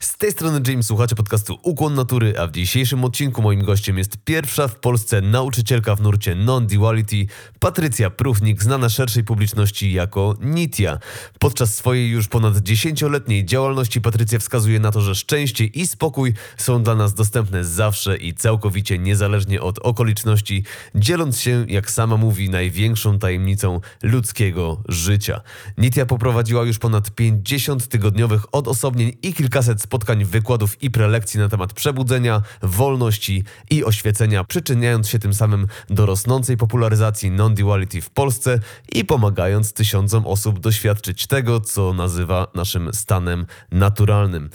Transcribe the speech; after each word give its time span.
Z 0.00 0.16
tej 0.16 0.32
strony 0.32 0.60
James, 0.68 0.86
słuchacie 0.86 1.14
podcastu 1.14 1.58
Ukłon 1.62 1.94
Natury, 1.94 2.38
a 2.38 2.46
w 2.46 2.50
dzisiejszym 2.50 3.04
odcinku 3.04 3.42
moim 3.42 3.64
gościem 3.64 3.98
jest 3.98 4.16
pierwsza 4.24 4.68
w 4.68 4.80
Polsce 4.80 5.20
nauczycielka 5.20 5.96
w 5.96 6.00
nurcie 6.00 6.34
non-duality, 6.34 7.26
Patrycja 7.58 8.10
Prufnik, 8.10 8.62
znana 8.62 8.88
szerszej 8.88 9.24
publiczności 9.24 9.92
jako 9.92 10.36
Nitia. 10.40 10.98
Podczas 11.38 11.74
swojej 11.74 12.10
już 12.10 12.28
ponad 12.28 12.58
dziesięcioletniej 12.58 13.44
działalności 13.44 14.00
Patrycja 14.00 14.38
wskazuje 14.38 14.80
na 14.80 14.90
to, 14.90 15.00
że 15.00 15.14
szczęście 15.14 15.64
i 15.64 15.86
spokój 15.86 16.34
są 16.56 16.82
dla 16.82 16.94
nas 16.94 17.14
dostępne 17.14 17.64
zawsze 17.64 18.16
i 18.16 18.34
całkowicie 18.34 18.98
niezależnie 18.98 19.62
od 19.62 19.78
okoliczności, 19.78 20.64
dzieląc 20.94 21.40
się, 21.40 21.66
jak 21.68 21.90
sama 21.90 22.16
mówi, 22.16 22.50
największą 22.50 23.18
tajemnicą 23.18 23.80
ludzkiego 24.02 24.82
życia. 24.88 25.40
Nitia 25.78 26.06
poprowadziła 26.06 26.64
już 26.64 26.78
ponad 26.78 27.10
50 27.10 27.88
tygodniowych 27.88 28.54
odosobnień 28.54 29.12
i 29.22 29.34
kilkaset 29.34 29.83
spotkań 29.84 30.24
wykładów 30.24 30.82
i 30.82 30.90
prelekcji 30.90 31.40
na 31.40 31.48
temat 31.48 31.72
przebudzenia, 31.72 32.42
wolności 32.62 33.44
i 33.70 33.84
oświecenia, 33.84 34.44
przyczyniając 34.44 35.08
się 35.08 35.18
tym 35.18 35.34
samym 35.34 35.66
do 35.90 36.06
rosnącej 36.06 36.56
popularyzacji 36.56 37.30
non-duality 37.30 38.00
w 38.00 38.10
Polsce 38.10 38.60
i 38.92 39.04
pomagając 39.04 39.72
tysiącom 39.72 40.26
osób 40.26 40.60
doświadczyć 40.60 41.26
tego, 41.26 41.60
co 41.60 41.92
nazywa 41.92 42.46
naszym 42.54 42.94
stanem 42.94 43.46
naturalnym. 43.72 44.50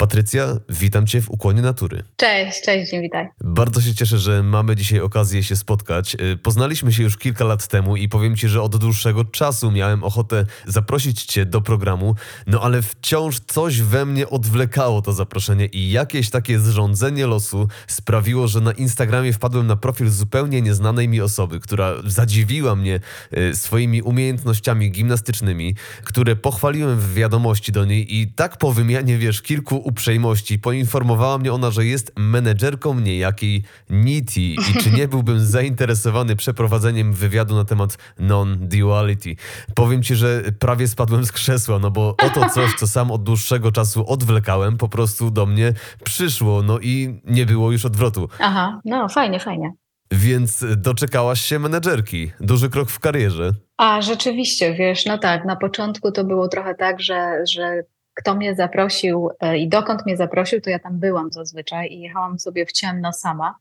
Patrycja, 0.00 0.56
witam 0.68 1.06
Cię 1.06 1.22
w 1.22 1.30
Ukłonie 1.30 1.62
Natury. 1.62 2.02
Cześć, 2.16 2.62
cześć, 2.62 2.90
dzień 2.90 3.02
witaj. 3.02 3.28
Bardzo 3.40 3.80
się 3.80 3.94
cieszę, 3.94 4.18
że 4.18 4.42
mamy 4.42 4.76
dzisiaj 4.76 5.00
okazję 5.00 5.42
się 5.42 5.56
spotkać. 5.56 6.14
Y, 6.14 6.36
poznaliśmy 6.36 6.92
się 6.92 7.02
już 7.02 7.16
kilka 7.16 7.44
lat 7.44 7.68
temu 7.68 7.96
i 7.96 8.08
powiem 8.08 8.36
Ci, 8.36 8.48
że 8.48 8.62
od 8.62 8.76
dłuższego 8.76 9.24
czasu 9.24 9.70
miałem 9.70 10.04
ochotę 10.04 10.46
zaprosić 10.66 11.24
Cię 11.24 11.46
do 11.46 11.60
programu, 11.60 12.14
no 12.46 12.60
ale 12.60 12.82
wciąż 12.82 13.40
coś 13.40 13.80
we 13.82 14.06
mnie 14.06 14.28
odwlekało 14.28 15.02
to 15.02 15.12
zaproszenie 15.12 15.66
i 15.66 15.90
jakieś 15.90 16.30
takie 16.30 16.58
zrządzenie 16.58 17.26
losu 17.26 17.68
sprawiło, 17.86 18.48
że 18.48 18.60
na 18.60 18.72
Instagramie 18.72 19.32
wpadłem 19.32 19.66
na 19.66 19.76
profil 19.76 20.10
zupełnie 20.10 20.62
nieznanej 20.62 21.08
mi 21.08 21.20
osoby, 21.20 21.60
która 21.60 21.94
zadziwiła 22.06 22.76
mnie 22.76 23.00
y, 23.36 23.56
swoimi 23.56 24.02
umiejętnościami 24.02 24.90
gimnastycznymi, 24.90 25.74
które 26.04 26.36
pochwaliłem 26.36 27.00
w 27.00 27.14
wiadomości 27.14 27.72
do 27.72 27.84
niej 27.84 28.16
i 28.20 28.32
tak 28.32 28.56
po 28.56 28.72
wymianie, 28.72 29.18
wiesz, 29.18 29.42
kilku 29.42 29.89
uprzejmości 29.90 30.58
poinformowała 30.58 31.38
mnie 31.38 31.52
ona, 31.52 31.70
że 31.70 31.86
jest 31.86 32.12
menedżerką 32.16 33.00
niejakiej 33.00 33.64
Niti 33.90 34.54
i 34.54 34.82
czy 34.82 34.90
nie 34.90 35.08
byłbym 35.08 35.40
zainteresowany 35.40 36.36
przeprowadzeniem 36.36 37.12
wywiadu 37.12 37.54
na 37.54 37.64
temat 37.64 37.98
non-duality. 38.18 39.36
Powiem 39.74 40.02
ci, 40.02 40.14
że 40.14 40.42
prawie 40.58 40.88
spadłem 40.88 41.24
z 41.24 41.32
krzesła, 41.32 41.78
no 41.78 41.90
bo 41.90 42.16
oto 42.26 42.48
coś, 42.48 42.74
co 42.74 42.86
sam 42.86 43.10
od 43.10 43.22
dłuższego 43.22 43.72
czasu 43.72 44.04
odwlekałem, 44.06 44.76
po 44.76 44.88
prostu 44.88 45.30
do 45.30 45.46
mnie 45.46 45.72
przyszło, 46.04 46.62
no 46.62 46.78
i 46.78 47.20
nie 47.24 47.46
było 47.46 47.72
już 47.72 47.84
odwrotu. 47.84 48.28
Aha, 48.38 48.80
no 48.84 49.08
fajnie, 49.08 49.40
fajnie. 49.40 49.72
Więc 50.12 50.64
doczekałaś 50.76 51.40
się 51.40 51.58
menedżerki. 51.58 52.30
Duży 52.40 52.70
krok 52.70 52.90
w 52.90 52.98
karierze. 53.00 53.52
A, 53.76 54.02
rzeczywiście, 54.02 54.74
wiesz, 54.74 55.06
no 55.06 55.18
tak, 55.18 55.44
na 55.44 55.56
początku 55.56 56.12
to 56.12 56.24
było 56.24 56.48
trochę 56.48 56.74
tak, 56.74 57.00
że, 57.00 57.42
że 57.50 57.82
kto 58.14 58.34
mnie 58.34 58.54
zaprosił 58.54 59.30
e, 59.40 59.58
i 59.58 59.68
dokąd 59.68 60.06
mnie 60.06 60.16
zaprosił, 60.16 60.60
to 60.60 60.70
ja 60.70 60.78
tam 60.78 60.98
byłam 60.98 61.32
zazwyczaj 61.32 61.92
i 61.92 62.00
jechałam 62.00 62.38
sobie 62.38 62.66
w 62.66 62.72
ciemno 62.72 63.12
sama. 63.12 63.54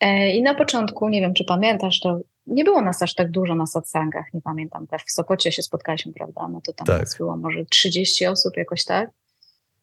E, 0.00 0.30
I 0.30 0.42
na 0.42 0.54
początku, 0.54 1.08
nie 1.08 1.20
wiem 1.20 1.34
czy 1.34 1.44
pamiętasz, 1.44 2.00
to 2.00 2.20
nie 2.46 2.64
było 2.64 2.82
nas 2.82 3.02
aż 3.02 3.14
tak 3.14 3.30
dużo 3.30 3.54
na 3.54 3.66
satsangach, 3.66 4.34
nie 4.34 4.40
pamiętam, 4.40 4.86
też 4.86 5.02
w 5.02 5.12
Sopocie 5.12 5.52
się 5.52 5.62
spotkaliśmy, 5.62 6.12
prawda? 6.12 6.48
No 6.48 6.60
to 6.60 6.72
tam 6.72 6.86
tak. 6.86 7.00
nas 7.00 7.16
było 7.18 7.36
może 7.36 7.64
30 7.64 8.26
osób 8.26 8.56
jakoś 8.56 8.84
tak. 8.84 9.10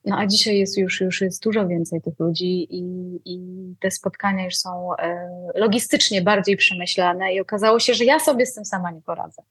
No 0.06 0.18
a 0.18 0.28
dzisiaj 0.28 0.58
jest 0.58 0.78
już, 0.78 1.02
już 1.02 1.22
jest 1.22 1.44
dużo 1.44 1.68
więcej 1.68 2.02
tych 2.02 2.20
ludzi 2.20 2.68
i, 2.70 2.84
i 3.26 3.40
te 3.80 3.92
spotkania 3.92 4.46
już 4.46 4.56
są 4.56 4.96
e, 4.96 5.30
logistycznie 5.56 6.22
bardziej 6.22 6.58
przemyślane 6.58 7.34
i 7.34 7.40
okazało 7.40 7.80
się, 7.80 7.94
że 7.94 8.06
ja 8.06 8.20
sobie 8.20 8.46
z 8.46 8.54
tym 8.54 8.66
sama 8.66 8.92
nie 8.92 9.02
poradzę. 9.02 9.42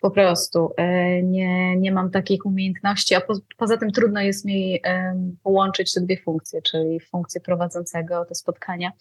Po 0.00 0.10
prostu 0.10 0.72
e, 0.76 1.22
nie, 1.22 1.76
nie 1.76 1.92
mam 1.92 2.10
takich 2.10 2.46
umiejętności, 2.46 3.14
a 3.14 3.20
po, 3.20 3.34
poza 3.56 3.76
tym 3.76 3.90
trudno 3.90 4.20
jest 4.20 4.44
mi 4.44 4.80
połączyć 5.42 5.94
te 5.94 6.00
dwie 6.00 6.16
funkcje, 6.16 6.62
czyli 6.62 7.00
funkcję 7.00 7.40
prowadzącego 7.40 8.24
te 8.24 8.34
spotkania, 8.34 8.92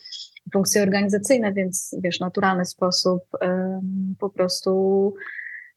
funkcje 0.54 0.82
organizacyjne, 0.82 1.54
więc 1.54 1.96
wiesz, 2.04 2.18
w 2.18 2.22
naturalny 2.22 2.66
sposób 2.66 3.24
po 4.20 4.30
prostu 4.30 5.14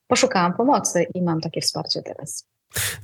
poszukałam 0.06 0.55
pomocy 0.55 1.06
i 1.15 1.22
mam 1.22 1.41
takie 1.41 1.61
wsparcie 1.61 2.03
teraz. 2.03 2.53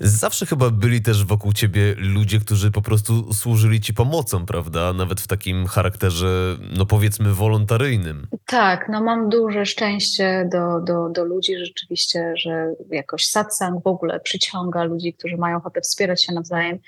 Zawsze 0.00 0.46
chyba 0.46 0.70
byli 0.70 1.02
też 1.02 1.24
wokół 1.24 1.52
ciebie 1.52 1.94
ludzie, 1.96 2.40
którzy 2.40 2.70
po 2.70 2.82
prostu 2.82 3.32
służyli 3.34 3.80
ci 3.80 3.94
pomocą, 3.94 4.46
prawda? 4.46 4.92
Nawet 4.92 5.20
w 5.20 5.26
takim 5.26 5.66
charakterze, 5.66 6.56
no 6.76 6.86
powiedzmy, 6.86 7.34
wolontaryjnym. 7.34 8.26
Tak, 8.46 8.88
no 8.92 9.02
mam 9.02 9.28
duże 9.28 9.66
szczęście 9.66 10.48
do, 10.52 10.80
do, 10.80 11.08
do 11.08 11.24
ludzi 11.24 11.56
rzeczywiście, 11.56 12.32
że 12.36 12.74
jakoś 12.90 13.26
satsang 13.26 13.84
w 13.84 13.86
ogóle 13.86 14.20
przyciąga 14.20 14.84
ludzi, 14.84 15.14
którzy 15.14 15.36
mają 15.36 15.56
ochotę 15.56 15.80
wspierać 15.80 16.24
się 16.24 16.32
nawzajem. 16.32 16.78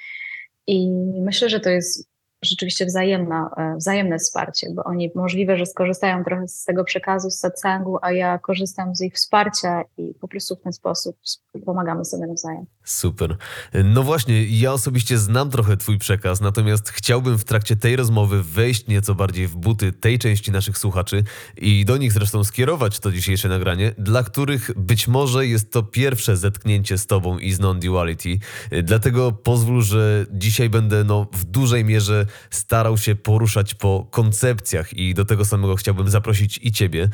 I 0.67 0.91
myślę, 1.25 1.49
że 1.49 1.61
to 1.61 1.71
jest 1.71 2.09
rzeczywiście 2.43 2.87
wzajemna, 2.87 3.51
e, 3.56 3.77
wzajemne 3.77 4.19
wsparcie, 4.19 4.67
bo 4.75 4.84
oni 4.84 5.11
możliwe, 5.15 5.56
że 5.56 5.67
skorzystają 5.67 6.25
trochę 6.25 6.49
z 6.49 6.65
tego 6.65 6.84
przekazu, 6.84 7.31
z 7.31 7.39
satsangu, 7.39 7.99
a 8.03 8.12
ja 8.12 8.39
korzystam 8.39 8.97
z 8.97 9.01
ich 9.01 9.15
wsparcia 9.15 9.83
i 9.97 10.15
po 10.21 10.28
prostu 10.28 10.56
w 10.56 10.61
ten 10.61 10.73
sposób 10.73 11.17
pomagamy 11.65 12.05
sobie 12.05 12.27
nawzajem. 12.27 12.67
Super. 12.85 13.37
No 13.85 14.03
właśnie, 14.03 14.45
ja 14.45 14.73
osobiście 14.73 15.19
znam 15.19 15.51
trochę 15.51 15.77
Twój 15.77 15.99
przekaz, 15.99 16.41
natomiast 16.41 16.91
chciałbym 16.91 17.39
w 17.39 17.45
trakcie 17.45 17.77
tej 17.77 17.97
rozmowy 17.97 18.43
wejść 18.43 18.87
nieco 18.87 19.15
bardziej 19.15 19.49
w 19.49 19.57
buty 19.57 19.93
tej 19.93 20.19
części 20.19 20.51
naszych 20.53 20.79
słuchaczy 20.79 21.25
i 21.57 21.85
do 21.85 21.97
nich 21.97 22.13
zresztą 22.13 22.45
skierować 22.45 22.99
to 22.99 23.13
dzisiejsze 23.13 23.49
nagranie, 23.49 23.95
dla 23.99 24.23
których 24.23 24.71
być 24.77 25.09
może 25.09 25.47
jest 25.47 25.73
to 25.73 25.83
pierwsze 25.83 26.37
zetknięcie 26.37 26.99
z 26.99 27.07
Tobą 27.07 27.39
i 27.39 27.53
z 27.53 27.61
non-duality. 27.61 28.39
Dlatego 28.83 29.33
pozwól, 29.33 29.83
że 29.83 30.27
dzisiaj 30.31 30.71
będę 30.71 31.05
no, 31.05 31.27
w 31.33 31.45
dużej 31.45 31.85
mierze 31.85 32.27
starał 32.51 32.99
się 32.99 33.15
poruszać 33.15 33.75
po 33.75 34.09
koncepcjach 34.11 34.93
i 34.93 35.15
do 35.15 35.25
tego 35.25 35.45
samego 35.45 35.77
chciałbym 35.77 36.11
zaprosić 36.11 36.61
i 36.63 36.73
Ciebie. 36.73 37.09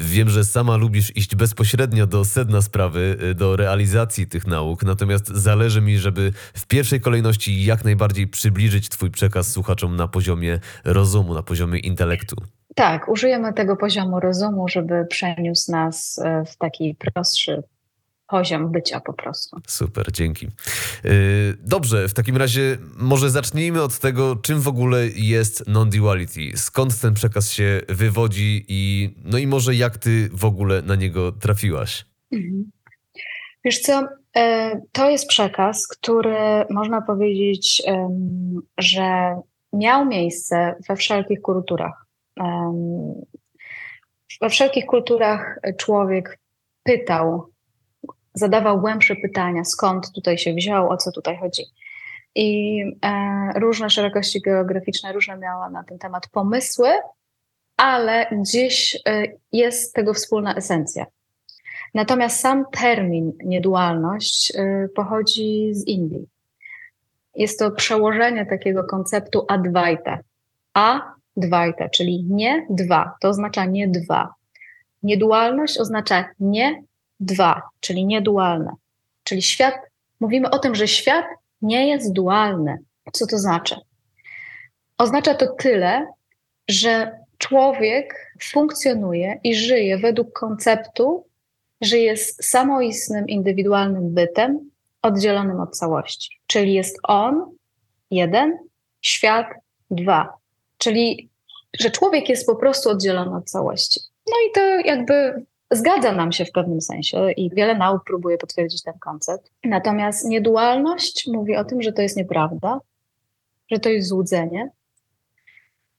Wiem, 0.00 0.30
że 0.30 0.44
sama 0.44 0.76
lubisz 0.76 1.16
iść 1.16 1.36
bezpośrednio 1.36 2.06
do 2.06 2.24
sedna 2.24 2.62
sprawy, 2.62 3.18
do 3.34 3.56
realizacji 3.56 4.26
tych 4.26 4.46
nauk, 4.46 4.82
natomiast 4.82 5.01
natomiast 5.02 5.28
zależy 5.28 5.80
mi, 5.80 5.98
żeby 5.98 6.32
w 6.54 6.66
pierwszej 6.66 7.00
kolejności 7.00 7.64
jak 7.64 7.84
najbardziej 7.84 8.26
przybliżyć 8.26 8.88
Twój 8.88 9.10
przekaz 9.10 9.52
słuchaczom 9.52 9.96
na 9.96 10.08
poziomie 10.08 10.58
rozumu, 10.84 11.34
na 11.34 11.42
poziomie 11.42 11.78
intelektu. 11.78 12.36
Tak, 12.74 13.08
użyjemy 13.08 13.52
tego 13.52 13.76
poziomu 13.76 14.20
rozumu, 14.20 14.68
żeby 14.68 15.06
przeniósł 15.10 15.72
nas 15.72 16.18
e, 16.18 16.44
w 16.44 16.56
taki 16.56 16.94
prostszy 16.94 17.62
poziom 18.26 18.72
bycia 18.72 19.00
po 19.00 19.12
prostu. 19.12 19.60
Super, 19.66 20.12
dzięki. 20.12 20.46
E, 20.46 20.50
dobrze, 21.58 22.08
w 22.08 22.14
takim 22.14 22.36
razie 22.36 22.78
może 22.96 23.30
zacznijmy 23.30 23.82
od 23.82 23.98
tego, 23.98 24.36
czym 24.36 24.60
w 24.60 24.68
ogóle 24.68 25.06
jest 25.08 25.64
non-duality. 25.66 26.56
Skąd 26.56 27.00
ten 27.00 27.14
przekaz 27.14 27.50
się 27.50 27.80
wywodzi 27.88 28.64
i 28.68 29.10
no 29.24 29.38
i 29.38 29.46
może 29.46 29.74
jak 29.74 29.98
ty 29.98 30.28
w 30.32 30.44
ogóle 30.44 30.82
na 30.82 30.94
niego 30.94 31.32
trafiłaś? 31.32 32.04
Mhm. 32.32 32.70
Wiesz 33.64 33.78
co, 33.78 34.08
to 34.92 35.10
jest 35.10 35.26
przekaz, 35.26 35.86
który 35.86 36.64
można 36.70 37.02
powiedzieć, 37.02 37.82
że 38.78 39.36
miał 39.72 40.06
miejsce 40.06 40.74
we 40.88 40.96
wszelkich 40.96 41.40
kulturach. 41.40 42.06
We 44.40 44.50
wszelkich 44.50 44.86
kulturach 44.86 45.58
człowiek 45.76 46.38
pytał, 46.82 47.46
zadawał 48.34 48.80
głębsze 48.80 49.16
pytania, 49.16 49.64
skąd 49.64 50.12
tutaj 50.12 50.38
się 50.38 50.54
wziął, 50.54 50.90
o 50.90 50.96
co 50.96 51.12
tutaj 51.12 51.36
chodzi. 51.36 51.62
i 52.34 52.82
e, 53.04 53.52
różne 53.60 53.90
szerokości 53.90 54.40
geograficzne, 54.40 55.12
różne 55.12 55.36
miała 55.36 55.70
na 55.70 55.84
ten 55.84 55.98
temat 55.98 56.28
pomysły, 56.28 56.88
ale 57.76 58.26
gdzieś 58.32 58.98
e, 59.06 59.22
jest 59.52 59.94
tego 59.94 60.14
wspólna 60.14 60.54
esencja. 60.54 61.06
Natomiast 61.94 62.40
sam 62.40 62.64
termin 62.72 63.32
niedualność 63.44 64.52
e, 64.54 64.88
pochodzi 64.94 65.74
z 65.74 65.86
Indii. 65.86 66.26
Jest 67.34 67.58
to 67.58 67.70
przełożenie 67.70 68.46
takiego 68.46 68.84
konceptu 68.84 69.44
advaita. 69.48 70.18
Advaita, 70.74 71.88
czyli 71.88 72.24
nie 72.24 72.66
dwa, 72.70 73.12
to 73.20 73.28
oznacza 73.28 73.64
nie 73.64 73.88
dwa. 73.88 74.34
Niedualność 75.02 75.78
oznacza 75.78 76.28
nie 76.40 76.82
dwa, 77.20 77.62
czyli 77.80 78.06
niedualne. 78.06 78.72
Czyli 79.24 79.42
świat, 79.42 79.74
mówimy 80.20 80.50
o 80.50 80.58
tym, 80.58 80.74
że 80.74 80.88
świat 80.88 81.24
nie 81.62 81.88
jest 81.88 82.12
dualny. 82.12 82.78
Co 83.12 83.26
to 83.26 83.38
znaczy? 83.38 83.76
Oznacza 84.98 85.34
to 85.34 85.46
tyle, 85.46 86.06
że 86.68 87.18
człowiek 87.38 88.34
funkcjonuje 88.42 89.40
i 89.44 89.54
żyje 89.54 89.98
według 89.98 90.32
konceptu, 90.32 91.24
że 91.82 91.98
jest 91.98 92.44
samoistnym, 92.44 93.28
indywidualnym 93.28 94.14
bytem, 94.14 94.70
oddzielonym 95.02 95.60
od 95.60 95.76
całości. 95.76 96.40
Czyli 96.46 96.74
jest 96.74 96.98
on, 97.02 97.56
jeden, 98.10 98.58
świat, 99.00 99.46
dwa. 99.90 100.28
Czyli, 100.78 101.28
że 101.80 101.90
człowiek 101.90 102.28
jest 102.28 102.46
po 102.46 102.56
prostu 102.56 102.90
oddzielony 102.90 103.36
od 103.36 103.44
całości. 103.44 104.00
No 104.26 104.32
i 104.48 104.52
to 104.54 104.60
jakby 104.60 105.44
zgadza 105.70 106.12
nam 106.12 106.32
się 106.32 106.44
w 106.44 106.52
pewnym 106.52 106.80
sensie 106.80 107.32
i 107.32 107.50
wiele 107.50 107.74
nauk 107.74 108.04
próbuje 108.04 108.38
potwierdzić 108.38 108.82
ten 108.82 108.98
koncept. 108.98 109.50
Natomiast 109.64 110.24
niedualność 110.24 111.28
mówi 111.32 111.56
o 111.56 111.64
tym, 111.64 111.82
że 111.82 111.92
to 111.92 112.02
jest 112.02 112.16
nieprawda, 112.16 112.80
że 113.70 113.78
to 113.78 113.88
jest 113.88 114.08
złudzenie, 114.08 114.70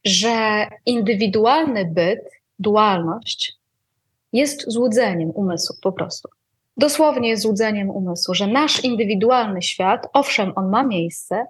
że 0.04 0.66
indywidualny 0.86 1.84
byt, 1.84 2.30
dualność 2.58 3.56
jest 4.34 4.64
złudzeniem 4.66 5.30
umysłu 5.30 5.76
po 5.82 5.92
prostu. 5.92 6.28
Dosłownie 6.76 7.28
jest 7.28 7.42
złudzeniem 7.42 7.90
umysłu, 7.90 8.34
że 8.34 8.46
nasz 8.46 8.84
indywidualny 8.84 9.62
świat, 9.62 10.06
owszem, 10.12 10.52
on 10.56 10.68
ma 10.68 10.82
miejsce, 10.82 11.46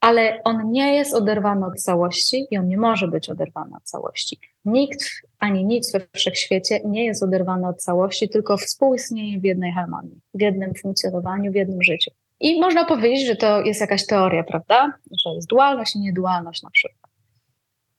ale 0.00 0.40
on 0.44 0.70
nie 0.70 0.94
jest 0.94 1.14
oderwany 1.14 1.66
od 1.66 1.82
całości 1.82 2.46
i 2.50 2.58
on 2.58 2.68
nie 2.68 2.78
może 2.78 3.08
być 3.08 3.28
oderwany 3.28 3.76
od 3.76 3.82
całości. 3.82 4.38
Nikt 4.64 5.04
ani 5.38 5.64
nic 5.64 5.92
we 5.92 6.00
wszechświecie 6.12 6.80
nie 6.84 7.04
jest 7.04 7.22
oderwany 7.22 7.68
od 7.68 7.76
całości, 7.82 8.28
tylko 8.28 8.56
współistnieje 8.56 9.40
w 9.40 9.44
jednej 9.44 9.72
harmonii, 9.72 10.20
w 10.34 10.40
jednym 10.40 10.74
funkcjonowaniu, 10.74 11.52
w 11.52 11.54
jednym 11.54 11.82
życiu. 11.82 12.10
I 12.40 12.60
można 12.60 12.84
powiedzieć, 12.84 13.26
że 13.26 13.36
to 13.36 13.60
jest 13.60 13.80
jakaś 13.80 14.06
teoria, 14.06 14.44
prawda? 14.44 14.92
Że 15.24 15.30
jest 15.34 15.48
dualność 15.48 15.96
i 15.96 16.00
niedualność 16.00 16.62
na 16.62 16.70
przykład. 16.70 17.10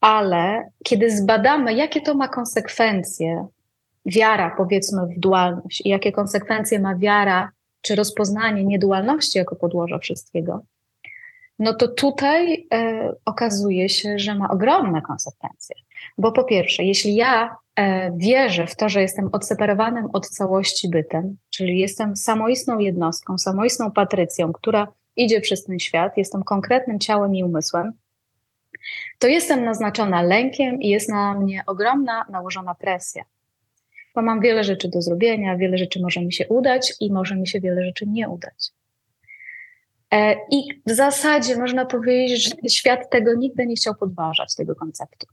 Ale 0.01 0.69
kiedy 0.83 1.11
zbadamy, 1.11 1.73
jakie 1.73 2.01
to 2.01 2.13
ma 2.13 2.27
konsekwencje, 2.27 3.47
wiara 4.07 4.55
powiedzmy 4.57 5.01
w 5.07 5.19
dualność 5.19 5.81
i 5.85 5.89
jakie 5.89 6.11
konsekwencje 6.11 6.79
ma 6.79 6.95
wiara 6.95 7.51
czy 7.81 7.95
rozpoznanie 7.95 8.63
niedualności 8.63 9.37
jako 9.37 9.55
podłoża 9.55 9.97
wszystkiego, 9.97 10.61
no 11.59 11.73
to 11.73 11.87
tutaj 11.87 12.67
e, 12.73 13.13
okazuje 13.25 13.89
się, 13.89 14.19
że 14.19 14.35
ma 14.35 14.49
ogromne 14.49 15.01
konsekwencje. 15.01 15.75
Bo 16.17 16.31
po 16.31 16.43
pierwsze, 16.43 16.83
jeśli 16.83 17.15
ja 17.15 17.55
e, 17.75 18.11
wierzę 18.17 18.67
w 18.67 18.75
to, 18.75 18.89
że 18.89 19.01
jestem 19.01 19.29
odseparowanym 19.31 20.07
od 20.13 20.29
całości 20.29 20.89
bytem, 20.89 21.37
czyli 21.49 21.79
jestem 21.79 22.15
samoistną 22.15 22.79
jednostką, 22.79 23.37
samoistną 23.37 23.91
patrycją, 23.91 24.53
która 24.53 24.87
idzie 25.15 25.41
przez 25.41 25.63
ten 25.63 25.79
świat, 25.79 26.17
jestem 26.17 26.43
konkretnym 26.43 26.99
ciałem 26.99 27.35
i 27.35 27.43
umysłem, 27.43 27.93
to 29.19 29.27
jestem 29.27 29.65
naznaczona 29.65 30.21
lękiem 30.21 30.81
i 30.81 30.89
jest 30.89 31.09
na 31.09 31.33
mnie 31.33 31.63
ogromna 31.67 32.25
nałożona 32.29 32.75
presja. 32.75 33.23
Bo 34.17 34.23
mam 34.23 34.41
wiele 34.41 34.63
rzeczy 34.63 34.89
do 34.89 35.01
zrobienia, 35.01 35.57
wiele 35.57 35.77
rzeczy 35.77 36.01
może 36.01 36.21
mi 36.21 36.33
się 36.33 36.47
udać 36.47 36.93
i 36.99 37.13
może 37.13 37.35
mi 37.35 37.47
się 37.47 37.61
wiele 37.61 37.85
rzeczy 37.85 38.05
nie 38.07 38.29
udać. 38.29 38.71
E, 40.11 40.35
I 40.51 40.81
w 40.85 40.91
zasadzie 40.91 41.57
można 41.57 41.85
powiedzieć, 41.85 42.43
że 42.43 42.69
świat 42.69 43.09
tego 43.09 43.33
nigdy 43.33 43.65
nie 43.65 43.75
chciał 43.75 43.95
podważać, 43.95 44.55
tego 44.55 44.75
konceptu. 44.75 45.27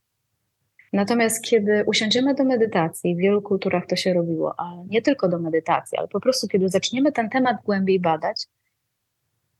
Natomiast 0.92 1.44
kiedy 1.44 1.84
usiądziemy 1.86 2.34
do 2.34 2.44
medytacji, 2.44 3.14
w 3.14 3.18
wielu 3.18 3.42
kulturach 3.42 3.86
to 3.86 3.96
się 3.96 4.14
robiło, 4.14 4.54
ale 4.60 4.84
nie 4.86 5.02
tylko 5.02 5.28
do 5.28 5.38
medytacji, 5.38 5.98
ale 5.98 6.08
po 6.08 6.20
prostu 6.20 6.48
kiedy 6.48 6.68
zaczniemy 6.68 7.12
ten 7.12 7.30
temat 7.30 7.56
głębiej 7.64 8.00
badać, 8.00 8.46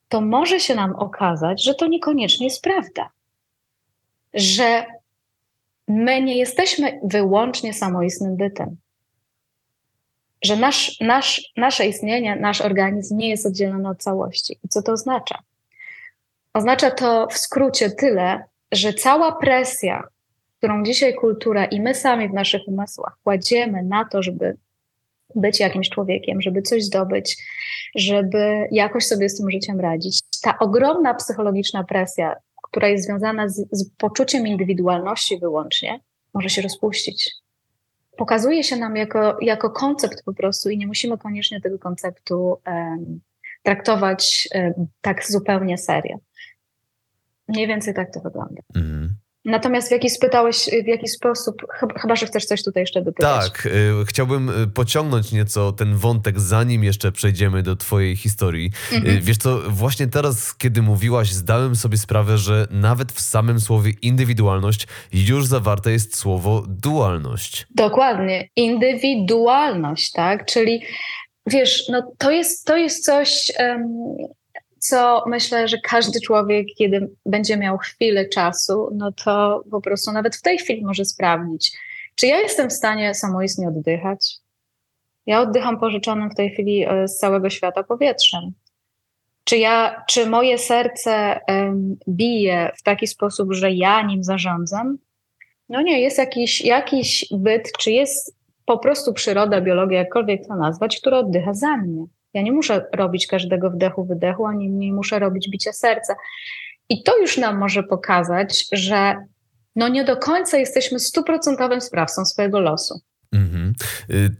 to 0.08 0.20
może 0.20 0.60
się 0.60 0.74
nam 0.74 0.96
okazać, 0.96 1.64
że 1.64 1.74
to 1.74 1.86
niekoniecznie 1.86 2.46
jest 2.46 2.62
prawda. 2.62 3.10
Że 4.34 4.86
my 5.88 6.22
nie 6.22 6.36
jesteśmy 6.36 7.00
wyłącznie 7.04 7.74
samoistnym 7.74 8.36
bytem 8.36 8.83
że 10.44 10.56
nasz, 10.56 11.00
nasz, 11.00 11.52
nasze 11.56 11.86
istnienie, 11.86 12.36
nasz 12.36 12.60
organizm 12.60 13.16
nie 13.16 13.28
jest 13.28 13.46
oddzielony 13.46 13.88
od 13.88 14.02
całości. 14.02 14.58
I 14.64 14.68
co 14.68 14.82
to 14.82 14.92
oznacza? 14.92 15.38
Oznacza 16.54 16.90
to 16.90 17.28
w 17.30 17.38
skrócie 17.38 17.90
tyle, 17.90 18.44
że 18.72 18.92
cała 18.92 19.32
presja, 19.32 20.02
którą 20.58 20.84
dzisiaj 20.84 21.14
kultura 21.14 21.64
i 21.64 21.80
my 21.80 21.94
sami 21.94 22.28
w 22.28 22.32
naszych 22.32 22.62
umysłach 22.66 23.16
kładziemy 23.24 23.82
na 23.82 24.04
to, 24.04 24.22
żeby 24.22 24.56
być 25.34 25.60
jakimś 25.60 25.88
człowiekiem, 25.88 26.40
żeby 26.40 26.62
coś 26.62 26.84
zdobyć, 26.84 27.36
żeby 27.94 28.68
jakoś 28.70 29.06
sobie 29.06 29.28
z 29.28 29.38
tym 29.38 29.50
życiem 29.50 29.80
radzić. 29.80 30.22
Ta 30.42 30.58
ogromna 30.58 31.14
psychologiczna 31.14 31.84
presja, 31.84 32.34
która 32.62 32.88
jest 32.88 33.04
związana 33.04 33.48
z, 33.48 33.68
z 33.72 33.90
poczuciem 33.98 34.46
indywidualności 34.46 35.38
wyłącznie, 35.38 36.00
może 36.34 36.48
się 36.48 36.62
rozpuścić 36.62 37.43
pokazuje 38.16 38.64
się 38.64 38.76
nam 38.76 38.96
jako, 38.96 39.38
jako 39.40 39.70
koncept 39.70 40.22
po 40.24 40.34
prostu 40.34 40.70
i 40.70 40.78
nie 40.78 40.86
musimy 40.86 41.18
koniecznie 41.18 41.60
tego 41.60 41.78
konceptu 41.78 42.60
um, 42.66 43.20
traktować 43.62 44.48
um, 44.54 44.86
tak 45.00 45.26
zupełnie 45.26 45.78
serio. 45.78 46.18
Mniej 47.48 47.66
więcej 47.66 47.94
tak 47.94 48.14
to 48.14 48.20
wygląda. 48.20 48.62
Mm. 48.76 49.14
Natomiast 49.44 49.88
w 49.88 49.90
jaki 49.90 50.10
spytałeś, 50.10 50.70
w 50.84 50.86
jaki 50.86 51.08
sposób, 51.08 51.66
chyba, 52.00 52.16
że 52.16 52.26
chcesz 52.26 52.44
coś 52.44 52.64
tutaj 52.64 52.82
jeszcze 52.82 53.02
dopytać. 53.02 53.50
Tak, 53.50 53.66
y, 53.66 53.92
chciałbym 54.06 54.62
y, 54.62 54.66
pociągnąć 54.66 55.32
nieco 55.32 55.72
ten 55.72 55.96
wątek, 55.96 56.40
zanim 56.40 56.84
jeszcze 56.84 57.12
przejdziemy 57.12 57.62
do 57.62 57.76
twojej 57.76 58.16
historii. 58.16 58.70
Y, 58.92 58.96
mhm. 58.96 59.20
Wiesz 59.20 59.36
co, 59.36 59.60
właśnie 59.68 60.06
teraz, 60.06 60.54
kiedy 60.54 60.82
mówiłaś, 60.82 61.32
zdałem 61.32 61.76
sobie 61.76 61.96
sprawę, 61.96 62.38
że 62.38 62.66
nawet 62.70 63.12
w 63.12 63.20
samym 63.20 63.60
słowie 63.60 63.92
indywidualność 64.02 64.86
już 65.12 65.46
zawarte 65.46 65.92
jest 65.92 66.16
słowo 66.16 66.64
dualność. 66.68 67.66
Dokładnie, 67.70 68.48
indywidualność, 68.56 70.12
tak, 70.12 70.46
czyli 70.46 70.82
wiesz, 71.46 71.88
no 71.88 72.12
to 72.18 72.30
jest, 72.30 72.66
to 72.66 72.76
jest 72.76 73.04
coś... 73.04 73.52
Um, 73.58 74.06
co 74.88 75.24
myślę, 75.26 75.68
że 75.68 75.78
każdy 75.78 76.20
człowiek, 76.20 76.66
kiedy 76.78 77.08
będzie 77.26 77.56
miał 77.56 77.78
chwilę 77.78 78.28
czasu, 78.28 78.90
no 78.94 79.12
to 79.12 79.64
po 79.70 79.80
prostu 79.80 80.12
nawet 80.12 80.36
w 80.36 80.42
tej 80.42 80.58
chwili 80.58 80.84
może 80.84 81.04
sprawdzić, 81.04 81.72
czy 82.14 82.26
ja 82.26 82.40
jestem 82.40 82.70
w 82.70 82.72
stanie 82.72 83.14
samoistnie 83.14 83.68
oddychać. 83.68 84.36
Ja 85.26 85.40
oddycham 85.40 85.80
pożyczonym 85.80 86.30
w 86.30 86.34
tej 86.34 86.50
chwili 86.50 86.84
e, 86.88 87.08
z 87.08 87.18
całego 87.18 87.50
świata 87.50 87.82
powietrzem. 87.82 88.52
Czy, 89.44 89.56
ja, 89.56 90.04
czy 90.08 90.26
moje 90.26 90.58
serce 90.58 91.40
um, 91.48 91.96
bije 92.08 92.70
w 92.76 92.82
taki 92.82 93.06
sposób, 93.06 93.52
że 93.52 93.72
ja 93.72 94.02
nim 94.02 94.24
zarządzam? 94.24 94.98
No 95.68 95.82
nie, 95.82 96.00
jest 96.00 96.18
jakiś, 96.18 96.60
jakiś 96.60 97.26
byt, 97.30 97.72
czy 97.78 97.90
jest 97.90 98.36
po 98.66 98.78
prostu 98.78 99.12
przyroda, 99.12 99.60
biologia, 99.60 99.98
jakkolwiek 99.98 100.46
to 100.46 100.56
nazwać, 100.56 101.00
która 101.00 101.18
oddycha 101.18 101.54
za 101.54 101.76
mnie. 101.76 102.06
Ja 102.34 102.42
nie 102.42 102.52
muszę 102.52 102.86
robić 102.92 103.26
każdego 103.26 103.70
wdechu, 103.70 104.04
wydechu, 104.04 104.46
ani 104.46 104.70
nie 104.70 104.92
muszę 104.92 105.18
robić 105.18 105.48
bicia 105.50 105.72
serca. 105.72 106.14
I 106.88 107.02
to 107.02 107.18
już 107.18 107.38
nam 107.38 107.58
może 107.58 107.82
pokazać, 107.82 108.66
że 108.72 109.16
no 109.76 109.88
nie 109.88 110.04
do 110.04 110.16
końca 110.16 110.58
jesteśmy 110.58 110.98
stuprocentowym 110.98 111.80
sprawcą 111.80 112.24
swojego 112.24 112.60
losu. 112.60 113.00
Mhm. 113.34 113.74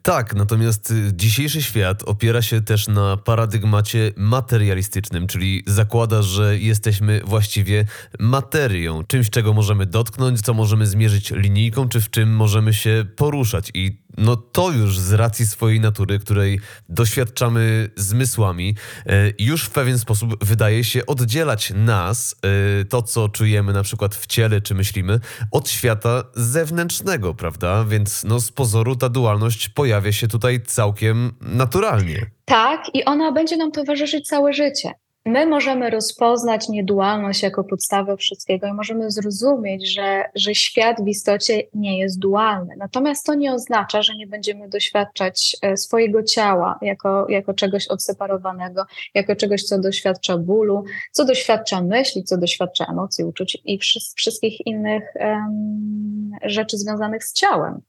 Tak, 0.03 0.35
natomiast 0.35 0.91
y, 0.91 0.95
dzisiejszy 1.15 1.63
świat 1.63 2.03
opiera 2.03 2.43
się 2.43 2.61
też 2.61 2.89
na 2.89 3.17
paradygmacie 3.17 4.13
materialistycznym, 4.17 5.27
czyli 5.27 5.63
zakłada, 5.67 6.23
że 6.23 6.59
jesteśmy 6.59 7.21
właściwie 7.25 7.85
materią, 8.19 9.05
czymś, 9.05 9.31
czego 9.31 9.53
możemy 9.53 9.87
dotknąć, 9.87 10.41
co 10.41 10.55
możemy 10.55 10.87
zmierzyć 10.87 11.31
linijką, 11.31 11.89
czy 11.89 12.01
w 12.01 12.11
czym 12.11 12.37
możemy 12.37 12.75
się 12.75 13.05
poruszać. 13.17 13.71
I 13.75 14.04
no 14.19 14.37
to 14.37 14.71
już 14.71 14.99
z 14.99 15.13
racji 15.13 15.47
swojej 15.47 15.81
natury, 15.81 16.19
której 16.19 16.61
doświadczamy 16.89 17.91
zmysłami, 17.97 18.75
e, 19.07 19.33
już 19.39 19.65
w 19.65 19.71
pewien 19.71 19.99
sposób 19.99 20.45
wydaje 20.45 20.85
się 20.85 21.07
oddzielać 21.07 21.73
nas, 21.77 22.37
e, 22.81 22.85
to 22.85 23.03
co 23.03 23.29
czujemy 23.29 23.73
na 23.73 23.83
przykład 23.83 24.15
w 24.15 24.27
ciele 24.27 24.61
czy 24.61 24.75
myślimy, 24.75 25.21
od 25.51 25.69
świata 25.69 26.25
zewnętrznego, 26.35 27.35
prawda? 27.35 27.85
Więc 27.85 28.25
no 28.25 28.41
z 28.41 28.53
pozoru 28.53 28.97
ta 28.97 29.09
dualność 29.09 29.69
pojawia 29.69 30.13
się 30.13 30.29
tutaj 30.29 30.61
całkiem 30.63 31.33
naturalnie. 31.41 32.27
Tak, 32.45 32.95
i 32.95 33.05
ona 33.05 33.33
będzie 33.33 33.57
nam 33.57 33.73
towarzyszyć 33.73 34.29
całe 34.29 34.53
życie. 34.53 35.04
My 35.27 35.47
możemy 35.47 35.91
rozpoznać 35.91 36.69
niedualność 36.69 37.43
jako 37.43 37.65
podstawę 37.65 38.17
wszystkiego 38.17 38.67
i 38.67 38.73
możemy 38.73 39.11
zrozumieć, 39.11 39.95
że, 39.95 40.25
że 40.35 40.55
świat 40.55 41.05
w 41.05 41.09
istocie 41.09 41.63
nie 41.75 41.99
jest 41.99 42.19
dualny. 42.19 42.75
Natomiast 42.79 43.27
to 43.27 43.35
nie 43.35 43.53
oznacza, 43.53 44.03
że 44.03 44.17
nie 44.17 44.27
będziemy 44.27 44.69
doświadczać 44.69 45.57
e, 45.63 45.77
swojego 45.77 46.23
ciała 46.23 46.79
jako, 46.83 47.27
jako 47.29 47.55
czegoś 47.55 47.89
odseparowanego, 47.89 48.87
jako 49.15 49.37
czegoś, 49.37 49.63
co 49.63 49.79
doświadcza 49.79 50.39
bólu, 50.39 50.85
co 51.13 51.25
doświadcza 51.25 51.83
myśli, 51.83 52.25
co 52.25 52.39
doświadcza 52.39 52.87
emocji, 52.91 53.25
uczuć 53.25 53.59
i 53.65 53.79
wszystkich 54.17 54.67
innych 54.67 55.03
um, 55.15 56.31
rzeczy 56.43 56.79
związanych 56.79 57.25
z 57.25 57.33
ciałem. 57.33 57.81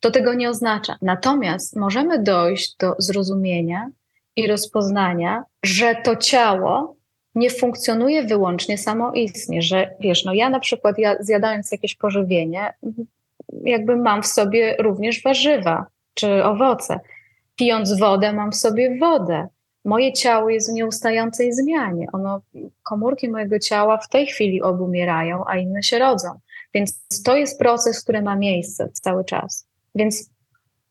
To 0.00 0.10
tego 0.10 0.34
nie 0.34 0.50
oznacza. 0.50 0.96
Natomiast 1.02 1.76
możemy 1.76 2.22
dojść 2.22 2.76
do 2.76 2.94
zrozumienia, 2.98 3.90
i 4.38 4.46
rozpoznania, 4.46 5.44
że 5.62 5.94
to 6.04 6.16
ciało 6.16 6.96
nie 7.34 7.50
funkcjonuje 7.50 8.22
wyłącznie 8.22 8.78
samoistnie, 8.78 9.62
że 9.62 9.90
wiesz, 10.00 10.24
no 10.24 10.34
ja 10.34 10.50
na 10.50 10.60
przykład 10.60 10.98
ja 10.98 11.16
zjadając 11.20 11.72
jakieś 11.72 11.94
pożywienie, 11.94 12.74
jakby 13.64 13.96
mam 13.96 14.22
w 14.22 14.26
sobie 14.26 14.76
również 14.78 15.22
warzywa 15.22 15.86
czy 16.14 16.44
owoce. 16.44 17.00
Pijąc 17.56 17.98
wodę, 17.98 18.32
mam 18.32 18.52
w 18.52 18.56
sobie 18.56 18.98
wodę. 18.98 19.48
Moje 19.84 20.12
ciało 20.12 20.50
jest 20.50 20.70
w 20.70 20.74
nieustającej 20.74 21.52
zmianie. 21.52 22.06
Ono, 22.12 22.40
komórki 22.82 23.28
mojego 23.28 23.58
ciała 23.58 23.98
w 23.98 24.08
tej 24.08 24.26
chwili 24.26 24.62
obumierają, 24.62 25.44
a 25.46 25.56
inne 25.56 25.82
się 25.82 25.98
rodzą. 25.98 26.28
Więc 26.74 27.00
to 27.24 27.36
jest 27.36 27.58
proces, 27.58 28.02
który 28.02 28.22
ma 28.22 28.36
miejsce 28.36 28.88
cały 28.92 29.24
czas. 29.24 29.66
Więc 29.94 30.30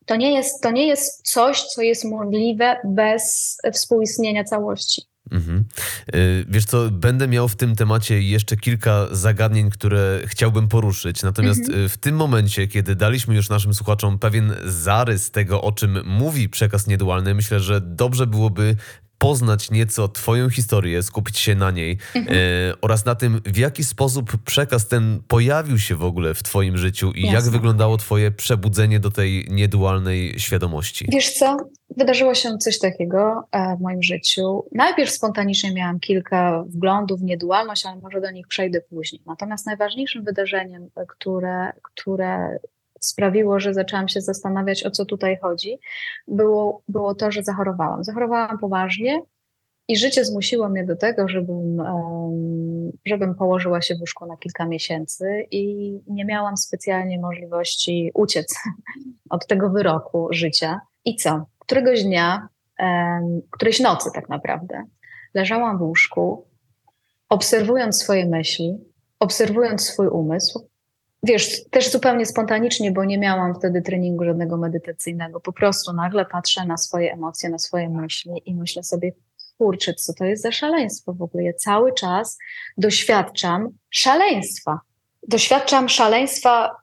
to 0.08 0.16
nie 0.16 0.34
jest, 0.34 0.62
to 0.62 0.70
nie 0.70 0.86
jest 0.86 1.30
coś, 1.30 1.62
co 1.62 1.82
jest 1.82 2.04
możliwe 2.04 2.76
bez 2.84 3.56
współistnienia 3.72 4.44
całości. 4.44 5.02
Mhm. 5.30 5.64
Y, 6.14 6.44
wiesz 6.48 6.64
co, 6.64 6.90
będę 6.90 7.28
miał 7.28 7.48
w 7.48 7.56
tym 7.56 7.76
temacie 7.76 8.22
jeszcze 8.22 8.56
kilka 8.56 9.06
zagadnień, 9.10 9.70
które 9.70 10.20
chciałbym 10.26 10.68
poruszyć. 10.68 11.22
Natomiast 11.22 11.60
mhm. 11.60 11.84
Y, 11.84 11.88
w 11.88 11.96
tym 11.96 12.16
momencie, 12.16 12.68
kiedy 12.68 12.96
daliśmy 12.96 13.34
już 13.34 13.48
naszym 13.48 13.74
słuchaczom 13.74 14.18
pewien 14.18 14.54
zarys 14.64 15.30
tego, 15.30 15.62
o 15.62 15.72
czym 15.72 16.06
mówi 16.06 16.48
przekaz 16.48 16.86
niedualny, 16.86 17.34
myślę, 17.34 17.60
że 17.60 17.80
dobrze 17.80 18.26
byłoby 18.26 18.76
poznać 19.18 19.70
nieco 19.70 20.08
Twoją 20.08 20.50
historię, 20.50 21.02
skupić 21.02 21.38
się 21.38 21.54
na 21.54 21.70
niej 21.70 21.98
mhm. 22.14 22.36
e, 22.36 22.72
oraz 22.80 23.04
na 23.04 23.14
tym, 23.14 23.40
w 23.44 23.56
jaki 23.56 23.84
sposób 23.84 24.36
przekaz 24.44 24.88
ten 24.88 25.22
pojawił 25.28 25.78
się 25.78 25.94
w 25.94 26.04
ogóle 26.04 26.34
w 26.34 26.42
Twoim 26.42 26.78
życiu 26.78 27.12
i 27.12 27.22
Jasne. 27.22 27.34
jak 27.34 27.48
wyglądało 27.48 27.96
Twoje 27.96 28.30
przebudzenie 28.30 29.00
do 29.00 29.10
tej 29.10 29.46
niedualnej 29.50 30.40
świadomości. 30.40 31.06
Wiesz 31.08 31.32
co? 31.32 31.56
Wydarzyło 31.96 32.34
się 32.34 32.58
coś 32.58 32.78
takiego 32.78 33.48
e, 33.52 33.76
w 33.76 33.80
moim 33.80 34.02
życiu. 34.02 34.64
Najpierw 34.72 35.10
spontanicznie 35.10 35.72
miałam 35.72 36.00
kilka 36.00 36.64
wglądów 36.68 37.20
w 37.20 37.24
niedualność, 37.24 37.86
ale 37.86 38.00
może 38.00 38.20
do 38.20 38.30
nich 38.30 38.48
przejdę 38.48 38.80
później. 38.80 39.22
Natomiast 39.26 39.66
najważniejszym 39.66 40.24
wydarzeniem, 40.24 40.88
które, 41.08 41.72
które 41.82 42.58
sprawiło, 43.00 43.60
że 43.60 43.74
zaczęłam 43.74 44.08
się 44.08 44.20
zastanawiać, 44.20 44.86
o 44.86 44.90
co 44.90 45.04
tutaj 45.04 45.38
chodzi, 45.42 45.78
było, 46.28 46.82
było 46.88 47.14
to, 47.14 47.30
że 47.30 47.42
zachorowałam. 47.42 48.04
Zachorowałam 48.04 48.58
poważnie 48.58 49.22
i 49.88 49.96
życie 49.96 50.24
zmusiło 50.24 50.68
mnie 50.68 50.84
do 50.84 50.96
tego, 50.96 51.28
żebym, 51.28 51.82
żebym 53.04 53.34
położyła 53.34 53.82
się 53.82 53.94
w 53.94 54.00
łóżku 54.00 54.26
na 54.26 54.36
kilka 54.36 54.66
miesięcy 54.66 55.46
i 55.50 55.92
nie 56.06 56.24
miałam 56.24 56.56
specjalnie 56.56 57.20
możliwości 57.20 58.10
uciec 58.14 58.54
od 59.30 59.46
tego 59.46 59.70
wyroku 59.70 60.28
życia. 60.30 60.80
I 61.04 61.16
co? 61.16 61.46
Któregoś 61.58 62.04
dnia, 62.04 62.48
którejś 63.50 63.80
nocy 63.80 64.10
tak 64.14 64.28
naprawdę, 64.28 64.84
leżałam 65.34 65.78
w 65.78 65.82
łóżku, 65.82 66.46
obserwując 67.28 67.96
swoje 67.96 68.26
myśli, 68.26 68.78
obserwując 69.20 69.82
swój 69.82 70.08
umysł 70.08 70.68
wiesz, 71.22 71.64
też 71.70 71.90
zupełnie 71.90 72.26
spontanicznie, 72.26 72.92
bo 72.92 73.04
nie 73.04 73.18
miałam 73.18 73.54
wtedy 73.54 73.82
treningu 73.82 74.24
żadnego 74.24 74.56
medytacyjnego. 74.56 75.40
Po 75.40 75.52
prostu 75.52 75.92
nagle 75.92 76.26
patrzę 76.26 76.66
na 76.66 76.76
swoje 76.76 77.12
emocje, 77.12 77.50
na 77.50 77.58
swoje 77.58 77.88
myśli 77.88 78.32
i 78.46 78.54
myślę 78.54 78.84
sobie, 78.84 79.12
kurczę, 79.58 79.94
co 79.94 80.14
to 80.14 80.24
jest 80.24 80.42
za 80.42 80.52
szaleństwo 80.52 81.12
w 81.12 81.22
ogóle. 81.22 81.44
Ja 81.44 81.52
cały 81.52 81.94
czas 81.94 82.38
doświadczam 82.76 83.68
szaleństwa. 83.90 84.80
Doświadczam 85.28 85.88
szaleństwa 85.88 86.76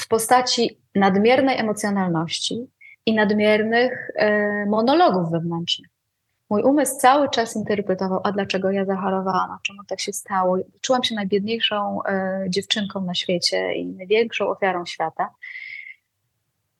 w 0.00 0.08
postaci 0.08 0.80
nadmiernej 0.94 1.58
emocjonalności 1.58 2.66
i 3.06 3.14
nadmiernych 3.14 4.10
e, 4.16 4.66
monologów 4.66 5.30
wewnętrznych. 5.30 5.99
Mój 6.50 6.62
umysł 6.62 6.98
cały 6.98 7.30
czas 7.30 7.56
interpretował, 7.56 8.20
a 8.24 8.32
dlaczego 8.32 8.70
ja 8.70 8.84
zachorowałam, 8.84 9.50
a 9.50 9.58
czemu 9.62 9.84
tak 9.84 10.00
się 10.00 10.12
stało. 10.12 10.58
Czułam 10.80 11.04
się 11.04 11.14
najbiedniejszą 11.14 12.04
e, 12.04 12.44
dziewczynką 12.48 13.00
na 13.00 13.14
świecie 13.14 13.74
i 13.74 13.86
największą 13.86 14.48
ofiarą 14.48 14.86
świata. 14.86 15.30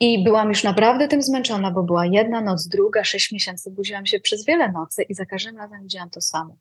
I 0.00 0.25
byłam 0.25 0.49
już 0.49 0.65
naprawdę 0.65 1.09
tym 1.09 1.23
zmęczona, 1.23 1.71
bo 1.71 1.83
była 1.83 2.07
jedna 2.07 2.41
noc, 2.41 2.69
druga, 2.69 3.05
sześć 3.05 3.33
miesięcy. 3.33 3.71
Budziłam 3.71 4.07
się 4.07 4.21
przez 4.21 4.45
wiele 4.45 4.73
nocy 4.73 5.03
i 5.03 5.15
za 5.15 5.27
każdym 5.27 5.57
razem 5.57 5.83
widziałam 5.83 6.11
to 6.11 6.21
samo. 6.21 6.57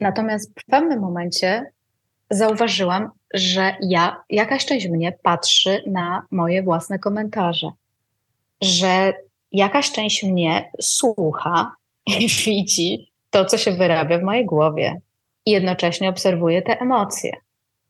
Natomiast 0.00 0.60
w 0.60 0.64
pewnym 0.64 1.00
momencie 1.00 1.72
zauważyłam, 2.30 3.10
że 3.34 3.76
ja, 3.80 4.24
jakaś 4.30 4.66
część 4.66 4.88
mnie 4.88 5.12
patrzy 5.22 5.82
na 5.86 6.26
moje 6.30 6.62
własne 6.62 6.98
komentarze, 6.98 7.70
że 8.60 9.12
jakaś 9.52 9.92
część 9.92 10.22
mnie 10.22 10.70
słucha 10.80 11.79
widzi 12.46 13.12
to, 13.30 13.44
co 13.44 13.58
się 13.58 13.72
wyrabia 13.72 14.18
w 14.18 14.22
mojej 14.22 14.46
głowie 14.46 15.00
i 15.46 15.50
jednocześnie 15.50 16.08
obserwuje 16.08 16.62
te 16.62 16.80
emocje. 16.80 17.32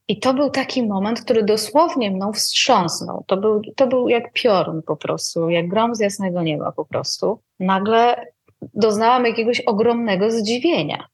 I 0.09 0.21
to 0.21 0.35
był 0.35 0.51
taki 0.51 0.87
moment, 0.87 1.21
który 1.21 1.43
dosłownie 1.43 2.11
mną 2.11 2.33
wstrząsnął. 2.33 3.25
To 3.27 3.37
był, 3.37 3.63
to 3.77 3.87
był 3.87 4.09
jak 4.09 4.33
piorun 4.33 4.83
po 4.83 4.97
prostu, 4.97 5.51
jak 5.51 5.69
grom 5.69 5.95
z 5.95 6.01
jasnego 6.01 6.43
nieba 6.43 6.73
po 6.73 6.85
prostu. 6.85 7.41
Nagle 7.61 8.27
doznałam 8.75 9.25
jakiegoś 9.25 9.61
ogromnego 9.61 10.31
zdziwienia. 10.31 11.09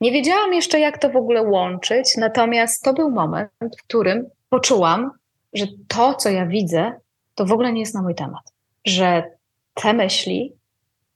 Nie 0.00 0.12
wiedziałam 0.12 0.54
jeszcze, 0.54 0.80
jak 0.80 0.98
to 0.98 1.10
w 1.10 1.16
ogóle 1.16 1.42
łączyć, 1.42 2.16
natomiast 2.16 2.84
to 2.84 2.92
był 2.92 3.10
moment, 3.10 3.76
w 3.78 3.82
którym 3.82 4.30
poczułam, 4.48 5.10
że 5.52 5.66
to, 5.88 6.14
co 6.14 6.30
ja 6.30 6.46
widzę, 6.46 6.92
to 7.34 7.44
w 7.44 7.52
ogóle 7.52 7.72
nie 7.72 7.80
jest 7.80 7.94
na 7.94 8.02
mój 8.02 8.14
temat. 8.14 8.52
Że 8.84 9.30
te 9.74 9.92
myśli, 9.92 10.52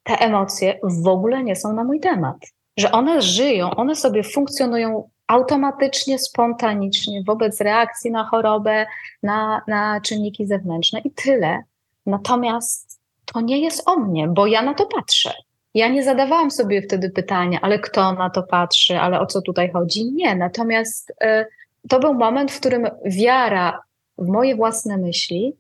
te 0.03 0.19
emocje 0.19 0.79
w 0.83 1.09
ogóle 1.09 1.43
nie 1.43 1.57
są 1.57 1.73
na 1.73 1.85
mój 1.85 2.01
temat. 2.01 2.37
Że 2.77 2.93
one 2.93 3.23
żyją, 3.23 3.71
one 3.71 3.97
sobie 3.97 4.23
funkcjonują 4.23 5.09
automatycznie, 5.27 6.19
spontanicznie 6.19 7.23
wobec 7.27 7.61
reakcji 7.61 8.11
na 8.11 8.25
chorobę, 8.25 8.87
na, 9.23 9.63
na 9.69 10.01
czynniki 10.01 10.47
zewnętrzne 10.47 11.01
i 11.01 11.11
tyle. 11.11 11.63
Natomiast 12.07 13.01
to 13.25 13.41
nie 13.41 13.61
jest 13.61 13.89
o 13.89 13.97
mnie, 13.97 14.29
bo 14.29 14.47
ja 14.47 14.63
na 14.63 14.75
to 14.75 14.87
patrzę. 14.87 15.33
Ja 15.75 15.89
nie 15.89 16.05
zadawałam 16.05 16.51
sobie 16.51 16.83
wtedy 16.83 17.11
pytania, 17.11 17.59
ale 17.63 17.79
kto 17.79 18.13
na 18.13 18.31
to 18.31 18.43
patrzy, 18.43 18.99
ale 18.99 19.21
o 19.21 19.27
co 19.27 19.43
tutaj 19.43 19.73
chodzi? 19.73 20.13
Nie. 20.13 20.35
Natomiast 20.35 21.11
y, 21.11 21.47
to 21.89 22.01
był 22.01 22.15
moment, 22.15 22.53
w 22.53 22.61
którym 22.61 22.87
wiara 23.05 23.83
w 24.19 24.29
moje 24.29 24.57
własne 24.57 24.99
myśli, 24.99 25.57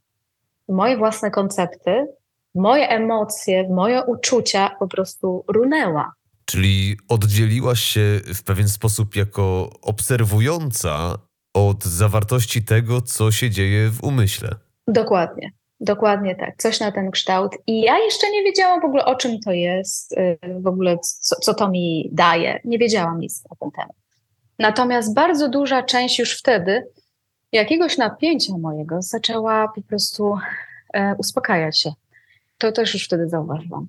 w 0.68 0.72
moje 0.72 0.96
własne 0.96 1.30
koncepty 1.30 2.06
moje 2.54 2.88
emocje, 2.88 3.68
moje 3.68 4.04
uczucia 4.04 4.70
po 4.78 4.88
prostu 4.88 5.44
runęła. 5.48 6.12
Czyli 6.44 6.96
oddzieliłaś 7.08 7.80
się 7.80 8.20
w 8.34 8.42
pewien 8.42 8.68
sposób 8.68 9.16
jako 9.16 9.70
obserwująca 9.82 11.18
od 11.54 11.84
zawartości 11.84 12.64
tego, 12.64 13.00
co 13.00 13.30
się 13.30 13.50
dzieje 13.50 13.90
w 13.90 14.04
umyśle. 14.04 14.48
Dokładnie. 14.88 15.50
Dokładnie 15.80 16.36
tak, 16.36 16.56
coś 16.56 16.80
na 16.80 16.92
ten 16.92 17.10
kształt. 17.10 17.56
I 17.66 17.80
ja 17.80 17.98
jeszcze 17.98 18.30
nie 18.30 18.42
wiedziałam 18.42 18.80
w 18.80 18.84
ogóle, 18.84 19.04
o 19.04 19.14
czym 19.14 19.40
to 19.40 19.52
jest, 19.52 20.12
y, 20.12 20.38
w 20.60 20.66
ogóle 20.66 20.98
co, 20.98 21.36
co 21.36 21.54
to 21.54 21.70
mi 21.70 22.08
daje. 22.12 22.60
Nie 22.64 22.78
wiedziałam 22.78 23.20
nic 23.20 23.44
na 23.50 23.56
ten 23.60 23.70
temat. 23.70 23.96
Natomiast 24.58 25.14
bardzo 25.14 25.48
duża 25.48 25.82
część 25.82 26.18
już 26.18 26.38
wtedy 26.38 26.86
jakiegoś 27.52 27.98
napięcia 27.98 28.52
mojego 28.58 29.02
zaczęła 29.02 29.68
po 29.74 29.82
prostu 29.82 30.38
e, 30.94 31.14
uspokajać 31.18 31.78
się. 31.78 31.92
To 32.62 32.72
też 32.72 32.94
już 32.94 33.04
wtedy 33.04 33.28
zauważyłam. 33.28 33.86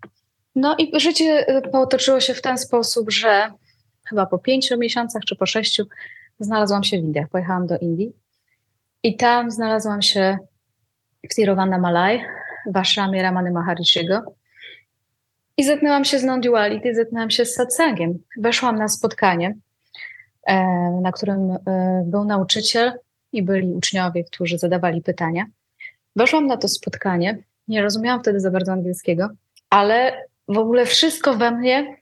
No 0.56 0.76
i 0.78 1.00
życie 1.00 1.58
y, 1.58 1.62
potoczyło 1.62 2.20
się 2.20 2.34
w 2.34 2.42
ten 2.42 2.58
sposób, 2.58 3.12
że 3.12 3.52
chyba 4.06 4.26
po 4.26 4.40
pięciu 4.40 4.78
miesiącach 4.78 5.24
czy 5.24 5.36
po 5.36 5.46
sześciu 5.46 5.84
znalazłam 6.40 6.84
się 6.84 6.98
w 6.98 7.00
Indiach. 7.00 7.30
Pojechałam 7.30 7.68
do 7.68 7.78
Indii 7.78 8.14
i 9.04 9.18
tam 9.18 9.52
znalazłam 9.52 10.02
się 10.02 10.38
w 11.30 11.36
Tiruvana 11.36 11.78
Malai, 11.78 12.22
w 12.66 12.78
ashramie 12.78 13.22
Ramany 13.22 13.52
Maharishiego. 13.52 14.22
I 15.58 15.64
zetknęłam 15.64 16.06
się 16.06 16.20
z 16.20 16.24
non-duality, 16.24 16.96
zetknęłam 16.96 17.32
się 17.32 17.46
z 17.46 17.54
satsangiem. 17.54 18.20
Weszłam 18.38 18.76
na 18.76 18.88
spotkanie, 18.88 19.56
e, 20.48 20.56
na 21.02 21.12
którym 21.12 21.52
e, 21.52 22.04
był 22.06 22.26
nauczyciel 22.26 22.94
i 23.32 23.44
byli 23.44 23.74
uczniowie, 23.74 24.24
którzy 24.24 24.58
zadawali 24.58 25.02
pytania. 25.02 25.46
Weszłam 26.16 26.48
na 26.48 26.58
to 26.58 26.68
spotkanie 26.68 27.38
nie 27.68 27.82
rozumiałam 27.82 28.22
wtedy 28.22 28.40
za 28.40 28.52
bardzo 28.52 28.72
angielskiego, 28.72 29.30
ale 29.70 30.26
w 30.48 30.58
ogóle 30.58 30.86
wszystko 30.86 31.34
we 31.34 31.52
mnie 31.52 31.98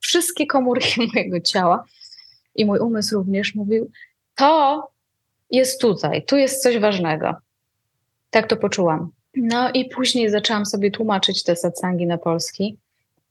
wszystkie 0.00 0.46
komórki 0.46 1.00
mojego 1.14 1.40
ciała 1.40 1.84
i 2.54 2.66
mój 2.66 2.78
umysł 2.78 3.14
również 3.14 3.54
mówił, 3.54 3.90
to 4.34 4.82
jest 5.50 5.80
tutaj, 5.80 6.24
tu 6.24 6.36
jest 6.36 6.62
coś 6.62 6.78
ważnego. 6.78 7.34
Tak 8.30 8.46
to 8.46 8.56
poczułam. 8.56 9.10
No 9.36 9.70
i 9.70 9.88
później 9.88 10.30
zaczęłam 10.30 10.66
sobie 10.66 10.90
tłumaczyć 10.90 11.42
te 11.42 11.56
satsangi 11.56 12.06
na 12.06 12.18
polski. 12.18 12.78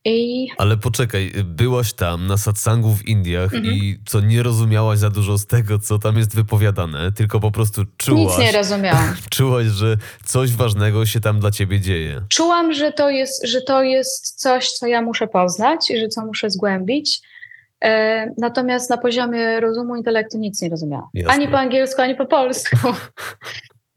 I 0.07 0.47
Ale 0.57 0.77
poczekaj, 0.77 1.31
byłaś 1.45 1.93
tam 1.93 2.27
na 2.27 2.37
satsangu 2.37 2.95
w 2.95 3.07
Indiach 3.07 3.53
Mhm. 3.53 3.73
i 3.75 3.99
co 4.05 4.21
nie 4.21 4.43
rozumiałaś 4.43 4.99
za 4.99 5.09
dużo 5.09 5.37
z 5.37 5.45
tego, 5.45 5.79
co 5.79 5.99
tam 5.99 6.17
jest 6.17 6.35
wypowiadane, 6.35 7.11
tylko 7.11 7.39
po 7.39 7.51
prostu 7.51 7.83
czułaś, 7.97 8.37
nic 8.37 8.45
nie 8.45 8.51
rozumiałam. 8.51 9.15
czułaś, 9.29 9.65
że 9.65 9.97
coś 10.25 10.51
ważnego 10.51 11.05
się 11.05 11.19
tam 11.19 11.39
dla 11.39 11.51
ciebie 11.51 11.81
dzieje. 11.81 12.21
Czułam, 12.29 12.73
że 12.73 12.91
to 12.91 13.09
jest, 13.09 13.47
że 13.47 13.61
to 13.61 13.83
jest 13.83 14.41
coś, 14.41 14.71
co 14.71 14.87
ja 14.87 15.01
muszę 15.01 15.27
poznać 15.27 15.91
i 15.91 15.99
że 15.99 16.07
co 16.07 16.25
muszę 16.25 16.49
zgłębić. 16.49 17.21
E, 17.83 18.33
natomiast 18.37 18.89
na 18.89 18.97
poziomie 18.97 19.59
rozumu, 19.59 19.95
intelektu 19.95 20.37
nic 20.37 20.61
nie 20.61 20.69
rozumiałam. 20.69 21.07
Jasne. 21.13 21.33
Ani 21.33 21.47
po 21.47 21.59
angielsku, 21.59 22.01
ani 22.01 22.15
po 22.15 22.25
polsku. 22.25 22.77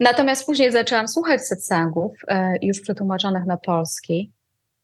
Natomiast 0.01 0.47
później 0.47 0.73
zaczęłam 0.73 1.09
słuchać 1.09 1.47
satsangów, 1.47 2.13
e, 2.29 2.55
już 2.63 2.81
przetłumaczonych 2.81 3.47
na 3.47 3.57
polski 3.57 4.33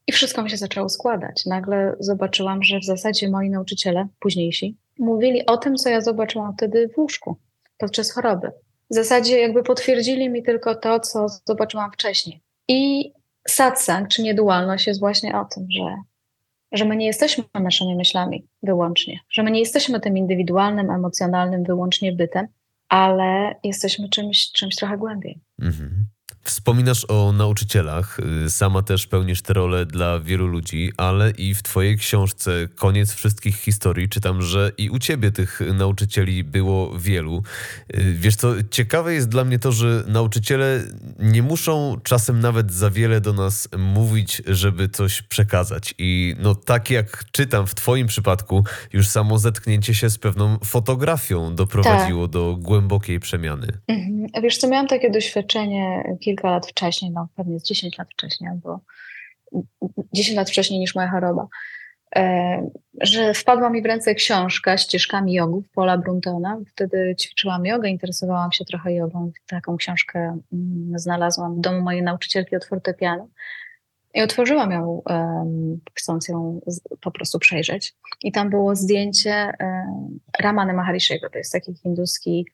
i 0.07 0.13
wszystko 0.13 0.43
mi 0.43 0.51
się 0.51 0.57
zaczęło 0.57 0.89
składać. 0.89 1.47
Nagle 1.47 1.97
zobaczyłam, 2.01 2.63
że 2.63 2.79
w 2.81 2.85
zasadzie 2.85 3.31
moi 3.31 3.51
nauczyciele, 3.51 4.09
późniejsi, 4.19 4.77
mówili 4.99 5.47
o 5.47 5.57
tym, 5.57 5.77
co 5.77 5.89
ja 5.89 6.01
zobaczyłam 6.01 6.55
wtedy 6.55 6.89
w 6.89 6.99
łóżku 6.99 7.37
podczas 7.79 8.11
choroby. 8.11 8.51
W 8.91 8.95
zasadzie 8.95 9.41
jakby 9.41 9.63
potwierdzili 9.63 10.31
mi 10.31 10.43
tylko 10.43 10.75
to, 10.75 11.01
co 11.01 11.27
zobaczyłam 11.45 11.93
wcześniej. 11.93 12.43
I 12.69 13.13
satsang, 13.49 14.09
czy 14.09 14.23
niedualność 14.23 14.87
jest 14.87 15.01
właśnie 15.01 15.39
o 15.39 15.45
tym, 15.45 15.67
że, 15.71 15.97
że 16.73 16.85
my 16.85 16.97
nie 16.97 17.07
jesteśmy 17.07 17.45
naszymi 17.55 17.97
myślami 17.97 18.47
wyłącznie, 18.63 19.21
że 19.31 19.43
my 19.43 19.51
nie 19.51 19.61
jesteśmy 19.61 20.01
tym 20.01 20.17
indywidualnym, 20.17 20.91
emocjonalnym 20.91 21.65
wyłącznie 21.65 22.13
bytem, 22.13 22.47
ale 22.89 23.55
jesteśmy 23.65 24.09
czymś, 24.09 24.53
czymś 24.53 24.77
trochę 24.77 24.99
głębiej. 24.99 25.41
Mhm. 25.63 26.07
Wspominasz 26.47 27.05
o 27.09 27.33
nauczycielach, 27.33 28.19
y, 28.47 28.51
sama 28.51 28.83
też 28.83 29.07
pełnisz 29.07 29.43
tę 29.43 29.55
rolę 29.55 29.87
dla 29.87 30.21
wielu 30.21 30.47
ludzi, 30.47 30.93
ale 30.97 31.31
i 31.31 31.55
w 31.55 31.63
twojej 31.63 31.99
książce 31.99 32.69
Koniec 32.75 33.13
wszystkich 33.15 33.57
historii 33.57 34.09
czytam, 34.09 34.43
że 34.43 34.73
i 34.79 34.91
u 34.91 34.99
ciebie 34.99 35.31
tych 35.31 35.61
nauczycieli 35.75 36.45
było 36.45 36.99
wielu. 36.99 37.43
Y, 37.95 38.15
Wiesz 38.15 38.37
co, 38.37 38.55
ciekawe 38.71 39.15
jest 39.15 39.29
dla 39.29 39.45
mnie 39.45 39.59
to, 39.59 39.73
że 39.73 40.05
nauczyciele 40.07 40.83
nie 41.19 41.43
muszą 41.43 41.97
czasem 42.03 42.41
nawet 42.41 42.73
za 42.73 42.91
wiele 42.91 43.21
do 43.21 43.33
nas 43.33 43.69
mówić, 43.79 44.43
żeby 44.47 44.89
coś 44.89 45.23
przekazać. 45.23 45.95
I 45.99 46.37
no 46.39 46.55
tak 46.55 46.91
jak 46.91 47.25
czytam 47.33 47.67
w 47.67 47.75
twoim 47.75 48.07
przypadku, 48.07 48.65
już 48.93 49.09
samo 49.09 49.39
zetknięcie 49.39 49.95
się 49.95 50.11
z 50.11 50.19
pewną 50.19 50.59
fotografią 50.65 51.55
doprowadziło 51.55 52.29
do 52.29 52.57
głębokiej 52.57 53.21
przemiany. 53.21 53.67
Mhm. 53.89 54.43
Wiesz 54.43 54.59
co, 54.59 54.69
miałam 54.69 54.87
takie 54.87 55.11
doświadczenie 55.11 56.17
kilka 56.21 56.36
lat 56.45 56.67
wcześniej, 56.67 57.11
no 57.11 57.29
pewnie 57.37 57.61
z 57.61 57.63
10 57.63 57.99
lat 57.99 58.09
wcześniej, 58.13 58.51
albo 58.51 58.81
10 60.13 60.37
lat 60.37 60.51
wcześniej 60.51 60.81
niż 60.81 60.95
moja 60.95 61.09
choroba, 61.09 61.47
e, 62.17 62.71
że 63.01 63.35
wpadła 63.35 63.71
mi 63.71 63.83
w 63.83 63.87
ręce 63.87 64.15
książka 64.15 64.79
ścieżkami 64.79 65.33
jogów 65.33 65.69
Paula 65.75 65.99
Bruntona. 65.99 66.59
Wtedy 66.69 67.15
ćwiczyłam 67.21 67.67
jogę, 67.67 67.89
interesowałam 67.89 68.53
się 68.53 68.65
trochę 68.65 68.93
jogą. 68.95 69.33
Taką 69.47 69.77
książkę 69.77 70.19
mm, 70.53 70.99
znalazłam 70.99 71.57
w 71.57 71.61
domu 71.61 71.81
mojej 71.81 72.03
nauczycielki 72.03 72.57
od 72.57 72.65
fortepianu. 72.65 73.31
I 74.15 74.23
otworzyłam 74.23 74.71
ją, 74.71 75.03
chcąc 75.95 76.29
ją 76.29 76.61
po 77.01 77.11
prostu 77.11 77.39
przejrzeć. 77.39 77.95
I 78.23 78.33
tam 78.33 78.51
było 78.51 78.77
zdjęcie 78.77 79.53
em, 79.59 80.21
Ramany 80.41 80.73
Maharishego, 80.73 81.31
to 81.31 81.39
jest 81.39 81.53
taki 81.53 81.75
hinduski 81.75 82.47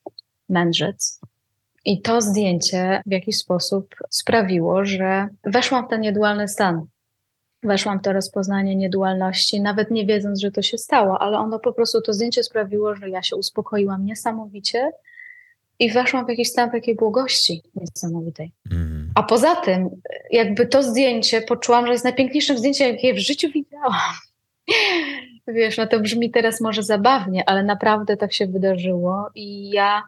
mędrzec. 0.49 1.21
I 1.85 2.03
to 2.03 2.21
zdjęcie 2.21 3.03
w 3.07 3.13
jakiś 3.13 3.39
sposób 3.39 3.95
sprawiło, 4.11 4.85
że 4.85 5.29
weszłam 5.45 5.87
w 5.87 5.91
ten 5.91 6.01
niedualny 6.01 6.49
stan. 6.49 6.87
Weszłam 7.63 7.99
w 7.99 8.03
to 8.03 8.13
rozpoznanie 8.13 8.77
niedualności, 8.77 9.61
nawet 9.61 9.91
nie 9.91 10.07
wiedząc, 10.07 10.41
że 10.41 10.51
to 10.51 10.63
się 10.63 10.79
stało, 10.79 11.19
ale 11.19 11.39
ono 11.39 11.59
po 11.59 11.73
prostu, 11.73 12.01
to 12.01 12.13
zdjęcie 12.13 12.43
sprawiło, 12.43 12.95
że 12.95 13.11
ja 13.11 13.23
się 13.23 13.37
uspokoiłam 13.37 14.05
niesamowicie 14.05 14.91
i 15.79 15.91
weszłam 15.91 16.27
w 16.27 16.29
jakiś 16.29 16.49
stan 16.49 16.71
takiej 16.71 16.95
błogości 16.95 17.63
niesamowitej. 17.75 18.53
Mhm. 18.71 19.13
A 19.15 19.23
poza 19.23 19.57
tym, 19.57 19.91
jakby 20.31 20.67
to 20.67 20.83
zdjęcie 20.83 21.41
poczułam, 21.41 21.87
że 21.87 21.93
jest 21.93 22.05
najpiękniejszym 22.05 22.59
zdjęciem, 22.59 22.89
jakie 22.89 23.15
w 23.15 23.19
życiu 23.19 23.49
widziałam. 23.55 23.95
Wiesz, 25.49 25.79
no 25.79 25.87
to 25.87 26.01
brzmi 26.01 26.31
teraz 26.31 26.61
może 26.61 26.83
zabawnie, 26.83 27.49
ale 27.49 27.63
naprawdę 27.65 28.17
tak 28.17 28.33
się 28.33 28.47
wydarzyło 28.47 29.29
i 29.35 29.71
ja 29.71 30.03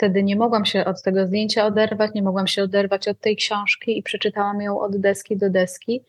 wtedy 0.00 0.22
nie 0.22 0.36
mogłam 0.36 0.64
się 0.64 0.84
od 0.84 1.02
tego 1.02 1.26
zdjęcia 1.26 1.66
oderwać, 1.66 2.14
nie 2.14 2.22
mogłam 2.22 2.46
się 2.46 2.62
oderwać 2.62 3.08
od 3.08 3.20
tej 3.20 3.36
książki 3.36 3.98
i 3.98 4.02
przeczytałam 4.02 4.60
ją 4.60 4.80
od 4.80 4.96
deski 4.96 5.36
do 5.36 5.50
deski, 5.50 6.02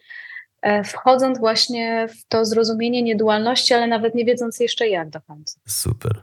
wchodząc 0.86 1.39
właśnie 1.39 2.08
w 2.08 2.28
to 2.28 2.45
zrozumienie 2.45 3.04
niedualności, 3.04 3.74
ale 3.74 3.88
nawet 3.88 4.15
nie 4.15 4.26
wiedząc 4.26 4.60
jeszcze 4.60 4.88
jak 4.88 5.10
do 5.10 5.21
końca. 5.21 5.60
Super. 5.67 6.21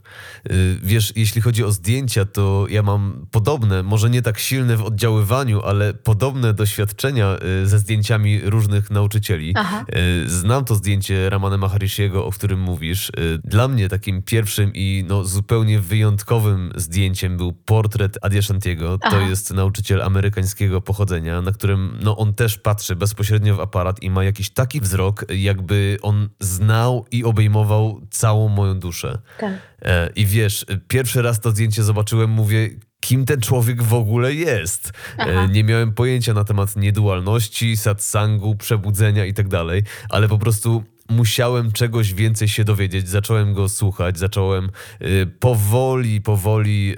Y, 0.50 0.78
Wiesz, 0.82 1.12
jeśli 1.16 1.40
chodzi 1.40 1.64
o 1.64 1.72
zdjęcia, 1.72 2.24
to 2.24 2.66
ja 2.70 2.82
mam 2.82 3.26
podobne, 3.30 3.82
może 3.82 4.10
nie 4.10 4.22
tak 4.22 4.38
silne 4.38 4.76
w 4.76 4.84
oddziaływaniu, 4.84 5.62
ale 5.62 5.94
podobne 5.94 6.54
doświadczenia 6.54 7.36
y, 7.62 7.66
ze 7.66 7.78
zdjęciami 7.78 8.40
różnych 8.44 8.90
nauczycieli. 8.90 9.52
Aha. 9.56 9.84
Y, 10.24 10.28
Znam 10.30 10.64
to 10.64 10.74
zdjęcie 10.74 11.30
Ramana 11.30 11.56
Maharishiego, 11.56 12.26
o 12.26 12.30
którym 12.30 12.60
mówisz. 12.60 13.12
Dla 13.44 13.68
mnie 13.68 13.88
takim 13.88 14.22
pierwszym 14.22 14.70
i 14.74 15.04
no, 15.08 15.24
zupełnie 15.24 15.80
wyjątkowym 15.80 16.72
zdjęciem 16.76 17.36
był 17.36 17.52
portret 17.52 18.18
Adyashantiego. 18.22 18.98
To 18.98 19.20
jest 19.20 19.54
nauczyciel 19.54 20.02
amerykańskiego 20.02 20.80
pochodzenia, 20.80 21.42
na 21.42 21.52
którym 21.52 21.98
no, 22.02 22.16
on 22.16 22.34
też 22.34 22.58
patrzy 22.58 22.96
bezpośrednio 22.96 23.56
w 23.56 23.60
aparat 23.60 24.02
i 24.02 24.10
ma 24.10 24.24
jakiś 24.28 24.50
taki 24.50 24.80
wzrok, 24.80 25.24
jakby 25.28 25.98
on 26.02 26.28
znał 26.40 27.06
i 27.10 27.24
obejmował 27.24 28.00
całą 28.10 28.48
moją 28.48 28.74
duszę. 28.80 29.18
Tak. 29.40 29.52
E, 29.82 30.10
I 30.16 30.26
wiesz, 30.26 30.66
pierwszy 30.88 31.22
raz 31.22 31.40
to 31.40 31.50
zdjęcie 31.50 31.82
zobaczyłem, 31.82 32.30
mówię, 32.30 32.70
kim 33.00 33.24
ten 33.24 33.40
człowiek 33.40 33.82
w 33.82 33.94
ogóle 33.94 34.34
jest. 34.34 34.92
Aha. 35.18 35.30
E, 35.30 35.48
Nie 35.48 35.64
miałem 35.64 35.92
pojęcia 35.92 36.34
na 36.34 36.44
temat 36.44 36.76
niedualności, 36.76 37.76
satsangu, 37.76 38.54
przebudzenia 38.56 39.24
i 39.26 39.34
tak 39.34 39.48
dalej, 39.48 39.82
ale 40.08 40.28
po 40.28 40.38
prostu 40.38 40.84
musiałem 41.08 41.72
czegoś 41.72 42.14
więcej 42.14 42.48
się 42.48 42.64
dowiedzieć. 42.64 43.08
Zacząłem 43.08 43.54
go 43.54 43.68
słuchać, 43.68 44.18
zacząłem 44.18 44.70
y, 45.02 45.26
powoli, 45.26 46.20
powoli 46.20 46.94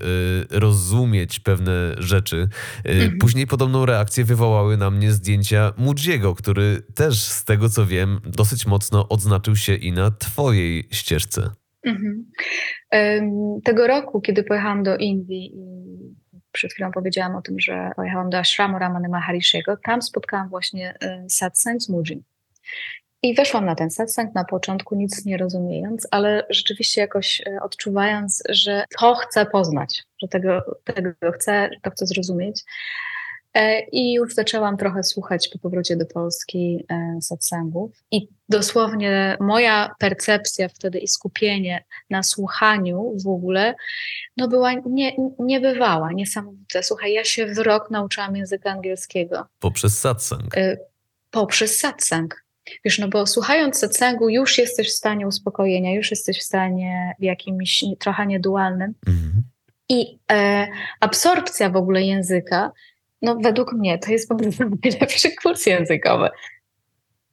y, 0.53 0.61
rozumieć 0.61 1.40
pewne 1.40 1.94
rzeczy. 1.99 2.49
Y, 2.87 3.11
Później 3.20 3.46
podobną 3.46 3.87
reakcję 3.87 4.25
wywołały 4.25 4.77
na 4.77 4.90
mnie 4.90 5.12
zdjęcia 5.12 5.73
Mudziego, 5.77 6.35
który 6.35 6.83
też 6.94 7.20
z 7.20 7.44
tego 7.44 7.68
co 7.68 7.87
wiem 7.87 8.20
dosyć 8.25 8.66
mocno 8.66 9.09
odznaczył 9.09 9.57
się 9.57 9.75
i 9.75 9.92
na 9.92 10.11
twojej 10.11 10.88
ścieżce. 10.90 11.51
Mhm. 11.85 12.31
Tego 13.64 13.87
roku, 13.87 14.20
kiedy 14.20 14.44
pojechałam 14.44 14.83
do 14.83 14.96
Indii 14.96 15.53
i 15.55 15.61
przed 16.53 16.73
chwilą 16.73 16.90
powiedziałam 16.92 17.37
o 17.37 17.42
tym, 17.42 17.61
że 17.61 17.90
pojechałam 17.96 18.31
do 18.31 18.38
ashramu 18.38 18.79
Ramany 18.79 19.09
Maharishiego, 19.09 19.77
tam 19.85 20.03
spotkałam 20.03 20.49
właśnie 20.49 20.94
satsang 21.29 21.83
z 21.83 21.88
Mujim. 21.88 22.23
I 23.23 23.35
weszłam 23.35 23.67
na 23.67 23.75
ten 23.75 23.91
satsang 23.91 24.35
na 24.35 24.45
początku, 24.45 24.95
nic 24.95 25.25
nie 25.25 25.37
rozumiejąc, 25.37 26.09
ale 26.11 26.47
rzeczywiście 26.51 27.01
jakoś 27.01 27.41
e, 27.41 27.59
odczuwając, 27.63 28.43
że 28.49 28.85
to 28.99 29.15
chcę 29.15 29.47
poznać, 29.47 30.03
że 30.23 30.29
tego, 30.29 30.81
tego 30.85 31.33
chcę, 31.33 31.71
to 31.83 31.91
chcę 31.91 32.07
zrozumieć. 32.07 32.65
E, 33.55 33.81
I 33.81 34.13
już 34.13 34.35
zaczęłam 34.35 34.77
trochę 34.77 35.03
słuchać 35.03 35.49
po 35.49 35.59
powrocie 35.59 35.97
do 35.97 36.07
Polski 36.07 36.85
e, 36.89 37.19
satsangów. 37.23 37.91
I 38.11 38.29
dosłownie 38.49 39.37
moja 39.41 39.91
percepcja 39.99 40.69
wtedy 40.69 40.99
i 40.99 41.09
skupienie 41.09 41.85
na 42.11 42.23
słuchaniu 42.23 43.17
w 43.25 43.29
ogóle, 43.29 43.75
no 44.37 44.49
była 44.49 44.73
nie, 44.87 45.13
niebywała, 45.39 46.13
niesamowita. 46.13 46.83
Słuchaj, 46.83 47.13
ja 47.13 47.25
się 47.25 47.47
w 47.47 47.59
rok 47.59 47.91
nauczyłam 47.91 48.37
języka 48.37 48.71
angielskiego 48.71 49.47
Poprzez 49.59 49.99
satsang. 49.99 50.55
poprzez 51.31 51.79
satsang. 51.79 52.50
Wiesz, 52.85 52.99
no 52.99 53.09
bo 53.09 53.27
słuchając 53.27 53.79
satsangu 53.79 54.29
już 54.29 54.59
jesteś 54.59 54.89
w 54.89 54.97
stanie 54.97 55.27
uspokojenia, 55.27 55.95
już 55.95 56.11
jesteś 56.11 56.39
w 56.39 56.43
stanie 56.43 57.15
w 57.19 57.23
jakimś 57.23 57.85
trochę 57.99 58.27
niedualnym 58.27 58.95
Mhm. 59.07 59.43
i 59.89 60.19
e, 60.33 60.67
absorpcja 61.01 61.71
w 61.71 61.77
ogóle 61.77 62.03
języka, 62.03 62.73
no 63.23 63.37
według 63.37 63.73
mnie 63.73 63.99
to 63.99 64.13
jest 64.13 64.29
po 64.29 64.37
prostu 64.37 64.65
najlepszy 64.85 65.31
kurs 65.43 65.67
językowy. 65.67 66.29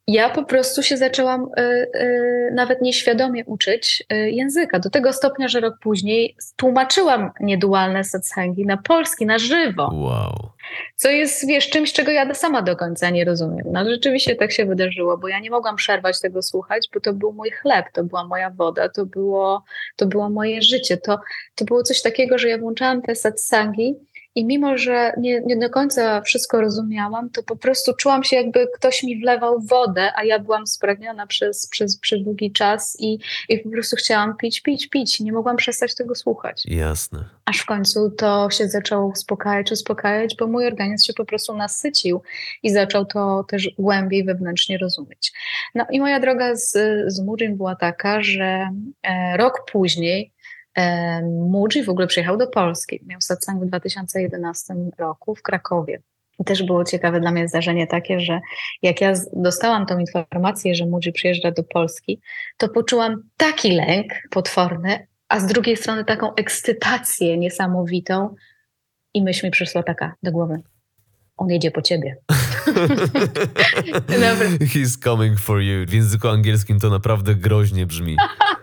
Ja 0.08 0.30
po 0.30 0.44
prostu 0.44 0.82
się 0.82 0.96
zaczęłam 0.96 1.48
y, 1.58 1.62
y, 1.62 2.50
nawet 2.54 2.82
nieświadomie 2.82 3.44
uczyć 3.44 4.04
y, 4.12 4.30
języka. 4.30 4.78
Do 4.78 4.90
tego 4.90 5.12
stopnia, 5.12 5.48
że 5.48 5.60
rok 5.60 5.74
później 5.80 6.36
tłumaczyłam 6.56 7.30
niedualne 7.40 8.04
satsangi 8.04 8.66
na 8.66 8.76
polski, 8.76 9.26
na 9.26 9.38
żywo. 9.38 9.90
Wow. 9.94 10.50
Co 10.96 11.10
jest, 11.10 11.46
wiesz, 11.46 11.70
czymś, 11.70 11.92
czego 11.92 12.10
ja 12.10 12.34
sama 12.34 12.62
do 12.62 12.76
końca 12.76 13.10
nie 13.10 13.24
rozumiem. 13.24 13.66
No 13.72 13.84
rzeczywiście 13.84 14.36
tak 14.36 14.52
się 14.52 14.66
wydarzyło, 14.66 15.18
bo 15.18 15.28
ja 15.28 15.40
nie 15.40 15.50
mogłam 15.50 15.76
przerwać 15.76 16.20
tego 16.20 16.42
słuchać, 16.42 16.88
bo 16.94 17.00
to 17.00 17.12
był 17.12 17.32
mój 17.32 17.50
chleb, 17.50 17.86
to 17.92 18.04
była 18.04 18.24
moja 18.24 18.50
woda, 18.50 18.88
to 18.88 19.06
było, 19.06 19.64
to 19.96 20.06
było 20.06 20.30
moje 20.30 20.62
życie. 20.62 20.96
To, 20.96 21.20
to 21.54 21.64
było 21.64 21.82
coś 21.82 22.02
takiego, 22.02 22.38
że 22.38 22.48
ja 22.48 22.58
włączałam 22.58 23.02
te 23.02 23.14
satsangi 23.14 23.94
i 24.38 24.44
mimo, 24.44 24.78
że 24.78 25.12
nie, 25.16 25.40
nie 25.40 25.56
do 25.56 25.70
końca 25.70 26.20
wszystko 26.20 26.60
rozumiałam, 26.60 27.30
to 27.30 27.42
po 27.42 27.56
prostu 27.56 27.94
czułam 27.94 28.24
się, 28.24 28.36
jakby 28.36 28.66
ktoś 28.74 29.02
mi 29.02 29.20
wlewał 29.20 29.60
wodę, 29.60 30.12
a 30.16 30.24
ja 30.24 30.38
byłam 30.38 30.66
spragniona 30.66 31.26
przez, 31.26 31.68
przez, 31.68 31.98
przez 31.98 32.22
długi 32.22 32.52
czas 32.52 32.96
i, 33.00 33.18
i 33.48 33.58
po 33.58 33.70
prostu 33.70 33.96
chciałam 33.96 34.36
pić, 34.36 34.60
pić, 34.60 34.88
pić. 34.88 35.20
Nie 35.20 35.32
mogłam 35.32 35.56
przestać 35.56 35.94
tego 35.94 36.14
słuchać. 36.14 36.62
Jasne. 36.66 37.24
Aż 37.44 37.58
w 37.58 37.66
końcu 37.66 38.10
to 38.10 38.50
się 38.50 38.68
zaczęło 38.68 39.06
uspokajać, 39.06 39.72
uspokajać, 39.72 40.36
bo 40.38 40.46
mój 40.46 40.66
organizm 40.66 41.04
się 41.04 41.12
po 41.12 41.24
prostu 41.24 41.56
nasycił 41.56 42.22
i 42.62 42.70
zaczął 42.70 43.06
to 43.06 43.44
też 43.48 43.70
głębiej 43.78 44.24
wewnętrznie 44.24 44.78
rozumieć. 44.78 45.32
No 45.74 45.86
i 45.90 46.00
moja 46.00 46.20
droga 46.20 46.56
z, 46.56 46.72
z 47.06 47.20
Murim 47.20 47.56
była 47.56 47.76
taka, 47.76 48.22
że 48.22 48.68
e, 49.02 49.36
rok 49.36 49.64
później 49.72 50.32
Muji 51.50 51.84
w 51.84 51.88
ogóle 51.88 52.06
przyjechał 52.06 52.36
do 52.36 52.46
Polski. 52.46 53.00
Miał 53.06 53.20
satsang 53.20 53.62
w 53.62 53.66
2011 53.66 54.74
roku 54.98 55.34
w 55.34 55.42
Krakowie. 55.42 56.02
I 56.40 56.44
też 56.44 56.62
było 56.62 56.84
ciekawe 56.84 57.20
dla 57.20 57.30
mnie 57.30 57.48
zdarzenie 57.48 57.86
takie, 57.86 58.20
że 58.20 58.40
jak 58.82 59.00
ja 59.00 59.12
dostałam 59.32 59.86
tą 59.86 59.98
informację, 59.98 60.74
że 60.74 60.86
Muji 60.86 61.12
przyjeżdża 61.12 61.50
do 61.50 61.62
Polski, 61.62 62.20
to 62.56 62.68
poczułam 62.68 63.22
taki 63.36 63.72
lęk 63.72 64.12
potworny, 64.30 65.06
a 65.28 65.40
z 65.40 65.46
drugiej 65.46 65.76
strony 65.76 66.04
taką 66.04 66.34
ekscytację 66.34 67.38
niesamowitą. 67.38 68.34
I 69.14 69.22
myśl 69.22 69.46
mi 69.46 69.50
przyszła 69.50 69.82
taka 69.82 70.14
do 70.22 70.32
głowy. 70.32 70.62
On 71.36 71.50
jedzie 71.50 71.70
po 71.70 71.82
ciebie. 71.82 72.16
He's 74.74 74.98
coming 75.04 75.40
for 75.40 75.60
you. 75.60 75.86
W 75.86 75.92
języku 75.92 76.28
angielskim 76.28 76.80
to 76.80 76.90
naprawdę 76.90 77.34
groźnie 77.34 77.86
brzmi. 77.86 78.16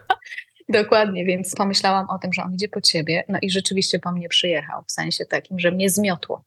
Dokładnie, 0.69 1.25
więc 1.25 1.56
pomyślałam 1.56 2.10
o 2.10 2.19
tym, 2.19 2.34
że 2.34 2.43
on 2.43 2.54
idzie 2.54 2.67
po 2.67 2.82
ciebie, 2.82 3.23
no 3.30 3.39
i 3.41 3.49
rzeczywiście 3.49 3.99
po 3.99 4.12
mnie 4.12 4.30
przyjechał, 4.30 4.84
w 4.88 4.91
sensie 4.91 5.25
takim, 5.25 5.60
że 5.60 5.71
mnie 5.71 5.89
zmiotło. 5.89 6.43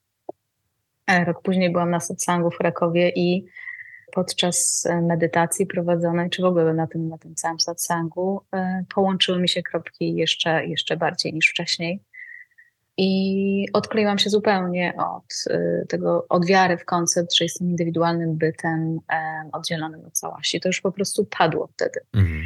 E, 1.07 1.24
rok 1.24 1.42
później 1.42 1.72
byłam 1.72 1.90
na 1.90 2.00
satsangu 2.00 2.50
w 2.50 2.59
Krakowie 2.59 3.12
i 3.16 3.44
podczas 4.12 4.87
e, 4.87 5.02
medytacji 5.02 5.66
prowadzonej, 5.66 6.31
czy 6.31 6.42
w 6.42 6.44
ogóle 6.44 6.74
na 6.74 6.87
tym, 6.87 7.09
na 7.09 7.18
tym 7.18 7.35
całym 7.35 7.61
satsangu, 7.61 8.40
e, 8.54 8.85
połączyły 8.94 9.38
mi 9.38 9.48
się 9.48 9.62
kropki 9.62 10.14
jeszcze, 10.14 10.66
jeszcze 10.66 10.96
bardziej 10.96 11.33
niż 11.35 11.48
wcześniej. 11.48 12.00
I 13.00 13.66
odkleiłam 13.72 14.18
się 14.18 14.31
zupełnie 14.31 14.94
od 14.96 15.44
tego, 15.88 16.26
od 16.28 16.46
wiary 16.46 16.78
w 16.78 16.85
koncept, 16.85 17.35
że 17.35 17.44
jestem 17.44 17.70
indywidualnym 17.70 18.37
bytem 18.37 18.98
oddzielonym 19.52 20.04
od 20.04 20.12
całości. 20.12 20.61
To 20.61 20.68
już 20.68 20.81
po 20.81 20.92
prostu 20.92 21.24
padło 21.24 21.66
wtedy. 21.66 22.00
Mhm. 22.14 22.42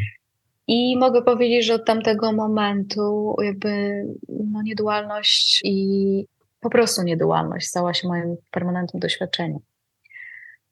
I 0.66 0.96
mogę 0.96 1.22
powiedzieć, 1.22 1.66
że 1.66 1.74
od 1.74 1.84
tamtego 1.84 2.32
momentu 2.32 3.36
jakby 3.42 4.04
no, 4.28 4.62
niedualność 4.62 5.60
i 5.64 6.26
po 6.60 6.70
prostu 6.70 7.02
niedualność 7.02 7.68
stała 7.68 7.94
się 7.94 8.08
moim 8.08 8.36
permanentnym 8.50 9.00
doświadczeniem. 9.00 9.58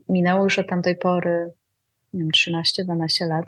Minęło 0.08 0.44
już 0.44 0.58
od 0.58 0.68
tamtej 0.68 0.96
pory, 0.96 1.50
nie 2.14 2.20
wiem, 2.20 2.30
13-12 2.88 3.28
lat. 3.28 3.46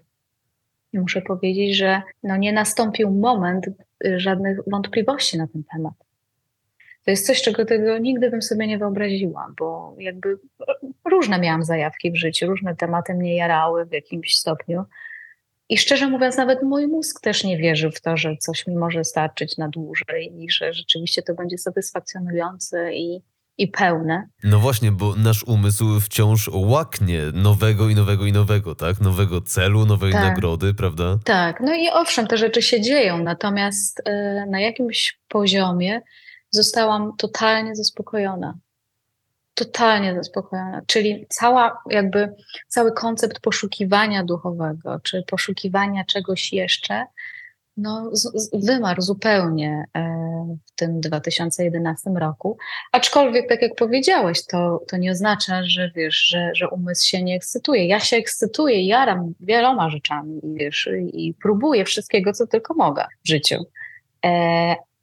I 0.92 0.98
muszę 0.98 1.22
powiedzieć, 1.22 1.76
że 1.76 2.02
no, 2.22 2.36
nie 2.36 2.52
nastąpił 2.52 3.10
moment 3.10 3.66
żadnych 4.16 4.58
wątpliwości 4.66 5.38
na 5.38 5.46
ten 5.46 5.64
temat. 5.72 5.94
To 7.04 7.10
jest 7.10 7.26
coś, 7.26 7.42
czego 7.42 7.64
tego 7.64 7.98
nigdy 7.98 8.30
bym 8.30 8.42
sobie 8.42 8.66
nie 8.66 8.78
wyobraziła, 8.78 9.52
bo 9.58 9.94
jakby 9.98 10.38
różne 11.04 11.38
miałam 11.38 11.64
zajawki 11.64 12.10
w 12.10 12.16
życiu, 12.16 12.46
różne 12.46 12.76
tematy 12.76 13.14
mnie 13.14 13.36
jarały 13.36 13.86
w 13.86 13.92
jakimś 13.92 14.36
stopniu, 14.38 14.84
i 15.72 15.78
szczerze 15.78 16.08
mówiąc, 16.08 16.36
nawet 16.36 16.62
mój 16.62 16.86
mózg 16.88 17.20
też 17.20 17.44
nie 17.44 17.56
wierzył 17.56 17.90
w 17.90 18.00
to, 18.00 18.16
że 18.16 18.36
coś 18.36 18.66
mi 18.66 18.76
może 18.76 19.04
starczyć 19.04 19.56
na 19.56 19.68
dłużej 19.68 20.32
i 20.38 20.50
że 20.50 20.72
rzeczywiście 20.72 21.22
to 21.22 21.34
będzie 21.34 21.58
satysfakcjonujące 21.58 22.94
i, 22.94 23.22
i 23.58 23.68
pełne. 23.68 24.28
No 24.44 24.58
właśnie, 24.58 24.92
bo 24.92 25.14
nasz 25.16 25.44
umysł 25.44 26.00
wciąż 26.00 26.50
łaknie 26.52 27.20
nowego 27.34 27.88
i 27.88 27.94
nowego 27.94 28.26
i 28.26 28.32
nowego, 28.32 28.74
tak? 28.74 29.00
Nowego 29.00 29.40
celu, 29.40 29.86
nowej 29.86 30.12
tak. 30.12 30.22
nagrody, 30.22 30.74
prawda? 30.74 31.18
Tak, 31.24 31.60
no 31.60 31.74
i 31.74 31.88
owszem, 31.92 32.26
te 32.26 32.36
rzeczy 32.36 32.62
się 32.62 32.80
dzieją, 32.80 33.22
natomiast 33.22 34.00
y, 34.00 34.12
na 34.50 34.60
jakimś 34.60 35.18
poziomie 35.28 36.00
zostałam 36.50 37.12
totalnie 37.18 37.76
zaspokojona 37.76 38.58
totalnie 39.54 40.14
zaspokojona. 40.14 40.82
Czyli 40.86 41.26
cała, 41.28 41.82
jakby 41.90 42.34
cały 42.68 42.92
koncept 42.92 43.40
poszukiwania 43.40 44.24
duchowego, 44.24 45.00
czy 45.02 45.22
poszukiwania 45.26 46.04
czegoś 46.04 46.52
jeszcze, 46.52 47.06
no, 47.76 48.10
z, 48.12 48.50
wymarł 48.66 49.02
zupełnie 49.02 49.84
e, 49.96 50.56
w 50.66 50.72
tym 50.74 51.00
2011 51.00 52.10
roku. 52.10 52.58
Aczkolwiek, 52.92 53.48
tak 53.48 53.62
jak 53.62 53.74
powiedziałeś, 53.74 54.46
to, 54.46 54.82
to 54.88 54.96
nie 54.96 55.12
oznacza, 55.12 55.62
że 55.64 55.90
wiesz, 55.94 56.16
że, 56.16 56.50
że 56.54 56.68
umysł 56.68 57.08
się 57.08 57.22
nie 57.22 57.36
ekscytuje. 57.36 57.86
Ja 57.86 58.00
się 58.00 58.16
ekscytuję, 58.16 58.86
jaram 58.86 59.34
wieloma 59.40 59.90
rzeczami, 59.90 60.40
wiesz, 60.44 60.88
i 61.12 61.34
próbuję 61.42 61.84
wszystkiego, 61.84 62.32
co 62.32 62.46
tylko 62.46 62.74
mogę 62.74 63.04
w 63.24 63.28
życiu. 63.28 63.56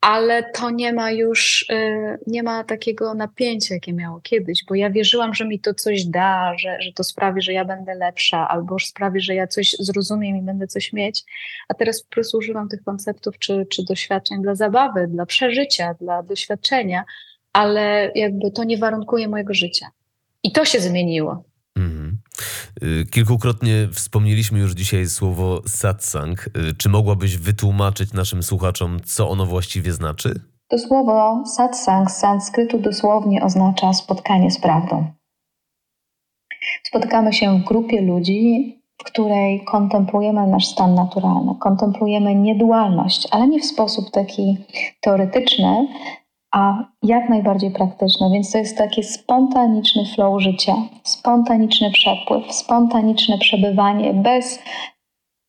Ale 0.01 0.51
to 0.51 0.69
nie 0.69 0.93
ma 0.93 1.11
już, 1.11 1.65
y, 1.71 2.19
nie 2.27 2.43
ma 2.43 2.63
takiego 2.63 3.13
napięcia, 3.13 3.73
jakie 3.73 3.93
miało 3.93 4.21
kiedyś, 4.21 4.65
bo 4.65 4.75
ja 4.75 4.89
wierzyłam, 4.89 5.33
że 5.33 5.45
mi 5.45 5.59
to 5.59 5.73
coś 5.73 6.05
da, 6.05 6.57
że, 6.57 6.81
że 6.81 6.91
to 6.93 7.03
sprawi, 7.03 7.41
że 7.41 7.53
ja 7.53 7.65
będę 7.65 7.95
lepsza, 7.95 8.47
albo 8.47 8.79
sprawi, 8.79 9.21
że 9.21 9.35
ja 9.35 9.47
coś 9.47 9.75
zrozumiem 9.79 10.37
i 10.37 10.41
będę 10.41 10.67
coś 10.67 10.93
mieć, 10.93 11.23
a 11.67 11.73
teraz 11.73 12.03
po 12.03 12.09
prostu 12.09 12.37
używam 12.37 12.69
tych 12.69 12.83
konceptów 12.83 13.39
czy, 13.39 13.65
czy 13.69 13.83
doświadczeń 13.83 14.41
dla 14.41 14.55
zabawy, 14.55 15.07
dla 15.07 15.25
przeżycia, 15.25 15.93
dla 15.93 16.23
doświadczenia, 16.23 17.03
ale 17.53 18.11
jakby 18.15 18.51
to 18.51 18.63
nie 18.63 18.77
warunkuje 18.77 19.27
mojego 19.27 19.53
życia. 19.53 19.87
I 20.43 20.51
to 20.51 20.65
się 20.65 20.79
zmieniło. 20.79 21.48
Y, 22.83 23.05
kilkukrotnie 23.11 23.87
wspomnieliśmy 23.93 24.59
już 24.59 24.71
dzisiaj 24.71 25.07
słowo 25.07 25.61
satsang. 25.67 26.47
Y, 26.47 26.75
czy 26.77 26.89
mogłabyś 26.89 27.37
wytłumaczyć 27.37 28.13
naszym 28.13 28.43
słuchaczom, 28.43 28.99
co 29.05 29.29
ono 29.29 29.45
właściwie 29.45 29.93
znaczy? 29.93 30.41
To 30.67 30.79
słowo 30.79 31.43
satsang 31.45 32.11
z 32.11 32.17
sanskrytu 32.17 32.79
dosłownie 32.79 33.43
oznacza 33.43 33.93
spotkanie 33.93 34.51
z 34.51 34.59
prawdą. 34.59 35.11
Spotykamy 36.83 37.33
się 37.33 37.59
w 37.59 37.67
grupie 37.67 38.01
ludzi, 38.01 38.75
w 38.97 39.03
której 39.03 39.63
kontemplujemy 39.65 40.47
nasz 40.47 40.67
stan 40.67 40.95
naturalny, 40.95 41.55
kontemplujemy 41.59 42.35
niedualność, 42.35 43.27
ale 43.31 43.47
nie 43.47 43.59
w 43.59 43.65
sposób 43.65 44.11
taki 44.11 44.57
teoretyczny, 45.01 45.87
a 46.51 46.83
jak 47.03 47.29
najbardziej 47.29 47.71
praktyczne. 47.71 48.29
Więc 48.33 48.51
to 48.51 48.57
jest 48.57 48.77
taki 48.77 49.03
spontaniczny 49.03 50.05
flow 50.05 50.41
życia, 50.41 50.75
spontaniczny 51.03 51.91
przepływ, 51.91 52.53
spontaniczne 52.53 53.37
przebywanie 53.37 54.13
bez, 54.13 54.59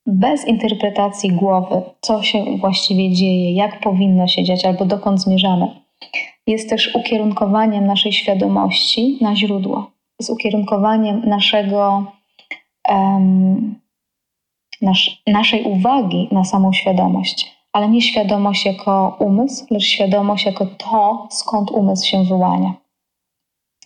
bez 0.07 0.47
interpretacji 0.47 1.33
głowy, 1.33 1.83
co 2.01 2.23
się 2.23 2.45
właściwie 2.57 3.13
dzieje, 3.13 3.55
jak 3.55 3.81
powinno 3.81 4.29
się 4.29 4.45
dziać 4.45 4.65
albo 4.65 4.85
dokąd 4.85 5.21
zmierzamy. 5.21 5.69
Jest 6.47 6.71
też 6.71 6.95
ukierunkowaniem 6.95 7.87
naszej 7.87 8.13
świadomości 8.13 9.19
na 9.21 9.37
źródło. 9.37 9.91
Jest 10.21 10.31
ukierunkowaniem 10.31 11.29
naszego, 11.29 12.05
um, 12.89 13.81
nasz, 14.83 15.23
naszej 15.27 15.63
uwagi 15.63 16.29
na 16.33 16.45
samą 16.45 16.73
świadomość 16.73 17.60
ale 17.73 17.89
nie 17.89 18.03
świadomość 18.03 18.67
jako 18.67 19.17
umysł, 19.21 19.67
lecz 19.71 19.85
świadomość 19.85 20.47
jako 20.47 20.67
to, 20.67 21.29
skąd 21.31 21.71
umysł 21.71 22.07
się 22.07 22.25
wyłania. 22.25 22.75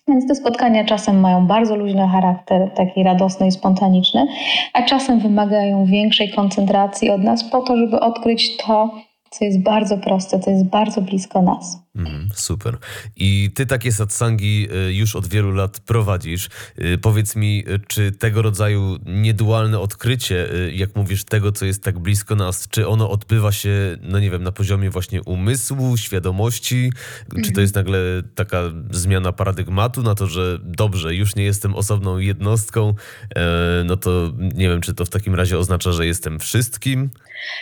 Więc 0.08 0.28
te 0.28 0.34
spotkania 0.34 0.84
czasem 0.84 1.20
mają 1.20 1.46
bardzo 1.46 1.76
luźny 1.76 2.08
charakter, 2.08 2.70
taki 2.74 3.02
radosny 3.02 3.46
i 3.46 3.52
spontaniczny, 3.52 4.26
a 4.72 4.82
czasem 4.82 5.20
wymagają 5.20 5.84
większej 5.86 6.30
koncentracji 6.30 7.10
od 7.10 7.22
nas 7.22 7.44
po 7.50 7.60
to, 7.60 7.76
żeby 7.76 8.00
odkryć 8.00 8.56
to, 8.56 8.94
co 9.30 9.44
jest 9.44 9.62
bardzo 9.62 9.98
proste, 9.98 10.40
co 10.40 10.50
jest 10.50 10.64
bardzo 10.64 11.02
blisko 11.02 11.42
nas. 11.42 11.83
Mm, 11.96 12.28
super. 12.34 12.78
I 13.16 13.50
ty 13.54 13.66
takie 13.66 13.92
satsangi 13.92 14.68
y, 14.88 14.94
już 14.94 15.16
od 15.16 15.26
wielu 15.26 15.52
lat 15.52 15.80
prowadzisz. 15.80 16.48
Y, 16.78 16.98
powiedz 16.98 17.36
mi, 17.36 17.64
y, 17.68 17.80
czy 17.88 18.12
tego 18.12 18.42
rodzaju 18.42 18.98
niedualne 19.06 19.80
odkrycie, 19.80 20.48
jak 20.72 20.96
mówisz, 20.96 21.24
tego, 21.24 21.52
co 21.52 21.64
jest 21.64 21.82
tak 21.82 21.98
blisko 21.98 22.34
nas, 22.34 22.68
czy 22.68 22.88
ono 22.88 23.10
odbywa 23.10 23.52
się, 23.52 23.96
no 24.02 24.20
nie 24.20 24.30
wiem, 24.30 24.42
na 24.42 24.52
poziomie 24.52 24.90
właśnie 24.90 25.22
umysłu, 25.22 25.96
świadomości? 25.96 26.92
Czy 27.28 27.34
to 27.34 27.48
mhm. 27.48 27.60
jest 27.60 27.74
nagle 27.74 27.98
taka 28.34 28.62
zmiana 28.90 29.32
paradygmatu 29.32 30.02
na 30.02 30.14
to, 30.14 30.26
że 30.26 30.58
dobrze, 30.62 31.14
już 31.14 31.36
nie 31.36 31.44
jestem 31.44 31.74
osobną 31.74 32.18
jednostką, 32.18 32.94
e, 33.36 33.84
no 33.84 33.96
to 33.96 34.32
nie 34.54 34.68
wiem, 34.68 34.80
czy 34.80 34.94
to 34.94 35.04
w 35.04 35.10
takim 35.10 35.34
razie 35.34 35.58
oznacza, 35.58 35.92
że 35.92 36.06
jestem 36.06 36.38
wszystkim? 36.38 37.10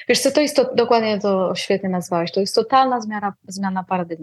Wiesz 0.08 0.20
co, 0.20 0.30
to 0.30 0.40
jest 0.40 0.56
to, 0.56 0.74
dokładnie 0.74 1.20
to 1.20 1.52
świetnie 1.56 1.88
nazwałeś, 1.88 2.32
to 2.32 2.40
jest 2.40 2.54
totalna 2.54 3.00
zmiana, 3.00 3.32
zmiana 3.48 3.84
paradygmatu. 3.84 4.21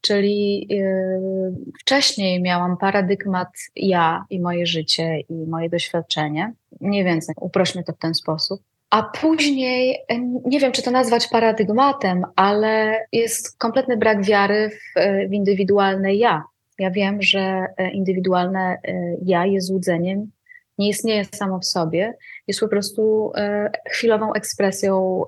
Czyli 0.00 0.66
yy, 0.70 1.54
wcześniej 1.80 2.42
miałam 2.42 2.76
paradygmat 2.76 3.48
ja 3.76 4.24
i 4.30 4.40
moje 4.40 4.66
życie 4.66 5.20
i 5.20 5.34
moje 5.34 5.70
doświadczenie, 5.70 6.52
nie 6.80 7.04
więcej, 7.04 7.34
uprośmy 7.40 7.84
to 7.84 7.92
w 7.92 7.98
ten 7.98 8.14
sposób. 8.14 8.60
A 8.90 9.02
później, 9.02 9.98
nie 10.44 10.60
wiem 10.60 10.72
czy 10.72 10.82
to 10.82 10.90
nazwać 10.90 11.26
paradygmatem, 11.26 12.24
ale 12.36 13.06
jest 13.12 13.58
kompletny 13.58 13.96
brak 13.96 14.24
wiary 14.24 14.70
w, 14.70 15.00
w 15.28 15.32
indywidualne 15.32 16.14
ja. 16.14 16.44
Ja 16.78 16.90
wiem, 16.90 17.22
że 17.22 17.66
e, 17.76 17.90
indywidualne 17.90 18.78
e, 18.84 19.16
ja 19.24 19.46
jest 19.46 19.66
złudzeniem 19.66 20.30
nie 20.78 20.88
istnieje 20.88 21.24
samo 21.24 21.58
w 21.58 21.64
sobie, 21.64 22.14
jest 22.46 22.60
po 22.60 22.68
prostu 22.68 23.32
e, 23.34 23.70
chwilową 23.90 24.32
ekspresją 24.32 25.24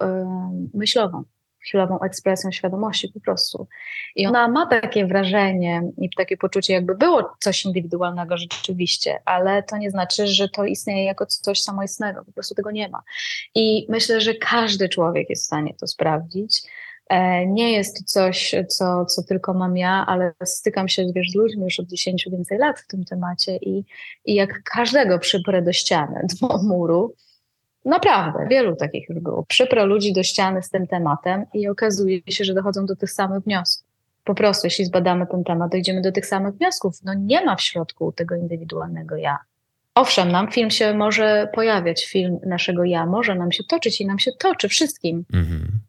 myślową, 0.75 1.23
chwilową 1.61 2.01
ekspresją 2.01 2.53
świadomości 2.53 3.09
po 3.09 3.21
prostu. 3.21 3.67
I 4.17 4.27
ona 4.27 4.49
ma 4.49 4.67
takie 4.67 5.07
wrażenie 5.07 5.83
i 5.99 6.11
takie 6.17 6.37
poczucie, 6.37 6.73
jakby 6.73 6.95
było 6.95 7.37
coś 7.41 7.65
indywidualnego 7.65 8.37
rzeczywiście, 8.37 9.19
ale 9.25 9.63
to 9.63 9.77
nie 9.77 9.91
znaczy, 9.91 10.27
że 10.27 10.49
to 10.49 10.65
istnieje 10.65 11.05
jako 11.05 11.27
coś 11.27 11.63
samoistnego, 11.63 12.25
po 12.25 12.33
prostu 12.33 12.55
tego 12.55 12.71
nie 12.71 12.89
ma. 12.89 13.03
I 13.55 13.87
myślę, 13.89 14.21
że 14.21 14.35
każdy 14.35 14.89
człowiek 14.89 15.31
jest 15.31 15.43
w 15.43 15.47
stanie 15.47 15.75
to 15.81 15.87
sprawdzić. 15.87 16.63
E, 17.11 17.47
nie 17.47 17.73
jest 17.73 17.99
to 17.99 18.05
coś, 18.07 18.55
co, 18.69 19.05
co 19.05 19.23
tylko 19.23 19.55
mam 19.55 19.77
ja, 19.77 20.05
ale 20.07 20.33
stykam 20.45 20.89
się 20.89 21.07
wiesz, 21.15 21.31
z 21.31 21.35
ludźmi 21.35 21.65
już 21.65 21.81
od 21.81 21.87
10 21.87 22.29
więcej 22.31 22.59
lat 22.59 22.81
w 22.81 22.87
tym 22.87 23.05
temacie 23.05 23.57
i, 23.57 23.85
i 24.25 24.35
jak 24.35 24.63
każdego 24.63 25.19
przyprę 25.19 25.63
do 25.63 25.73
ściany, 25.73 26.27
do 26.41 26.63
muru, 26.63 27.15
naprawdę, 27.85 28.47
wielu 28.51 28.77
takich 28.77 29.09
już 29.09 29.19
było, 29.19 29.45
przyprę 29.49 29.87
ludzi 29.87 30.13
do 30.13 30.23
ściany 30.23 30.63
z 30.63 30.71
tym 30.71 30.87
tematem 30.87 31.45
i 31.55 31.69
okazuje 31.69 32.21
się, 32.29 32.45
że 32.45 32.55
dochodzą 32.55 32.87
do 32.87 32.97
tych 32.97 33.11
samych 33.11 33.45
wniosków. 33.45 33.91
Po 34.25 34.35
prostu, 34.35 34.67
jeśli 34.67 34.85
zbadamy 34.85 35.27
ten 35.27 35.45
temat, 35.45 35.71
dojdziemy 35.71 36.01
do 36.01 36.13
tych 36.13 36.27
samych 36.27 36.55
wniosków. 36.55 36.95
No 37.05 37.15
nie 37.15 37.45
ma 37.45 37.57
w 37.57 37.61
środku 37.61 38.13
tego 38.13 38.35
indywidualnego 38.35 39.17
ja. 39.17 39.39
Owszem, 39.95 40.33
nam 40.33 40.51
film 40.51 40.71
się 40.71 40.95
może 40.95 41.49
pojawiać, 41.55 42.07
film 42.07 42.39
naszego 42.47 42.85
ja 42.85 43.07
może 43.07 43.35
nam 43.35 43.53
się 43.53 43.65
toczyć 43.65 44.01
i 44.01 44.07
nam 44.07 44.19
się 44.19 44.31
toczy 44.39 44.69
wszystkim. 44.69 45.25
Mhm. 45.33 45.81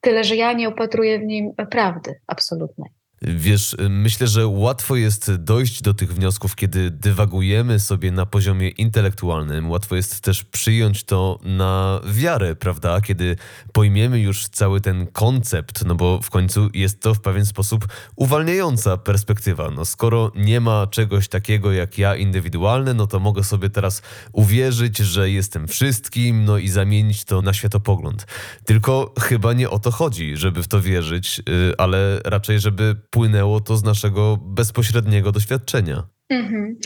Tyle, 0.00 0.24
że 0.24 0.36
ja 0.36 0.52
nie 0.52 0.68
opatruję 0.68 1.18
w 1.18 1.22
nim 1.22 1.54
prawdy 1.70 2.20
absolutnej. 2.26 2.90
Wiesz, 3.22 3.76
myślę, 3.90 4.26
że 4.26 4.46
łatwo 4.46 4.96
jest 4.96 5.34
dojść 5.34 5.82
do 5.82 5.94
tych 5.94 6.14
wniosków, 6.14 6.56
kiedy 6.56 6.90
dywagujemy 6.90 7.80
sobie 7.80 8.12
na 8.12 8.26
poziomie 8.26 8.68
intelektualnym. 8.68 9.70
Łatwo 9.70 9.96
jest 9.96 10.20
też 10.20 10.44
przyjąć 10.44 11.04
to 11.04 11.38
na 11.42 12.00
wiarę, 12.04 12.56
prawda? 12.56 13.00
Kiedy 13.00 13.36
pojmiemy 13.72 14.20
już 14.20 14.48
cały 14.48 14.80
ten 14.80 15.06
koncept, 15.06 15.84
no 15.84 15.94
bo 15.94 16.20
w 16.22 16.30
końcu 16.30 16.70
jest 16.74 17.00
to 17.00 17.14
w 17.14 17.20
pewien 17.20 17.46
sposób 17.46 17.88
uwalniająca 18.16 18.96
perspektywa. 18.96 19.70
No 19.70 19.84
skoro 19.84 20.32
nie 20.36 20.60
ma 20.60 20.86
czegoś 20.86 21.28
takiego 21.28 21.72
jak 21.72 21.98
ja 21.98 22.16
indywidualne, 22.16 22.94
no 22.94 23.06
to 23.06 23.20
mogę 23.20 23.44
sobie 23.44 23.70
teraz 23.70 24.02
uwierzyć, 24.32 24.98
że 24.98 25.30
jestem 25.30 25.68
wszystkim, 25.68 26.44
no 26.44 26.58
i 26.58 26.68
zamienić 26.68 27.24
to 27.24 27.42
na 27.42 27.52
światopogląd. 27.52 28.26
Tylko 28.64 29.14
chyba 29.20 29.52
nie 29.52 29.70
o 29.70 29.78
to 29.78 29.90
chodzi, 29.90 30.36
żeby 30.36 30.62
w 30.62 30.68
to 30.68 30.80
wierzyć, 30.80 31.42
y, 31.48 31.72
ale 31.78 32.20
raczej, 32.24 32.60
żeby 32.60 32.96
płynęło 33.10 33.60
to 33.60 33.76
z 33.76 33.84
naszego 33.84 34.38
bezpośredniego 34.42 35.32
doświadczenia. 35.32 36.02
Mhm. 36.28 36.76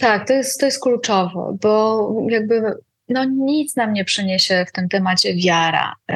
Tak, 0.00 0.26
to 0.28 0.32
jest, 0.32 0.60
to 0.60 0.66
jest 0.66 0.82
kluczowe, 0.82 1.56
bo 1.60 2.08
jakby 2.28 2.74
no 3.08 3.24
nic 3.24 3.76
nam 3.76 3.92
nie 3.92 4.04
przyniesie 4.04 4.64
w 4.68 4.72
tym 4.72 4.88
temacie 4.88 5.34
wiara 5.34 5.94
y, 6.10 6.14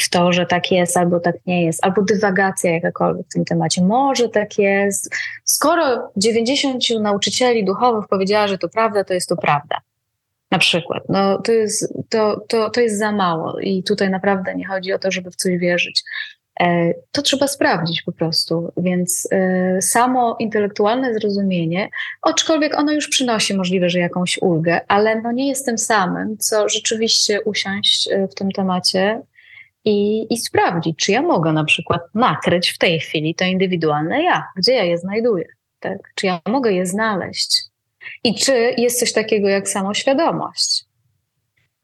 w 0.00 0.10
to, 0.10 0.32
że 0.32 0.46
tak 0.46 0.72
jest 0.72 0.96
albo 0.96 1.20
tak 1.20 1.36
nie 1.46 1.64
jest, 1.64 1.84
albo 1.84 2.02
dywagacja 2.02 2.70
jakakolwiek 2.70 3.26
w 3.26 3.32
tym 3.32 3.44
temacie. 3.44 3.82
Może 3.84 4.28
tak 4.28 4.58
jest. 4.58 5.14
Skoro 5.44 6.12
90 6.16 6.84
nauczycieli 7.00 7.64
duchowych 7.64 8.08
powiedziała, 8.08 8.48
że 8.48 8.58
to 8.58 8.68
prawda, 8.68 9.04
to 9.04 9.14
jest 9.14 9.28
to 9.28 9.36
prawda. 9.36 9.76
Na 10.50 10.58
przykład. 10.58 11.02
No, 11.08 11.38
to, 11.42 11.52
jest, 11.52 11.94
to, 12.08 12.44
to, 12.48 12.70
to 12.70 12.80
jest 12.80 12.98
za 12.98 13.12
mało 13.12 13.60
i 13.60 13.82
tutaj 13.82 14.10
naprawdę 14.10 14.54
nie 14.54 14.66
chodzi 14.66 14.92
o 14.92 14.98
to, 14.98 15.10
żeby 15.10 15.30
w 15.30 15.36
coś 15.36 15.58
wierzyć. 15.58 16.02
E, 16.60 16.94
to 17.12 17.22
trzeba 17.22 17.48
sprawdzić 17.48 18.02
po 18.02 18.12
prostu. 18.12 18.72
Więc 18.76 19.28
e, 19.32 19.82
samo 19.82 20.36
intelektualne 20.38 21.14
zrozumienie, 21.14 21.88
aczkolwiek 22.22 22.78
ono 22.78 22.92
już 22.92 23.08
przynosi 23.08 23.54
możliwe, 23.54 23.90
że 23.90 23.98
jakąś 23.98 24.38
ulgę, 24.42 24.80
ale 24.88 25.20
no 25.20 25.32
nie 25.32 25.48
jest 25.48 25.66
tym 25.66 25.78
samym, 25.78 26.38
co 26.38 26.68
rzeczywiście 26.68 27.42
usiąść 27.42 28.08
e, 28.08 28.28
w 28.28 28.34
tym 28.34 28.50
temacie 28.50 29.22
i, 29.84 30.26
i 30.34 30.38
sprawdzić, 30.38 30.98
czy 30.98 31.12
ja 31.12 31.22
mogę 31.22 31.52
na 31.52 31.64
przykład 31.64 32.02
nakryć 32.14 32.70
w 32.70 32.78
tej 32.78 33.00
chwili 33.00 33.34
to 33.34 33.44
indywidualne 33.44 34.22
ja, 34.22 34.44
gdzie 34.56 34.72
ja 34.72 34.84
je 34.84 34.98
znajduję, 34.98 35.46
tak? 35.80 35.98
czy 36.14 36.26
ja 36.26 36.40
mogę 36.48 36.72
je 36.72 36.86
znaleźć. 36.86 37.62
I 38.24 38.34
czy 38.34 38.74
jest 38.76 39.00
coś 39.00 39.12
takiego 39.12 39.48
jak 39.48 39.68
samoświadomość? 39.68 40.85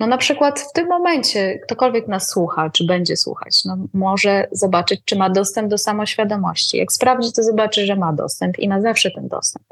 No 0.02 0.08
na 0.08 0.16
przykład 0.16 0.60
w 0.60 0.72
tym 0.72 0.88
momencie 0.88 1.58
ktokolwiek 1.58 2.08
nas 2.08 2.28
słucha, 2.30 2.70
czy 2.70 2.86
będzie 2.86 3.16
słuchać, 3.16 3.64
no 3.64 3.76
może 3.94 4.48
zobaczyć, 4.52 5.00
czy 5.04 5.16
ma 5.16 5.30
dostęp 5.30 5.68
do 5.68 5.78
samoświadomości. 5.78 6.76
Jak 6.76 6.92
sprawdzi, 6.92 7.32
to 7.32 7.42
zobaczy, 7.42 7.86
że 7.86 7.96
ma 7.96 8.12
dostęp 8.12 8.58
i 8.58 8.68
ma 8.68 8.80
zawsze 8.80 9.10
ten 9.10 9.28
dostęp. 9.28 9.66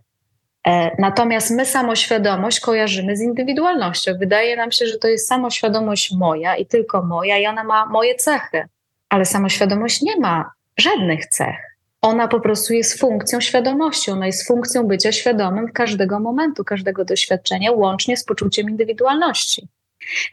E, 0.67 0.91
natomiast 0.99 1.51
my 1.51 1.67
samoświadomość 1.67 2.61
kojarzymy 2.61 3.17
z 3.17 3.21
indywidualnością. 3.21 4.13
Wydaje 4.19 4.57
nam 4.57 4.73
się, 4.73 4.87
że 4.87 4.99
to 4.99 5.09
jest 5.09 5.29
samoświadomość 5.29 6.13
moja 6.13 6.57
i 6.57 6.67
tylko 6.67 7.03
moja, 7.03 7.39
i 7.39 7.47
ona 7.47 7.65
ma 7.65 7.87
moje 7.87 8.15
cechy. 8.15 8.65
Ale 9.09 9.25
samoświadomość 9.25 10.03
nie 10.03 10.17
ma 10.17 10.51
żadnych 10.77 11.27
cech. 11.27 11.57
Ona 12.03 12.29
po 12.29 12.41
prostu 12.41 12.73
jest 12.73 13.01
funkcją 13.01 13.41
świadomości, 13.41 14.11
ona 14.11 14.27
jest 14.27 14.47
funkcją 14.47 14.87
bycia 14.87 15.13
świadomym 15.13 15.73
każdego 15.73 16.21
momentu, 16.21 16.65
każdego 16.65 17.05
doświadczenia, 17.05 17.73
łącznie 17.73 18.17
z 18.17 18.25
poczuciem 18.25 18.71
indywidualności. 18.71 19.69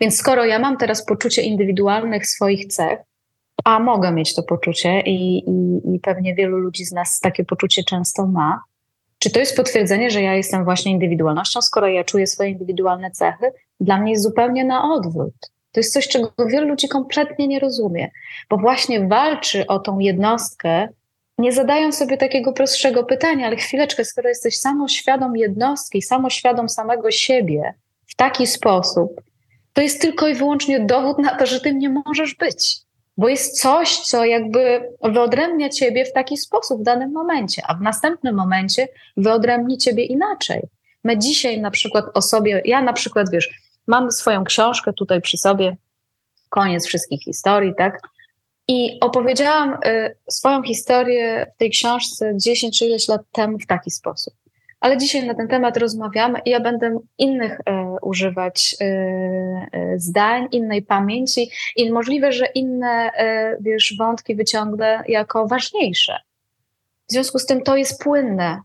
Więc 0.02 0.18
skoro 0.18 0.46
ja 0.46 0.60
mam 0.60 0.78
teraz 0.78 1.06
poczucie 1.06 1.42
indywidualnych 1.42 2.28
swoich 2.28 2.68
cech, 2.68 3.00
a 3.64 3.80
mogę 3.80 4.12
mieć 4.12 4.36
to 4.36 4.44
poczucie 4.44 5.02
i, 5.02 5.38
i, 5.38 5.82
i 5.96 6.00
pewnie 6.00 6.36
wielu 6.36 6.58
ludzi 6.58 6.86
z 6.86 6.92
nas 6.92 7.20
takie 7.20 7.46
poczucie 7.46 7.84
często 7.84 8.28
ma, 8.28 8.62
czy 9.20 9.32
to 9.32 9.40
jest 9.40 9.58
potwierdzenie, 9.58 10.12
że 10.12 10.22
ja 10.22 10.36
jestem 10.36 10.64
właśnie 10.64 10.92
indywidualnością, 10.92 11.62
skoro 11.62 11.88
ja 11.88 12.04
czuję 12.04 12.28
swoje 12.28 12.50
indywidualne 12.50 13.12
cechy? 13.12 13.52
Dla 13.80 13.98
mnie 13.98 14.12
jest 14.12 14.24
zupełnie 14.24 14.66
na 14.66 14.94
odwrót. 14.94 15.34
To 15.72 15.80
jest 15.80 15.94
coś, 15.94 16.08
czego 16.08 16.32
wielu 16.48 16.68
ludzi 16.68 16.88
kompletnie 16.88 17.48
nie 17.48 17.60
rozumie, 17.60 18.12
bo 18.50 18.58
właśnie 18.58 19.08
walczy 19.08 19.68
o 19.68 19.80
tą 19.80 20.00
jednostkę, 20.00 20.88
nie 21.38 21.52
zadają 21.52 21.92
sobie 21.92 22.18
takiego 22.18 22.54
prostszego 22.54 23.04
pytania, 23.04 23.48
ale 23.48 23.56
chwileczkę, 23.56 24.06
skoro 24.06 24.30
jesteś 24.30 24.58
samoświadom 24.58 25.38
jednostki, 25.38 26.02
samoświadom 26.02 26.70
samego 26.70 27.12
siebie 27.12 27.74
w 28.08 28.16
taki 28.16 28.48
sposób, 28.48 29.22
to 29.78 29.82
jest 29.82 30.02
tylko 30.02 30.28
i 30.28 30.36
wyłącznie 30.36 30.80
dowód 30.80 31.18
na 31.18 31.36
to, 31.36 31.46
że 31.46 31.60
tym 31.60 31.80
nie 31.80 31.90
możesz 31.90 32.36
być. 32.36 32.78
Bo 33.18 33.30
jest 33.30 33.62
coś, 33.62 33.98
co 33.98 34.26
jakby 34.26 34.90
wyodrębnia 35.04 35.70
ciebie 35.70 36.06
w 36.06 36.14
taki 36.14 36.38
sposób 36.38 36.82
w 36.82 36.84
danym 36.84 37.12
momencie, 37.12 37.62
a 37.68 37.74
w 37.74 37.82
następnym 37.82 38.36
momencie 38.36 38.88
wyodrębni 39.18 39.78
ciebie 39.78 40.06
inaczej. 40.06 40.62
My 41.04 41.18
dzisiaj 41.18 41.62
na 41.62 41.72
przykład 41.72 42.06
o 42.14 42.22
sobie, 42.22 42.62
ja 42.66 42.82
na 42.82 42.94
przykład 42.94 43.32
wiesz, 43.32 43.50
mam 43.88 44.12
swoją 44.12 44.44
książkę 44.44 44.94
tutaj 44.94 45.22
przy 45.22 45.38
sobie, 45.38 45.78
koniec 46.50 46.88
wszystkich 46.88 47.24
historii, 47.24 47.74
tak? 47.78 48.00
I 48.68 48.98
opowiedziałam 49.02 49.74
y, 49.74 50.16
swoją 50.30 50.64
historię 50.64 51.52
w 51.56 51.58
tej 51.58 51.70
książce 51.70 52.34
10 52.38 52.80
czy 52.80 52.86
ileś 52.86 53.08
lat 53.08 53.22
temu 53.32 53.60
w 53.60 53.68
taki 53.68 53.92
sposób 53.92 54.34
ale 54.80 54.98
dzisiaj 54.98 55.28
na 55.28 55.36
ten 55.36 55.48
temat 55.48 55.78
rozmawiamy 55.78 56.40
i 56.46 56.50
ja 56.50 56.60
będę 56.60 57.00
innych 57.18 57.60
e, 57.66 57.96
używać 58.02 58.76
e, 58.82 58.86
e, 58.86 60.00
zdań, 60.00 60.48
innej 60.52 60.82
pamięci 60.82 61.50
i 61.76 61.92
możliwe, 61.92 62.32
że 62.32 62.46
inne 62.46 63.12
wiesz, 63.60 63.96
wątki 64.00 64.36
wyciągnę 64.36 65.04
jako 65.08 65.48
ważniejsze. 65.48 66.20
W 67.10 67.12
związku 67.12 67.40
z 67.40 67.46
tym 67.46 67.62
to 67.62 67.78
jest 67.78 68.04
płynne. 68.04 68.62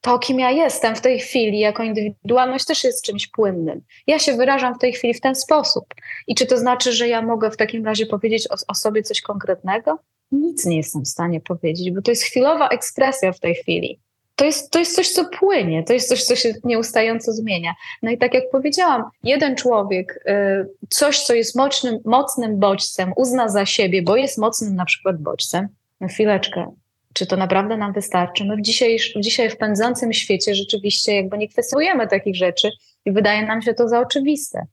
To, 0.00 0.18
kim 0.18 0.38
ja 0.38 0.50
jestem 0.50 0.96
w 0.96 1.00
tej 1.00 1.18
chwili, 1.18 1.58
jako 1.58 1.82
indywidualność, 1.82 2.64
też 2.64 2.84
jest 2.84 3.04
czymś 3.04 3.26
płynnym. 3.26 3.80
Ja 4.06 4.18
się 4.18 4.34
wyrażam 4.34 4.74
w 4.74 4.78
tej 4.78 4.92
chwili 4.92 5.14
w 5.14 5.20
ten 5.20 5.34
sposób. 5.34 5.84
I 6.26 6.34
czy 6.34 6.46
to 6.46 6.58
znaczy, 6.58 6.92
że 6.92 7.08
ja 7.08 7.22
mogę 7.22 7.50
w 7.50 7.56
takim 7.56 7.84
razie 7.86 8.06
powiedzieć 8.06 8.50
o, 8.50 8.54
o 8.68 8.74
sobie 8.74 9.02
coś 9.02 9.20
konkretnego? 9.20 9.98
Nic 10.32 10.66
nie 10.66 10.76
jestem 10.76 11.02
w 11.02 11.08
stanie 11.08 11.40
powiedzieć, 11.40 11.90
bo 11.90 12.02
to 12.02 12.10
jest 12.10 12.22
chwilowa 12.22 12.68
ekspresja 12.68 13.32
w 13.32 13.40
tej 13.40 13.54
chwili. 13.54 14.00
To 14.38 14.44
jest, 14.44 14.70
to 14.70 14.78
jest 14.78 14.94
coś, 14.94 15.08
co 15.08 15.24
płynie, 15.24 15.84
to 15.84 15.92
jest 15.92 16.08
coś, 16.08 16.24
co 16.24 16.36
się 16.36 16.54
nieustająco 16.64 17.32
zmienia. 17.32 17.74
No 18.02 18.10
i 18.10 18.18
tak 18.18 18.34
jak 18.34 18.44
powiedziałam, 18.52 19.04
jeden 19.22 19.56
człowiek 19.56 20.24
y, 20.26 20.88
coś, 20.88 21.20
co 21.20 21.34
jest 21.34 21.56
mocnym, 21.56 21.98
mocnym 22.04 22.58
bodźcem, 22.58 23.12
uzna 23.16 23.48
za 23.48 23.66
siebie, 23.66 24.02
bo 24.02 24.16
jest 24.16 24.38
mocnym 24.38 24.76
na 24.76 24.84
przykład 24.84 25.22
bodźcem. 25.22 25.68
No 26.00 26.08
chwileczkę, 26.08 26.72
czy 27.12 27.26
to 27.26 27.36
naprawdę 27.36 27.76
nam 27.76 27.92
wystarczy? 27.92 28.44
My 28.44 28.56
w 28.56 28.60
dzisiaj, 28.60 28.98
dzisiaj 29.16 29.50
w 29.50 29.56
pędzącym 29.56 30.12
świecie 30.12 30.54
rzeczywiście 30.54 31.16
jakby 31.16 31.38
nie 31.38 31.48
kwestionujemy 31.48 32.08
takich 32.08 32.36
rzeczy 32.36 32.70
i 33.04 33.12
wydaje 33.12 33.46
nam 33.46 33.62
się 33.62 33.74
to 33.74 33.88
za 33.88 34.00
oczywiste. 34.00 34.66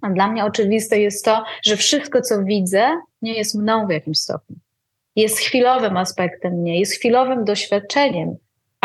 A 0.00 0.10
dla 0.10 0.28
mnie 0.28 0.44
oczywiste 0.44 1.00
jest 1.00 1.24
to, 1.24 1.44
że 1.62 1.76
wszystko, 1.76 2.22
co 2.22 2.44
widzę, 2.44 2.90
nie 3.22 3.34
jest 3.34 3.54
mną 3.54 3.86
w 3.86 3.90
jakimś 3.90 4.18
stopniu. 4.18 4.56
Jest 5.16 5.38
chwilowym 5.38 5.96
aspektem 5.96 6.52
mnie, 6.52 6.80
jest 6.80 6.92
chwilowym 6.92 7.44
doświadczeniem, 7.44 8.36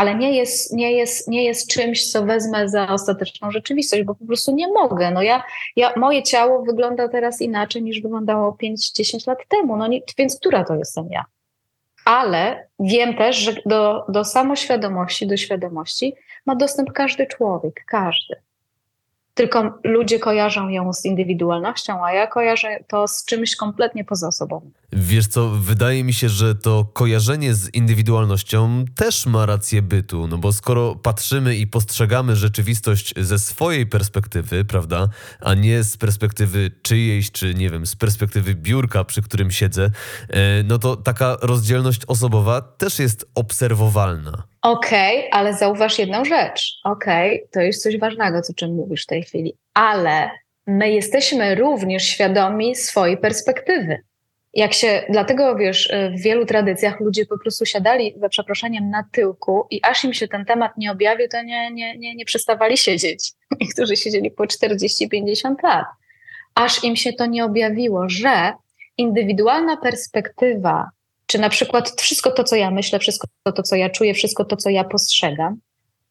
ale 0.02 0.16
nie 0.16 0.38
jest, 0.38 0.74
nie 0.74 0.92
jest, 0.92 1.28
nie 1.28 1.44
jest 1.44 1.70
czymś, 1.70 2.12
co 2.12 2.26
wezmę 2.26 2.70
za 2.70 2.88
ostateczną 2.88 3.52
rzeczywistość, 3.52 4.04
bo 4.04 4.16
po 4.16 4.26
prostu 4.26 4.56
nie 4.56 4.68
mogę. 4.68 5.12
No 5.12 5.22
ja, 5.22 5.44
ja, 5.76 5.94
moje 5.98 6.24
ciało 6.24 6.64
wygląda 6.64 7.08
teraz 7.08 7.42
inaczej 7.42 7.84
niż 7.84 8.02
wyglądało 8.02 8.58
5-10 8.64 9.28
lat 9.28 9.40
temu, 9.48 9.78
no 9.78 9.88
nie, 9.88 10.00
więc 10.18 10.38
która 10.40 10.64
to 10.64 10.76
jestem 10.76 11.08
ja? 11.12 11.26
Ale 12.06 12.68
wiem 12.80 13.18
też, 13.18 13.36
że 13.36 13.56
do, 13.66 14.06
do 14.10 14.26
samoświadomości, 14.26 15.28
do 15.28 15.38
świadomości 15.38 16.14
ma 16.46 16.56
dostęp 16.56 16.92
każdy 16.92 17.28
człowiek, 17.28 17.84
każdy 17.88 18.36
tylko 19.34 19.80
ludzie 19.84 20.20
kojarzą 20.20 20.70
ją 20.70 20.94
z 20.94 21.06
indywidualnością, 21.06 22.06
a 22.06 22.14
ja 22.14 22.28
kojarzę 22.28 22.80
to 22.88 23.08
z 23.08 23.26
czymś 23.26 23.56
kompletnie 23.56 24.04
poza 24.04 24.32
sobą. 24.32 24.72
Wiesz 24.94 25.28
co, 25.28 25.50
wydaje 25.50 26.04
mi 26.04 26.14
się, 26.14 26.30
że 26.30 26.56
to 26.56 26.86
kojarzenie 26.94 27.54
z 27.54 27.74
indywidualnością 27.74 28.86
też 28.96 29.26
ma 29.26 29.46
rację 29.46 29.82
bytu, 29.82 30.28
no 30.28 30.38
bo 30.38 30.54
skoro 30.54 30.96
patrzymy 30.96 31.56
i 31.56 31.68
postrzegamy 31.68 32.36
rzeczywistość 32.36 33.14
ze 33.18 33.40
swojej 33.40 33.88
perspektywy, 33.88 34.66
prawda, 34.66 35.10
a 35.40 35.54
nie 35.54 35.84
z 35.84 35.98
perspektywy 35.98 36.72
czyjejś, 36.82 37.32
czy 37.32 37.54
nie 37.54 37.70
wiem, 37.70 37.86
z 37.86 37.96
perspektywy 37.96 38.56
biurka, 38.56 39.04
przy 39.04 39.22
którym 39.22 39.52
siedzę, 39.52 39.92
e, 40.30 40.64
no 40.64 40.78
to 40.78 40.96
taka 40.96 41.38
rozdzielność 41.42 42.02
osobowa 42.08 42.62
też 42.62 43.00
jest 43.00 43.26
obserwowalna. 43.36 44.44
Okej, 44.62 45.18
okay, 45.20 45.40
ale 45.40 45.54
zauważ 45.54 46.00
jedną 46.00 46.26
rzecz. 46.26 46.80
Okej, 46.84 47.36
okay, 47.36 47.48
to 47.52 47.60
jest 47.60 47.84
coś 47.84 47.98
ważnego, 48.00 48.38
o 48.38 48.54
czym 48.54 48.76
mówisz 48.76 49.04
w 49.04 49.08
tej 49.08 49.24
chwili, 49.24 49.54
ale 49.74 50.30
my 50.68 50.92
jesteśmy 50.92 51.56
również 51.56 52.04
świadomi 52.04 52.76
swojej 52.76 53.18
perspektywy. 53.18 54.04
Jak 54.54 54.74
się, 54.74 55.04
dlatego 55.10 55.56
wiesz, 55.56 55.92
w 56.18 56.22
wielu 56.22 56.46
tradycjach 56.46 57.00
ludzie 57.00 57.26
po 57.26 57.40
prostu 57.40 57.66
siadali 57.66 58.16
za 58.18 58.30
przeproszeniem 58.30 58.90
na 58.90 59.04
tyłku 59.12 59.68
i 59.70 59.80
aż 59.84 60.04
im 60.04 60.14
się 60.14 60.28
ten 60.28 60.46
temat 60.46 60.78
nie 60.78 60.92
objawił, 60.92 61.28
to 61.28 61.44
nie, 61.44 61.72
nie, 61.72 61.98
nie, 61.98 62.16
nie 62.16 62.26
przestawali 62.26 62.78
siedzieć. 62.78 63.32
Niektórzy 63.62 63.96
siedzieli 63.96 64.32
po 64.32 64.44
40-50 64.44 65.56
lat. 65.64 65.86
Aż 66.56 66.84
im 66.84 66.96
się 66.96 67.14
to 67.14 67.26
nie 67.26 67.46
objawiło, 67.46 68.10
że 68.10 68.54
indywidualna 68.98 69.78
perspektywa 69.78 70.90
czy 71.32 71.40
na 71.40 71.50
przykład 71.50 72.02
wszystko 72.02 72.32
to, 72.32 72.44
co 72.44 72.56
ja 72.56 72.72
myślę, 72.72 73.00
wszystko 73.00 73.28
to, 73.56 73.64
co 73.64 73.76
ja 73.76 73.90
czuję, 73.90 74.14
wszystko 74.14 74.46
to, 74.46 74.58
co 74.58 74.70
ja 74.70 74.84
postrzegam, 74.84 75.60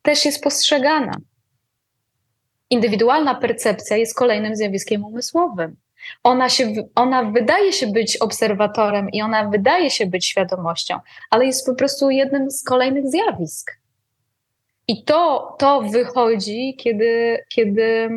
też 0.02 0.24
jest 0.24 0.42
postrzegana. 0.42 1.12
Indywidualna 2.70 3.34
percepcja 3.34 3.96
jest 3.96 4.14
kolejnym 4.14 4.56
zjawiskiem 4.56 5.04
umysłowym. 5.04 5.76
Ona, 6.24 6.48
się, 6.48 6.74
ona 6.94 7.24
wydaje 7.24 7.72
się 7.72 7.86
być 7.86 8.16
obserwatorem 8.16 9.10
i 9.10 9.22
ona 9.22 9.48
wydaje 9.48 9.90
się 9.90 10.06
być 10.06 10.26
świadomością, 10.26 11.00
ale 11.30 11.46
jest 11.46 11.66
po 11.66 11.74
prostu 11.74 12.10
jednym 12.10 12.50
z 12.50 12.64
kolejnych 12.64 13.06
zjawisk. 13.06 13.80
I 14.88 15.04
to, 15.04 15.54
to 15.58 15.82
wychodzi, 15.82 16.76
kiedy, 16.78 17.38
kiedy 17.48 18.10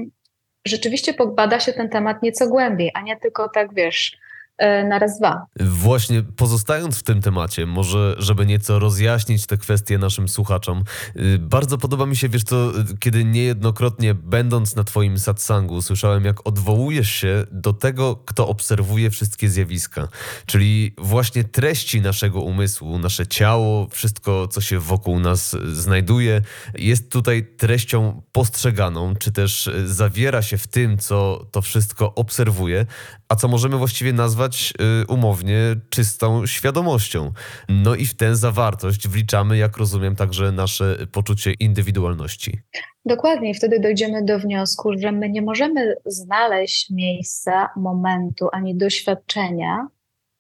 rzeczywiście 0.66 1.14
podbada 1.14 1.60
się 1.60 1.74
ten 1.74 1.90
temat 1.90 2.22
nieco 2.24 2.48
głębiej, 2.48 2.92
a 2.94 3.02
nie 3.02 3.18
tylko 3.18 3.50
tak, 3.50 3.74
wiesz, 3.74 4.18
na 4.60 5.00
raz 5.00 5.20
dwa. 5.20 5.46
Właśnie 5.60 6.24
pozostając 6.24 7.00
w 7.00 7.04
tym 7.04 7.22
temacie, 7.22 7.66
może 7.66 8.16
żeby 8.18 8.46
nieco 8.46 8.80
rozjaśnić 8.80 9.46
te 9.46 9.58
kwestie 9.58 9.98
naszym 9.98 10.30
słuchaczom, 10.30 10.84
y, 11.16 11.40
bardzo 11.40 11.78
podoba 11.78 12.06
mi 12.06 12.16
się, 12.16 12.30
wiesz 12.30 12.44
to, 12.44 12.72
kiedy 13.00 13.26
niejednokrotnie 13.26 14.14
będąc 14.14 14.76
na 14.76 14.84
twoim 14.84 15.20
satsangu 15.20 15.82
słyszałem, 15.82 16.26
jak 16.26 16.48
odwołujesz 16.48 17.10
się 17.10 17.46
do 17.52 17.74
tego, 17.74 18.16
kto 18.16 18.48
obserwuje 18.48 19.10
wszystkie 19.10 19.50
zjawiska, 19.50 20.08
czyli 20.46 20.94
właśnie 20.98 21.44
treści 21.44 22.02
naszego 22.02 22.42
umysłu, 22.42 23.00
nasze 23.00 23.28
ciało, 23.28 23.88
wszystko, 23.92 24.48
co 24.48 24.62
się 24.62 24.80
wokół 24.80 25.20
nas 25.20 25.56
znajduje, 25.72 26.42
jest 26.74 27.12
tutaj 27.12 27.48
treścią 27.58 28.22
postrzeganą, 28.32 29.16
czy 29.16 29.32
też 29.32 29.70
zawiera 29.86 30.42
się 30.42 30.58
w 30.58 30.68
tym, 30.68 30.98
co 30.98 31.46
to 31.52 31.62
wszystko 31.62 32.16
obserwuje, 32.16 32.86
a 33.30 33.36
co 33.36 33.48
możemy 33.48 33.78
właściwie 33.78 34.14
nazwać 34.14 34.43
y, 34.52 35.08
umownie 35.08 35.76
czystą 35.90 36.46
świadomością. 36.46 37.32
No 37.70 37.96
i 37.96 38.06
w 38.06 38.14
tę 38.14 38.36
zawartość 38.36 39.08
wliczamy, 39.08 39.58
jak 39.58 39.78
rozumiem, 39.78 40.16
także 40.16 40.52
nasze 40.52 40.98
poczucie 41.12 41.54
indywidualności. 41.60 42.60
Dokładnie, 43.06 43.50
i 43.50 43.54
wtedy 43.54 43.80
dojdziemy 43.80 44.26
do 44.26 44.40
wniosku, 44.40 44.90
że 44.98 45.12
my 45.12 45.30
nie 45.30 45.42
możemy 45.42 45.96
znaleźć 46.06 46.90
miejsca, 46.90 47.70
momentu 47.76 48.48
ani 48.52 48.76
doświadczenia, 48.76 49.88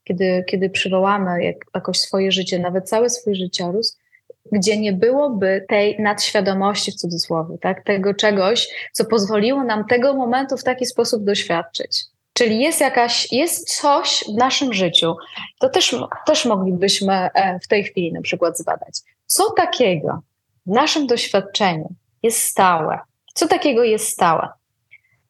kiedy, 0.03 0.43
kiedy 0.47 0.69
przywołamy 0.69 1.43
jak, 1.43 1.55
jakoś 1.75 1.99
swoje 1.99 2.31
życie, 2.31 2.59
nawet 2.59 2.89
cały 2.89 3.09
swój 3.09 3.35
życiorys, 3.35 3.97
gdzie 4.51 4.79
nie 4.79 4.93
byłoby 4.93 5.65
tej 5.69 5.99
nadświadomości 5.99 6.91
w 6.91 6.95
cudzysłowie, 6.95 7.57
tak? 7.61 7.83
tego 7.83 8.13
czegoś, 8.13 8.67
co 8.91 9.05
pozwoliło 9.05 9.63
nam 9.63 9.85
tego 9.87 10.13
momentu 10.13 10.57
w 10.57 10.63
taki 10.63 10.85
sposób 10.85 11.23
doświadczyć. 11.23 12.12
Czyli 12.33 12.59
jest 12.59 12.81
jakaś, 12.81 13.31
jest 13.31 13.81
coś 13.81 14.23
w 14.33 14.37
naszym 14.37 14.73
życiu, 14.73 15.15
to 15.59 15.69
też, 15.69 15.95
też 16.25 16.45
moglibyśmy 16.45 17.13
e, 17.13 17.59
w 17.59 17.67
tej 17.67 17.83
chwili 17.83 18.13
na 18.13 18.21
przykład 18.21 18.57
zbadać. 18.57 18.99
Co 19.25 19.51
takiego 19.51 20.21
w 20.65 20.69
naszym 20.69 21.07
doświadczeniu 21.07 21.89
jest 22.23 22.41
stałe? 22.41 22.99
Co 23.33 23.47
takiego 23.47 23.83
jest 23.83 24.07
stałe? 24.07 24.49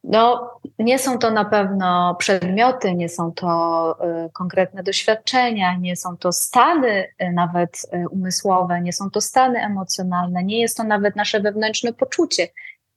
No, 0.04 0.52
nie 0.80 1.00
są 1.00 1.20
to 1.20 1.32
na 1.32 1.46
pewno 1.46 2.16
przedmioty, 2.20 2.96
nie 2.96 3.10
są 3.10 3.32
to 3.32 3.96
y, 4.26 4.30
konkretne 4.32 4.84
doświadczenia, 4.84 5.78
nie 5.78 5.96
są 5.96 6.18
to 6.18 6.32
stany 6.32 7.08
y, 7.22 7.32
nawet 7.32 7.78
y, 7.94 8.10
umysłowe, 8.10 8.82
nie 8.82 8.94
są 8.94 9.10
to 9.10 9.22
stany 9.22 9.60
emocjonalne, 9.60 10.44
nie 10.44 10.62
jest 10.62 10.78
to 10.78 10.84
nawet 10.84 11.16
nasze 11.16 11.40
wewnętrzne 11.40 11.94
poczucie. 11.94 12.48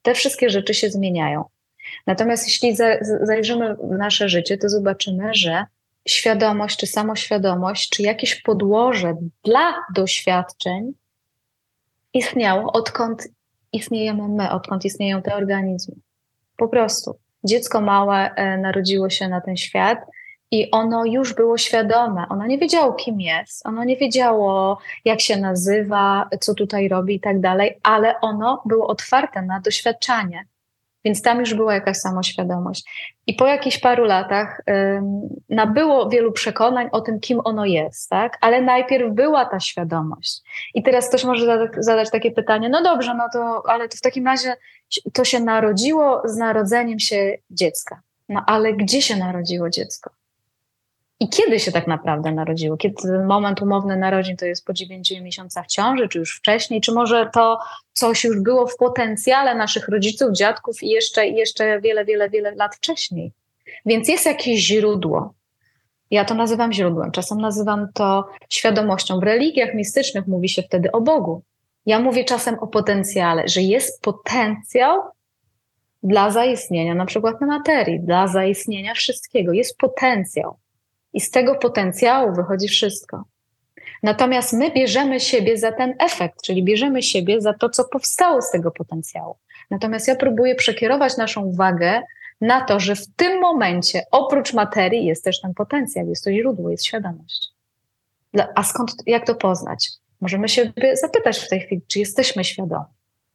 Te 0.03 0.15
wszystkie 0.15 0.51
rzeczy 0.51 0.75
się 0.75 0.91
zmieniają. 0.91 1.45
Natomiast 2.07 2.47
jeśli 2.47 2.77
zajrzymy 3.23 3.75
w 3.75 3.99
nasze 3.99 4.29
życie, 4.29 4.59
to 4.59 4.69
zobaczymy, 4.69 5.35
że 5.35 5.65
świadomość, 6.09 6.79
czy 6.79 6.87
samoświadomość, 6.87 7.91
czy 7.91 8.03
jakieś 8.03 8.43
podłoże 8.43 9.15
dla 9.45 9.75
doświadczeń 9.95 10.93
istniało, 12.13 12.73
odkąd 12.73 13.29
istniejemy 13.73 14.29
my, 14.29 14.51
odkąd 14.51 14.85
istnieją 14.85 15.23
te 15.23 15.35
organizmy. 15.35 15.95
Po 16.57 16.69
prostu. 16.69 17.19
Dziecko 17.45 17.81
małe 17.81 18.35
e, 18.35 18.59
narodziło 18.59 19.11
się 19.11 19.29
na 19.29 19.41
ten 19.41 19.57
świat 19.57 19.99
i 20.51 20.71
ono 20.71 21.05
już 21.05 21.35
było 21.35 21.59
świadome. 21.59 22.27
Ono 22.29 22.47
nie 22.47 22.59
wiedziało, 22.59 22.93
kim 22.93 23.21
jest, 23.21 23.67
ono 23.67 23.85
nie 23.85 23.97
wiedziało, 23.97 24.79
jak 25.05 25.21
się 25.21 25.37
nazywa, 25.37 26.29
co 26.41 26.55
tutaj 26.55 26.89
robi 26.89 27.15
i 27.15 27.21
tak 27.21 27.41
dalej, 27.41 27.79
ale 27.83 28.21
ono 28.21 28.63
było 28.67 28.87
otwarte 28.87 29.43
na 29.43 29.61
doświadczanie. 29.61 30.45
Więc 31.07 31.23
tam 31.23 31.41
już 31.41 31.55
była 31.55 31.75
jakaś 31.75 31.97
samoświadomość. 31.97 32.85
I 33.27 33.35
po 33.35 33.47
jakichś 33.47 33.79
paru 33.79 34.05
latach 34.05 34.61
um, 34.67 35.21
nabyło 35.49 36.09
wielu 36.09 36.33
przekonań 36.33 36.89
o 36.93 37.01
tym, 37.01 37.21
kim 37.21 37.41
ono 37.45 37.65
jest, 37.65 38.11
tak? 38.11 38.39
Ale 38.41 38.63
najpierw 38.63 39.15
była 39.15 39.45
ta 39.45 39.61
świadomość. 39.61 40.43
I 40.75 40.83
teraz 40.83 41.09
ktoś 41.09 41.25
może 41.25 41.69
zadać 41.79 42.11
takie 42.11 42.31
pytanie, 42.31 42.69
no 42.69 42.83
dobrze, 42.83 43.15
no 43.15 43.29
to, 43.33 43.63
ale 43.67 43.89
to 43.89 43.97
w 43.97 44.01
takim 44.01 44.27
razie 44.27 44.57
to 45.13 45.25
się 45.25 45.41
narodziło 45.41 46.23
z 46.25 46.37
narodzeniem 46.37 47.01
się 47.01 47.35
dziecka. 47.51 48.01
No 48.29 48.45
ale 48.47 48.73
gdzie 48.73 49.03
się 49.03 49.17
narodziło 49.17 49.71
dziecko? 49.71 50.11
I 51.21 51.29
kiedy 51.29 51.61
się 51.61 51.73
tak 51.73 51.87
naprawdę 51.87 52.33
narodziło? 52.33 52.77
Kiedy 52.77 53.19
moment 53.27 53.63
umowny 53.63 53.97
narodzin 53.97 54.37
to 54.37 54.47
jest 54.47 54.65
po 54.65 54.73
dziewięciu 54.73 55.23
miesiącach 55.23 55.67
ciąży, 55.67 56.09
czy 56.09 56.19
już 56.19 56.37
wcześniej, 56.37 56.81
czy 56.81 56.93
może 56.93 57.31
to 57.33 57.59
coś 57.93 58.25
już 58.25 58.41
było 58.41 58.67
w 58.67 58.77
potencjale 58.77 59.55
naszych 59.55 59.89
rodziców, 59.89 60.33
dziadków 60.33 60.83
i 60.83 60.89
jeszcze, 60.89 61.27
jeszcze 61.27 61.81
wiele, 61.81 62.05
wiele, 62.05 62.31
wiele 62.31 62.55
lat 62.55 62.77
wcześniej. 62.77 63.33
Więc 63.87 64.09
jest 64.09 64.27
jakieś 64.27 64.61
źródło. 64.61 65.35
Ja 66.11 66.25
to 66.25 66.35
nazywam 66.35 66.73
źródłem, 66.73 67.11
czasem 67.11 67.41
nazywam 67.41 67.89
to 67.95 68.29
świadomością. 68.51 69.21
W 69.21 69.23
religiach 69.23 69.75
mistycznych 69.75 70.27
mówi 70.27 70.49
się 70.49 70.63
wtedy 70.63 70.93
o 70.93 71.01
Bogu. 71.01 71.43
Ja 71.87 71.99
mówię 71.99 72.25
czasem 72.25 72.59
o 72.59 72.67
potencjale, 72.67 73.49
że 73.49 73.63
jest 73.63 74.03
potencjał 74.03 75.03
dla 76.03 76.31
zaistnienia 76.31 76.95
na 76.95 77.07
przykład 77.07 77.41
na 77.41 77.47
materii, 77.47 78.01
dla 78.01 78.27
zaistnienia 78.27 78.95
wszystkiego. 78.95 79.53
Jest 79.53 79.79
potencjał. 79.79 80.57
I 81.17 81.21
z 81.21 81.31
tego 81.31 81.55
potencjału 81.55 82.35
wychodzi 82.35 82.69
wszystko. 82.69 83.25
Natomiast 84.03 84.53
my 84.53 84.71
bierzemy 84.71 85.21
siebie 85.21 85.59
za 85.59 85.73
ten 85.73 85.95
efekt, 85.99 86.43
czyli 86.43 86.65
bierzemy 86.65 87.03
siebie 87.03 87.41
za 87.41 87.55
to, 87.55 87.69
co 87.69 87.85
powstało 87.85 88.43
z 88.43 88.51
tego 88.51 88.71
potencjału. 88.71 89.37
Natomiast 89.71 90.09
ja 90.09 90.17
próbuję 90.17 90.55
przekierować 90.55 91.17
naszą 91.17 91.43
uwagę 91.43 92.03
na 92.41 92.61
to, 92.61 92.81
że 92.81 92.97
w 92.97 93.07
tym 93.17 93.41
momencie 93.41 94.03
oprócz 94.11 94.53
materii 94.53 95.05
jest 95.05 95.25
też 95.25 95.41
ten 95.41 95.55
potencjał, 95.55 96.09
jest 96.09 96.25
to 96.25 96.33
źródło, 96.33 96.71
jest 96.71 96.85
świadomość. 96.85 97.49
A 98.55 98.63
skąd, 98.63 98.93
jak 99.07 99.27
to 99.27 99.35
poznać? 99.35 99.91
Możemy 100.21 100.49
się 100.49 100.73
zapytać 100.93 101.39
w 101.39 101.49
tej 101.49 101.61
chwili, 101.61 101.83
czy 101.89 101.99
jesteśmy 101.99 102.45
świadomi 102.45 102.85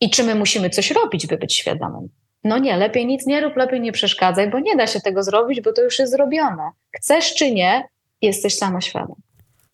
i 0.01 0.09
czy 0.09 0.23
my 0.23 0.35
musimy 0.35 0.69
coś 0.69 0.91
robić, 0.91 1.27
by 1.27 1.37
być 1.37 1.55
świadomym. 1.55 2.09
No 2.43 2.57
nie, 2.57 2.77
lepiej 2.77 3.05
nic 3.05 3.25
nie 3.25 3.41
rób, 3.41 3.55
lepiej 3.55 3.81
nie 3.81 3.91
przeszkadzaj, 3.91 4.49
bo 4.49 4.59
nie 4.59 4.75
da 4.75 4.87
się 4.87 5.01
tego 5.01 5.23
zrobić, 5.23 5.61
bo 5.61 5.73
to 5.73 5.83
już 5.83 5.99
jest 5.99 6.11
zrobione. 6.11 6.71
Chcesz 6.91 7.35
czy 7.35 7.51
nie, 7.51 7.87
jesteś 8.21 8.55
samoświadom. 8.55 9.15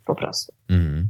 Po 0.06 0.16
prostu. 0.16 0.54
Mm. 0.70 1.08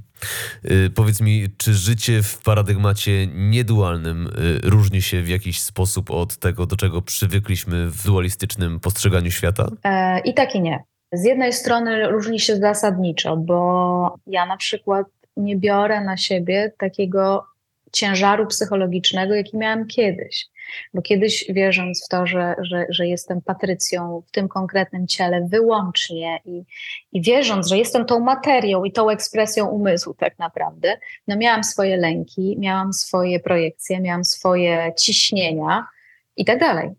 Y, 0.66 0.89
powiedz 0.89 1.22
mi, 1.22 1.47
czy 1.58 1.74
życie 1.74 2.24
w 2.24 2.43
paradygmacie 2.43 3.28
niedualnym 3.28 4.28
y, 4.28 4.70
różni 4.70 5.01
się 5.01 5.22
w 5.22 5.30
jakiś 5.30 5.62
sposób 5.62 6.12
od 6.12 6.38
tego, 6.38 6.66
do 6.66 6.76
czego 6.76 7.01
przywykliśmy 7.01 7.89
w 7.89 8.05
dualistycznym 8.05 8.80
postrzeganiu 8.80 9.32
świata? 9.32 9.68
E, 9.84 10.20
I 10.20 10.34
tak 10.34 10.55
i 10.55 10.62
nie. 10.62 10.84
Z 11.12 11.24
jednej 11.24 11.53
strony 11.53 12.08
różni 12.08 12.39
się 12.39 12.55
zasadniczo, 12.55 13.38
bo 13.38 14.16
ja 14.28 14.45
na 14.45 14.58
przykład 14.58 15.08
nie 15.38 15.55
biorę 15.55 16.03
na 16.03 16.18
siebie 16.18 16.74
takiego 16.78 17.45
ciężaru 17.91 18.47
psychologicznego, 18.47 19.34
jaki 19.34 19.58
miałam 19.58 19.88
kiedyś. 19.88 20.45
Bo 20.93 21.01
kiedyś 21.01 21.45
wierząc 21.49 22.05
w 22.05 22.07
to, 22.07 22.28
że, 22.28 22.55
że, 22.61 22.86
że 22.89 23.07
jestem 23.07 23.41
Patrycją 23.41 24.24
w 24.28 24.32
tym 24.32 24.47
konkretnym 24.47 25.07
ciele 25.07 25.47
wyłącznie 25.49 26.39
i, 26.45 26.63
i 27.11 27.22
wierząc, 27.22 27.68
że 27.68 27.78
jestem 27.78 28.05
tą 28.05 28.20
materią 28.20 28.84
i 28.84 28.91
tą 28.91 29.09
ekspresją 29.09 29.68
umysłu 29.68 30.13
tak 30.13 30.39
naprawdę, 30.39 30.97
no 31.28 31.38
miałam 31.38 31.63
swoje 31.63 31.97
lęki, 31.97 32.55
miałam 32.59 32.93
swoje 32.93 33.39
projekcje, 33.39 33.99
miałam 33.99 34.26
swoje 34.26 34.93
ciśnienia 34.97 35.88
i 36.36 36.45
tak 36.45 36.59
dalej. 36.59 36.89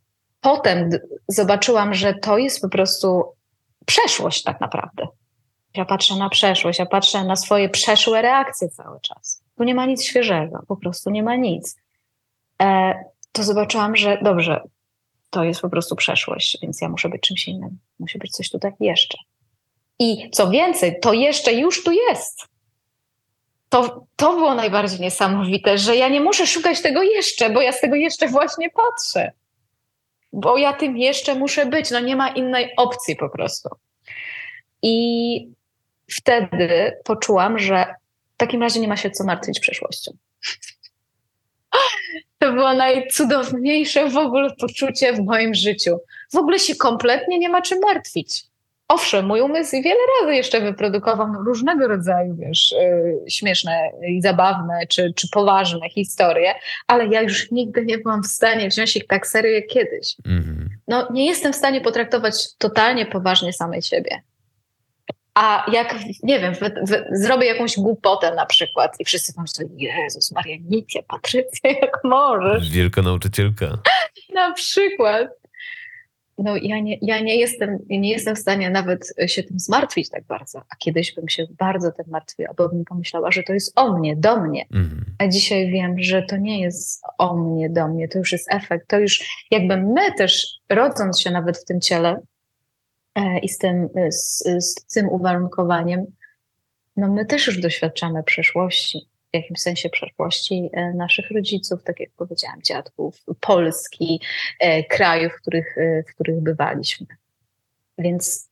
Potem 0.40 0.90
zobaczyłam, 1.28 1.94
że 1.94 2.14
to 2.14 2.38
jest 2.38 2.60
po 2.62 2.68
prostu 2.68 3.24
przeszłość 3.86 4.42
tak 4.42 4.60
naprawdę. 4.60 5.06
Ja 5.74 5.84
patrzę 5.84 6.16
na 6.16 6.28
przeszłość, 6.28 6.78
ja 6.78 6.86
patrzę 6.86 7.24
na 7.24 7.36
swoje 7.36 7.68
przeszłe 7.68 8.22
reakcje 8.22 8.68
cały 8.68 9.00
czas. 9.00 9.42
Tu 9.56 9.64
nie 9.64 9.74
ma 9.74 9.86
nic 9.86 10.04
świeżego, 10.04 10.62
po 10.68 10.76
prostu 10.76 11.10
nie 11.10 11.22
ma 11.22 11.36
nic. 11.36 11.76
E, 12.62 12.94
to 13.32 13.42
zobaczyłam, 13.42 13.96
że 13.96 14.18
dobrze, 14.22 14.60
to 15.30 15.44
jest 15.44 15.60
po 15.60 15.70
prostu 15.70 15.96
przeszłość, 15.96 16.58
więc 16.62 16.80
ja 16.80 16.88
muszę 16.88 17.08
być 17.08 17.22
czymś 17.22 17.48
innym. 17.48 17.78
Musi 17.98 18.18
być 18.18 18.32
coś 18.32 18.50
tutaj 18.50 18.72
jeszcze. 18.80 19.18
I 19.98 20.30
co 20.30 20.50
więcej, 20.50 21.00
to 21.00 21.12
jeszcze 21.12 21.52
już 21.52 21.84
tu 21.84 21.92
jest. 21.92 22.48
To, 23.68 24.06
to 24.16 24.32
było 24.32 24.54
najbardziej 24.54 25.00
niesamowite, 25.00 25.78
że 25.78 25.96
ja 25.96 26.08
nie 26.08 26.20
muszę 26.20 26.46
szukać 26.46 26.82
tego 26.82 27.02
jeszcze, 27.02 27.50
bo 27.50 27.62
ja 27.62 27.72
z 27.72 27.80
tego 27.80 27.96
jeszcze 27.96 28.28
właśnie 28.28 28.70
patrzę. 28.70 29.32
Bo 30.32 30.58
ja 30.58 30.72
tym 30.72 30.96
jeszcze 30.96 31.34
muszę 31.34 31.66
być. 31.66 31.90
No 31.90 32.00
nie 32.00 32.16
ma 32.16 32.28
innej 32.28 32.72
opcji 32.76 33.16
po 33.16 33.28
prostu. 33.28 33.68
I 34.82 35.48
wtedy 36.10 36.96
poczułam, 37.04 37.58
że 37.58 37.94
w 38.34 38.36
takim 38.36 38.62
razie 38.62 38.80
nie 38.80 38.88
ma 38.88 38.96
się 38.96 39.10
co 39.10 39.24
martwić 39.24 39.60
przeszłością. 39.60 40.12
To 42.38 42.52
było 42.52 42.74
najcudowniejsze 42.74 44.08
w 44.08 44.16
ogóle 44.16 44.50
poczucie 44.60 45.12
w 45.12 45.20
moim 45.20 45.54
życiu. 45.54 45.98
W 46.32 46.36
ogóle 46.36 46.58
się 46.58 46.76
kompletnie 46.76 47.38
nie 47.38 47.48
ma 47.48 47.62
czym 47.62 47.78
martwić. 47.80 48.44
Owszem, 48.88 49.26
mój 49.26 49.40
umysł 49.40 49.70
wiele 49.82 50.00
razy 50.20 50.34
jeszcze 50.34 50.60
wyprodukował 50.60 51.26
różnego 51.44 51.88
rodzaju, 51.88 52.36
wiesz, 52.38 52.74
yy, 52.80 53.30
śmieszne 53.30 53.90
i 54.08 54.22
zabawne, 54.22 54.86
czy, 54.88 55.12
czy 55.16 55.28
poważne 55.28 55.90
historie, 55.90 56.54
ale 56.86 57.06
ja 57.06 57.22
już 57.22 57.50
nigdy 57.50 57.84
nie 57.84 57.98
byłam 57.98 58.22
w 58.22 58.26
stanie 58.26 58.68
wziąć 58.68 58.96
ich 58.96 59.06
tak 59.06 59.26
serio 59.26 59.52
jak 59.52 59.66
kiedyś. 59.66 60.16
Mm 60.26 60.42
-hmm. 60.42 60.66
No, 60.88 61.08
nie 61.12 61.26
jestem 61.26 61.52
w 61.52 61.56
stanie 61.56 61.80
potraktować 61.80 62.54
totalnie 62.58 63.06
poważnie 63.06 63.52
samej 63.52 63.82
siebie. 63.82 64.22
A 65.40 65.70
jak, 65.72 65.94
nie 66.22 66.40
wiem, 66.40 66.54
zrobię 67.12 67.46
jakąś 67.46 67.76
głupotę 67.76 68.34
na 68.34 68.46
przykład 68.46 68.96
i 69.00 69.04
wszyscy 69.04 69.34
pomyślą, 69.34 69.68
Jezus 69.76 70.32
Maria, 70.32 70.56
Nicia, 70.70 71.02
Patrycja, 71.02 71.70
jak 71.82 72.04
możesz. 72.04 72.70
Wielka 72.70 73.02
nauczycielka. 73.02 73.78
na 74.34 74.52
przykład. 74.52 75.28
No 76.38 76.56
ja 76.56 76.80
nie, 76.80 76.98
ja 77.02 77.20
nie 77.20 77.36
jestem, 77.36 77.78
nie 77.88 78.10
jestem 78.10 78.36
w 78.36 78.38
stanie 78.38 78.70
nawet 78.70 79.14
się 79.26 79.42
tym 79.42 79.58
zmartwić 79.58 80.10
tak 80.10 80.24
bardzo, 80.24 80.58
a 80.58 80.76
kiedyś 80.78 81.14
bym 81.14 81.28
się 81.28 81.46
bardzo 81.58 81.92
tym 81.92 82.04
martwiła, 82.08 82.54
bo 82.56 82.68
bym 82.68 82.84
pomyślała, 82.84 83.30
że 83.30 83.42
to 83.42 83.52
jest 83.52 83.72
o 83.78 83.98
mnie, 83.98 84.16
do 84.16 84.40
mnie. 84.40 84.66
Mhm. 84.74 85.04
A 85.18 85.28
dzisiaj 85.28 85.70
wiem, 85.70 85.94
że 85.98 86.22
to 86.22 86.36
nie 86.36 86.60
jest 86.60 87.02
o 87.18 87.36
mnie, 87.36 87.70
do 87.70 87.88
mnie, 87.88 88.08
to 88.08 88.18
już 88.18 88.32
jest 88.32 88.54
efekt, 88.54 88.88
to 88.88 88.98
już 88.98 89.46
jakby 89.50 89.76
my 89.76 90.12
też 90.18 90.46
rodząc 90.68 91.20
się 91.20 91.30
nawet 91.30 91.58
w 91.58 91.64
tym 91.64 91.80
ciele, 91.80 92.20
i 93.42 93.48
z 93.48 93.58
tym, 93.58 93.88
e, 93.94 94.12
z, 94.12 94.44
z 94.58 94.74
tym 94.94 95.08
uwarunkowaniem, 95.08 96.06
no 96.96 97.08
my 97.08 97.26
też 97.26 97.46
już 97.46 97.60
doświadczamy 97.60 98.22
przeszłości, 98.22 99.08
w 99.32 99.36
jakimś 99.36 99.60
sensie 99.60 99.88
przeszłości 99.88 100.70
e, 100.72 100.94
naszych 100.94 101.30
rodziców, 101.30 101.82
tak 101.82 102.00
jak 102.00 102.10
powiedziałam, 102.10 102.62
dziadków, 102.62 103.24
Polski, 103.40 104.20
krajów, 104.90 105.32
w 105.32 105.40
których, 105.40 105.76
w 106.08 106.14
których 106.14 106.40
bywaliśmy. 106.40 107.06
Więc 107.98 108.48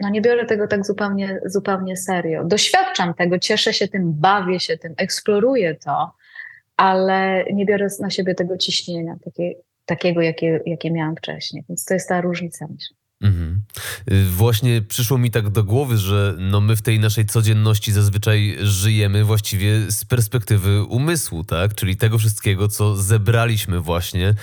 no 0.00 0.08
nie 0.08 0.20
biorę 0.20 0.46
tego 0.46 0.66
tak 0.66 0.86
zupełnie, 0.86 1.40
zupełnie 1.46 1.96
serio. 1.96 2.44
Doświadczam 2.44 3.14
tego, 3.14 3.38
cieszę 3.38 3.72
się 3.72 3.88
tym, 3.88 4.12
bawię 4.12 4.60
się 4.60 4.78
tym, 4.78 4.94
eksploruję 4.96 5.74
to, 5.74 6.12
ale 6.76 7.44
nie 7.52 7.66
biorę 7.66 7.88
na 8.00 8.10
siebie 8.10 8.34
tego 8.34 8.56
ciśnienia, 8.56 9.16
takie, 9.24 9.54
takiego, 9.84 10.20
jakie, 10.20 10.60
jakie 10.66 10.90
miałam 10.90 11.16
wcześniej. 11.16 11.64
Więc 11.68 11.84
to 11.84 11.94
jest 11.94 12.08
ta 12.08 12.20
różnica, 12.20 12.66
myślę. 12.70 12.96
Mhm. 13.20 13.62
Y, 14.12 14.24
właśnie 14.30 14.82
przyszło 14.82 15.18
mi 15.18 15.30
tak 15.30 15.50
do 15.50 15.64
głowy, 15.64 15.98
że 15.98 16.36
no 16.38 16.60
my 16.60 16.76
w 16.76 16.82
tej 16.82 17.00
naszej 17.00 17.26
codzienności 17.26 17.92
zazwyczaj 17.92 18.56
żyjemy 18.60 19.24
właściwie 19.24 19.90
z 19.90 20.04
perspektywy 20.04 20.82
umysłu, 20.82 21.44
tak? 21.44 21.74
Czyli 21.74 21.96
tego 21.96 22.18
wszystkiego, 22.18 22.68
co 22.68 22.96
zebraliśmy 22.96 23.80
właśnie 23.80 24.34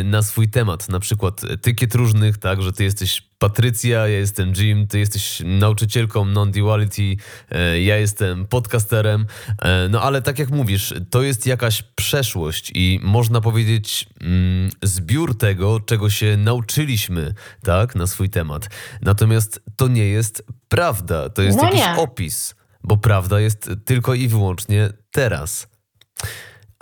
y, 0.00 0.04
na 0.04 0.22
swój 0.22 0.48
temat. 0.48 0.88
Na 0.88 1.00
przykład 1.00 1.44
etykiet 1.44 1.94
różnych, 1.94 2.38
tak? 2.38 2.62
Że 2.62 2.72
ty 2.72 2.84
jesteś 2.84 3.29
Patrycja, 3.40 3.98
ja 4.08 4.18
jestem 4.18 4.52
Jim, 4.56 4.86
ty 4.86 4.98
jesteś 4.98 5.42
nauczycielką 5.44 6.24
non-duality, 6.24 7.16
e, 7.50 7.82
ja 7.82 7.96
jestem 7.96 8.46
podcasterem. 8.46 9.26
E, 9.62 9.88
no 9.88 10.02
ale 10.02 10.22
tak 10.22 10.38
jak 10.38 10.50
mówisz, 10.50 10.94
to 11.10 11.22
jest 11.22 11.46
jakaś 11.46 11.82
przeszłość 11.82 12.72
i 12.74 13.00
można 13.02 13.40
powiedzieć 13.40 14.06
mm, 14.20 14.70
zbiór 14.82 15.38
tego, 15.38 15.80
czego 15.80 16.10
się 16.10 16.36
nauczyliśmy, 16.36 17.34
tak, 17.62 17.94
na 17.94 18.06
swój 18.06 18.30
temat. 18.30 18.68
Natomiast 19.02 19.62
to 19.76 19.88
nie 19.88 20.06
jest 20.06 20.46
prawda, 20.68 21.28
to 21.28 21.42
jest 21.42 21.58
no 21.58 21.64
jakiś 21.64 21.82
opis, 21.96 22.54
bo 22.84 22.96
prawda 22.96 23.40
jest 23.40 23.70
tylko 23.84 24.14
i 24.14 24.28
wyłącznie 24.28 24.90
teraz. 25.10 25.68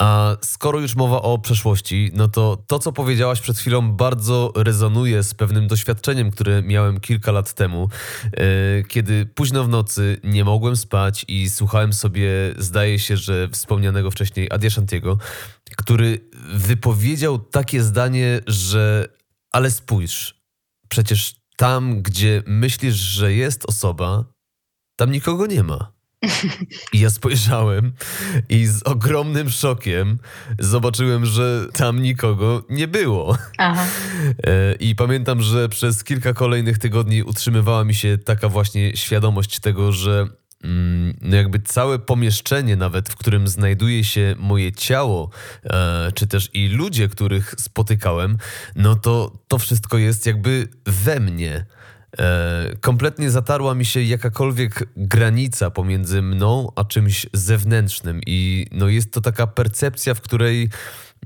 A 0.01 0.36
skoro 0.42 0.80
już 0.80 0.96
mowa 0.96 1.22
o 1.22 1.38
przeszłości, 1.38 2.11
no 2.14 2.28
to 2.28 2.64
to, 2.66 2.78
co 2.78 2.92
powiedziałaś 2.92 3.40
przed 3.40 3.59
chwilą, 3.59 3.92
bardzo 3.92 4.53
rezonuje 4.57 5.22
z 5.22 5.34
pewnym 5.34 5.66
doświadczeniem, 5.68 6.30
które 6.30 6.62
miałem 6.62 7.01
kilka 7.01 7.32
lat 7.32 7.55
temu, 7.55 7.88
yy, 8.24 8.84
kiedy 8.88 9.26
późno 9.26 9.64
w 9.64 9.68
nocy 9.68 10.20
nie 10.24 10.44
mogłem 10.44 10.76
spać 10.76 11.24
i 11.28 11.51
słuchałem 11.51 11.92
sobie, 11.92 12.30
zdaje 12.59 12.99
się, 12.99 13.16
że 13.16 13.49
wspomnianego 13.49 14.11
wcześniej 14.11 14.49
Adia 14.51 14.70
Shantiego, 14.70 15.18
który 15.76 16.30
wypowiedział 16.55 17.38
takie 17.38 17.82
zdanie, 17.82 18.40
że 18.46 19.09
ale 19.53 19.70
spójrz, 19.70 20.42
przecież 20.88 21.34
tam, 21.57 22.03
gdzie 22.03 22.42
myślisz, 22.46 22.94
że 22.94 23.32
jest 23.32 23.68
osoba, 23.68 24.24
tam 24.96 25.12
nikogo 25.12 25.46
nie 25.46 25.62
ma. 25.62 25.97
I 26.93 27.01
ja 27.01 27.11
spojrzałem 27.11 27.93
i 28.49 28.66
z 28.66 28.83
ogromnym 28.83 29.51
szokiem 29.51 30.19
zobaczyłem, 30.59 31.27
że 31.27 31.66
tam 31.73 32.03
nikogo 32.03 32.62
nie 32.71 32.89
było. 32.89 33.39
Aha. 33.59 33.87
E, 34.47 34.75
I 34.75 34.95
pamiętam, 34.95 35.43
że 35.43 35.69
przez 35.69 36.05
kilka 36.05 36.33
kolejnych 36.33 36.79
tygodni 36.79 37.23
utrzymywała 37.23 37.85
mi 37.85 37.95
się 37.95 38.19
taka 38.19 38.49
właśnie 38.49 38.97
świadomość 38.97 39.61
tego, 39.61 39.93
że 39.93 40.27
mm, 40.64 41.16
no 41.21 41.37
jakby 41.37 41.59
całe 41.61 41.99
pomieszczenie, 41.99 42.77
nawet 42.77 43.09
w 43.09 43.16
którym 43.16 43.49
znajduje 43.49 44.05
się 44.05 44.35
moje 44.39 44.73
ciało, 44.73 45.31
e, 45.64 46.12
czy 46.14 46.27
też 46.27 46.51
i 46.55 46.69
ludzie, 46.69 47.09
których 47.09 47.55
spotykałem, 47.59 48.39
no 48.77 48.95
to 48.95 49.33
to 49.49 49.59
wszystko 49.59 49.99
jest 49.99 50.27
jakby 50.27 50.69
we 50.87 51.21
mnie. 51.21 51.66
E, 52.18 52.76
kompletnie 52.80 53.30
zatarła 53.30 53.74
mi 53.74 53.84
się 53.84 54.02
jakakolwiek 54.02 54.88
granica 54.96 55.70
pomiędzy 55.70 56.22
mną 56.22 56.72
a 56.76 56.84
czymś 56.84 57.26
zewnętrznym 57.32 58.20
i 58.26 58.66
no 58.72 58.88
jest 58.88 59.12
to 59.12 59.20
taka 59.20 59.46
percepcja, 59.46 60.14
w 60.14 60.20
której 60.20 60.70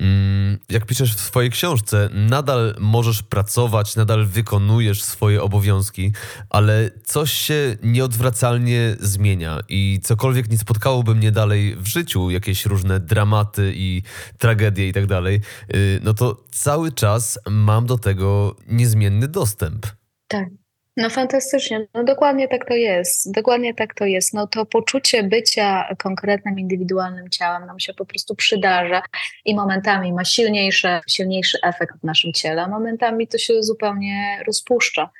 Mm, 0.00 0.58
jak 0.68 0.86
piszesz 0.86 1.14
w 1.14 1.20
swojej 1.20 1.50
książce, 1.50 2.08
nadal 2.12 2.74
możesz 2.78 3.22
pracować, 3.22 3.96
nadal 3.96 4.26
wykonujesz 4.26 5.02
swoje 5.02 5.42
obowiązki, 5.42 6.12
ale 6.50 6.90
coś 7.04 7.32
się 7.32 7.76
nieodwracalnie 7.82 8.96
zmienia 9.00 9.60
i 9.68 10.00
cokolwiek 10.02 10.50
nie 10.50 10.58
spotkałoby 10.58 11.14
mnie 11.14 11.32
dalej 11.32 11.76
w 11.76 11.86
życiu, 11.86 12.30
jakieś 12.30 12.66
różne 12.66 13.00
dramaty 13.00 13.72
i 13.76 14.02
tragedie 14.38 14.88
i 14.88 14.92
tak 14.92 15.06
dalej, 15.06 15.40
y, 15.74 16.00
no 16.02 16.14
to 16.14 16.44
cały 16.50 16.92
czas 16.92 17.38
mam 17.50 17.86
do 17.86 17.98
tego 17.98 18.56
niezmienny 18.66 19.28
dostęp. 19.28 19.86
Tak. 20.28 20.61
No 20.96 21.10
fantastycznie, 21.10 21.86
no 21.94 22.04
dokładnie 22.04 22.48
tak 22.48 22.68
to 22.68 22.74
jest, 22.74 23.32
dokładnie 23.32 23.74
tak 23.74 23.94
to 23.94 24.04
jest. 24.04 24.34
No 24.34 24.46
to 24.46 24.66
poczucie 24.66 25.22
bycia 25.22 25.94
konkretnym, 25.98 26.58
indywidualnym 26.58 27.30
ciałem 27.30 27.66
nam 27.66 27.80
się 27.80 27.94
po 27.94 28.04
prostu 28.04 28.34
przydarza 28.34 29.02
i 29.44 29.54
momentami 29.54 30.12
ma 30.12 30.24
silniejszy, 30.24 30.88
silniejszy 31.08 31.58
efekt 31.62 31.94
w 32.00 32.04
naszym 32.04 32.32
ciele, 32.32 32.62
a 32.62 32.68
momentami 32.68 33.28
to 33.28 33.38
się 33.38 33.62
zupełnie 33.62 34.42
rozpuszcza. 34.46 35.10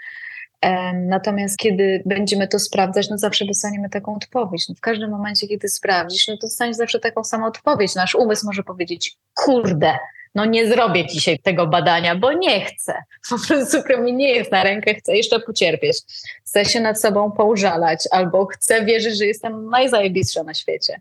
Natomiast 0.95 1.59
kiedy 1.59 2.03
będziemy 2.07 2.49
to 2.49 2.59
sprawdzać, 2.59 3.11
no 3.11 3.19
zawsze 3.19 3.45
dostaniemy 3.45 3.89
taką 3.89 4.17
odpowiedź. 4.17 4.69
No 4.69 4.75
w 4.75 4.81
każdym 4.81 5.11
momencie, 5.11 5.49
kiedy 5.49 5.69
sprawdzisz, 5.69 6.29
no 6.29 6.37
to 6.37 6.41
dostaniesz 6.41 6.77
zawsze 6.77 7.01
taką 7.01 7.25
samą 7.25 7.47
odpowiedź. 7.47 7.95
Nasz 7.95 8.15
umysł 8.15 8.47
może 8.47 8.63
powiedzieć, 8.63 9.17
kurde, 9.35 9.99
no 10.35 10.45
nie 10.45 10.67
zrobię 10.69 11.07
dzisiaj 11.07 11.39
tego 11.39 11.67
badania, 11.67 12.17
bo 12.17 12.33
nie 12.33 12.65
chcę. 12.65 12.95
Po 13.31 13.37
prostu 13.47 13.79
mi 14.03 14.13
nie 14.13 14.35
jest 14.35 14.53
na 14.53 14.63
rękę, 14.63 14.95
chcę 14.95 15.17
jeszcze 15.17 15.41
pocierpieć. 15.41 15.99
Chcę 16.45 16.65
się 16.65 16.81
nad 16.81 17.01
sobą 17.01 17.33
poużalać 17.33 18.09
albo 18.11 18.47
chcę 18.47 18.85
wierzyć, 18.85 19.19
że 19.19 19.27
jestem 19.27 19.71
najzajebistsza 19.71 20.43
na 20.43 20.55
świecie. 20.55 21.01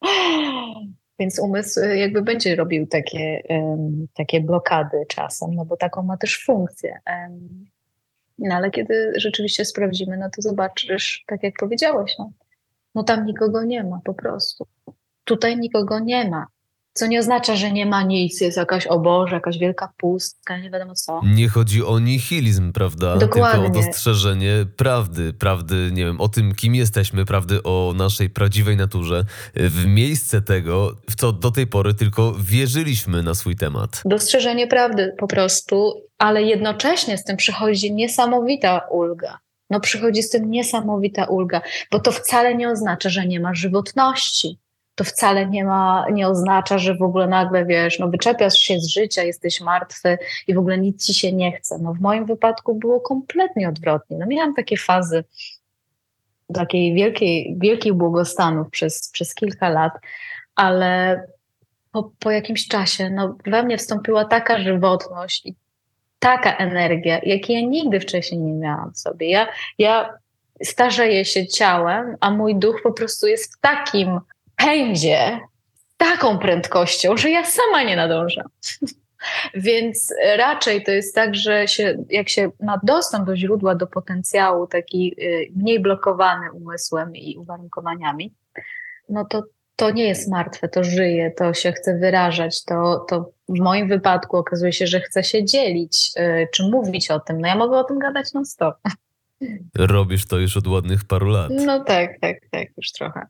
Więc 1.18 1.38
umysł 1.38 1.80
y, 1.80 1.96
jakby 1.96 2.22
będzie 2.22 2.56
robił 2.56 2.86
takie, 2.86 3.42
um, 3.48 4.06
takie 4.14 4.40
blokady 4.40 4.96
czasem, 5.08 5.54
no 5.54 5.64
bo 5.64 5.76
taką 5.76 6.02
ma 6.02 6.16
też 6.16 6.44
funkcję. 6.44 6.98
Um, 7.06 7.66
no 8.38 8.54
ale 8.54 8.70
kiedy 8.70 9.12
rzeczywiście 9.16 9.64
sprawdzimy, 9.64 10.16
no 10.16 10.30
to 10.36 10.42
zobaczysz, 10.42 11.24
tak 11.26 11.42
jak 11.42 11.54
powiedziałeś, 11.60 12.14
no, 12.18 12.30
no 12.94 13.02
tam 13.02 13.26
nikogo 13.26 13.64
nie 13.64 13.84
ma 13.84 14.00
po 14.04 14.14
prostu. 14.14 14.66
Tutaj 15.24 15.56
nikogo 15.56 15.98
nie 15.98 16.30
ma. 16.30 16.46
Co 16.92 17.06
nie 17.06 17.18
oznacza, 17.18 17.56
że 17.56 17.72
nie 17.72 17.86
ma 17.86 18.02
nic, 18.02 18.40
jest 18.40 18.56
jakaś 18.56 18.86
oboże, 18.86 19.34
jakaś 19.34 19.58
wielka 19.58 19.92
pustka, 19.96 20.58
nie 20.58 20.70
wiadomo 20.70 20.94
co. 20.94 21.20
Nie 21.24 21.48
chodzi 21.48 21.84
o 21.84 21.98
nihilizm, 21.98 22.72
prawda? 22.72 23.16
Dokładnie. 23.16 23.64
Tylko 23.64 23.78
o 23.78 23.82
dostrzeżenie 23.82 24.66
prawdy, 24.76 25.32
prawdy, 25.32 25.90
nie 25.92 26.04
wiem, 26.04 26.20
o 26.20 26.28
tym, 26.28 26.54
kim 26.54 26.74
jesteśmy, 26.74 27.24
prawdy 27.24 27.62
o 27.62 27.94
naszej 27.96 28.30
prawdziwej 28.30 28.76
naturze. 28.76 29.24
W 29.54 29.86
miejsce 29.86 30.42
tego, 30.42 30.96
w 31.10 31.14
co 31.16 31.32
do 31.32 31.50
tej 31.50 31.66
pory 31.66 31.94
tylko 31.94 32.34
wierzyliśmy 32.40 33.22
na 33.22 33.34
swój 33.34 33.56
temat. 33.56 34.02
Dostrzeżenie 34.04 34.66
prawdy 34.66 35.14
po 35.18 35.26
prostu, 35.26 36.02
ale 36.18 36.42
jednocześnie 36.42 37.18
z 37.18 37.24
tym 37.24 37.36
przychodzi 37.36 37.92
niesamowita 37.92 38.78
ulga. 38.90 39.38
No 39.70 39.80
przychodzi 39.80 40.22
z 40.22 40.30
tym 40.30 40.50
niesamowita 40.50 41.24
ulga, 41.24 41.60
bo 41.90 42.00
to 42.00 42.12
wcale 42.12 42.54
nie 42.54 42.68
oznacza, 42.68 43.08
że 43.08 43.26
nie 43.26 43.40
ma 43.40 43.54
żywotności 43.54 44.58
to 44.94 45.04
wcale 45.04 45.46
nie 45.46 45.64
ma, 45.64 46.06
nie 46.12 46.28
oznacza, 46.28 46.78
że 46.78 46.94
w 46.94 47.02
ogóle 47.02 47.26
nagle 47.26 47.64
wiesz, 47.64 47.98
no 47.98 48.08
wyczepiasz 48.08 48.58
się 48.58 48.80
z 48.80 48.88
życia, 48.88 49.22
jesteś 49.22 49.60
martwy 49.60 50.18
i 50.46 50.54
w 50.54 50.58
ogóle 50.58 50.78
nic 50.78 51.06
ci 51.06 51.14
się 51.14 51.32
nie 51.32 51.52
chce. 51.52 51.78
No 51.78 51.94
w 51.94 52.00
moim 52.00 52.26
wypadku 52.26 52.74
było 52.74 53.00
kompletnie 53.00 53.68
odwrotnie. 53.68 54.18
No 54.18 54.26
miałam 54.26 54.54
takie 54.54 54.76
fazy 54.76 55.24
takiej 56.54 56.94
wielkiej, 56.94 57.56
wielkich 57.60 57.92
błogostanów 57.92 58.70
przez, 58.70 59.10
przez 59.10 59.34
kilka 59.34 59.68
lat, 59.68 59.92
ale 60.54 61.22
po, 61.92 62.10
po 62.18 62.30
jakimś 62.30 62.68
czasie 62.68 63.10
no, 63.10 63.36
we 63.46 63.62
mnie 63.62 63.78
wstąpiła 63.78 64.24
taka 64.24 64.58
żywotność 64.58 65.46
i 65.46 65.54
taka 66.18 66.56
energia, 66.56 67.20
jakiej 67.22 67.62
ja 67.62 67.68
nigdy 67.68 68.00
wcześniej 68.00 68.40
nie 68.40 68.52
miałam 68.52 68.92
w 68.92 68.98
sobie. 68.98 69.30
Ja, 69.30 69.48
ja 69.78 70.14
starzeję 70.62 71.24
się 71.24 71.46
ciałem, 71.46 72.16
a 72.20 72.30
mój 72.30 72.56
duch 72.56 72.80
po 72.82 72.92
prostu 72.92 73.26
jest 73.26 73.54
w 73.54 73.60
takim 73.60 74.20
pędzie 74.64 75.40
taką 75.96 76.38
prędkością, 76.38 77.16
że 77.16 77.30
ja 77.30 77.44
sama 77.44 77.82
nie 77.82 77.96
nadążam. 77.96 78.46
Więc 79.54 80.14
raczej 80.36 80.84
to 80.84 80.90
jest 80.90 81.14
tak, 81.14 81.34
że 81.34 81.68
się, 81.68 82.04
jak 82.10 82.28
się 82.28 82.50
ma 82.60 82.80
dostęp 82.82 83.26
do 83.26 83.36
źródła, 83.36 83.74
do 83.74 83.86
potencjału, 83.86 84.66
taki 84.66 85.14
y, 85.18 85.52
mniej 85.56 85.80
blokowany 85.80 86.52
umysłem 86.52 87.16
i 87.16 87.36
uwarunkowaniami, 87.38 88.34
no 89.08 89.24
to 89.24 89.42
to 89.76 89.90
nie 89.90 90.08
jest 90.08 90.30
martwe, 90.30 90.68
to 90.68 90.84
żyje, 90.84 91.30
to 91.30 91.54
się 91.54 91.72
chce 91.72 91.98
wyrażać, 91.98 92.64
to, 92.64 93.06
to 93.08 93.30
w 93.48 93.60
moim 93.60 93.88
wypadku 93.88 94.36
okazuje 94.36 94.72
się, 94.72 94.86
że 94.86 95.00
chce 95.00 95.24
się 95.24 95.44
dzielić, 95.44 96.12
y, 96.18 96.48
czy 96.52 96.62
mówić 96.70 97.10
o 97.10 97.20
tym. 97.20 97.40
No 97.40 97.48
ja 97.48 97.56
mogę 97.56 97.78
o 97.78 97.84
tym 97.84 97.98
gadać 97.98 98.32
non 98.32 98.46
stop. 98.46 98.74
Robisz 99.78 100.26
to 100.26 100.38
już 100.38 100.56
od 100.56 100.66
ładnych 100.66 101.04
paru 101.04 101.28
lat. 101.28 101.50
No 101.50 101.84
tak, 101.84 102.20
tak, 102.20 102.36
tak, 102.50 102.68
już 102.76 102.92
trochę. 102.92 103.26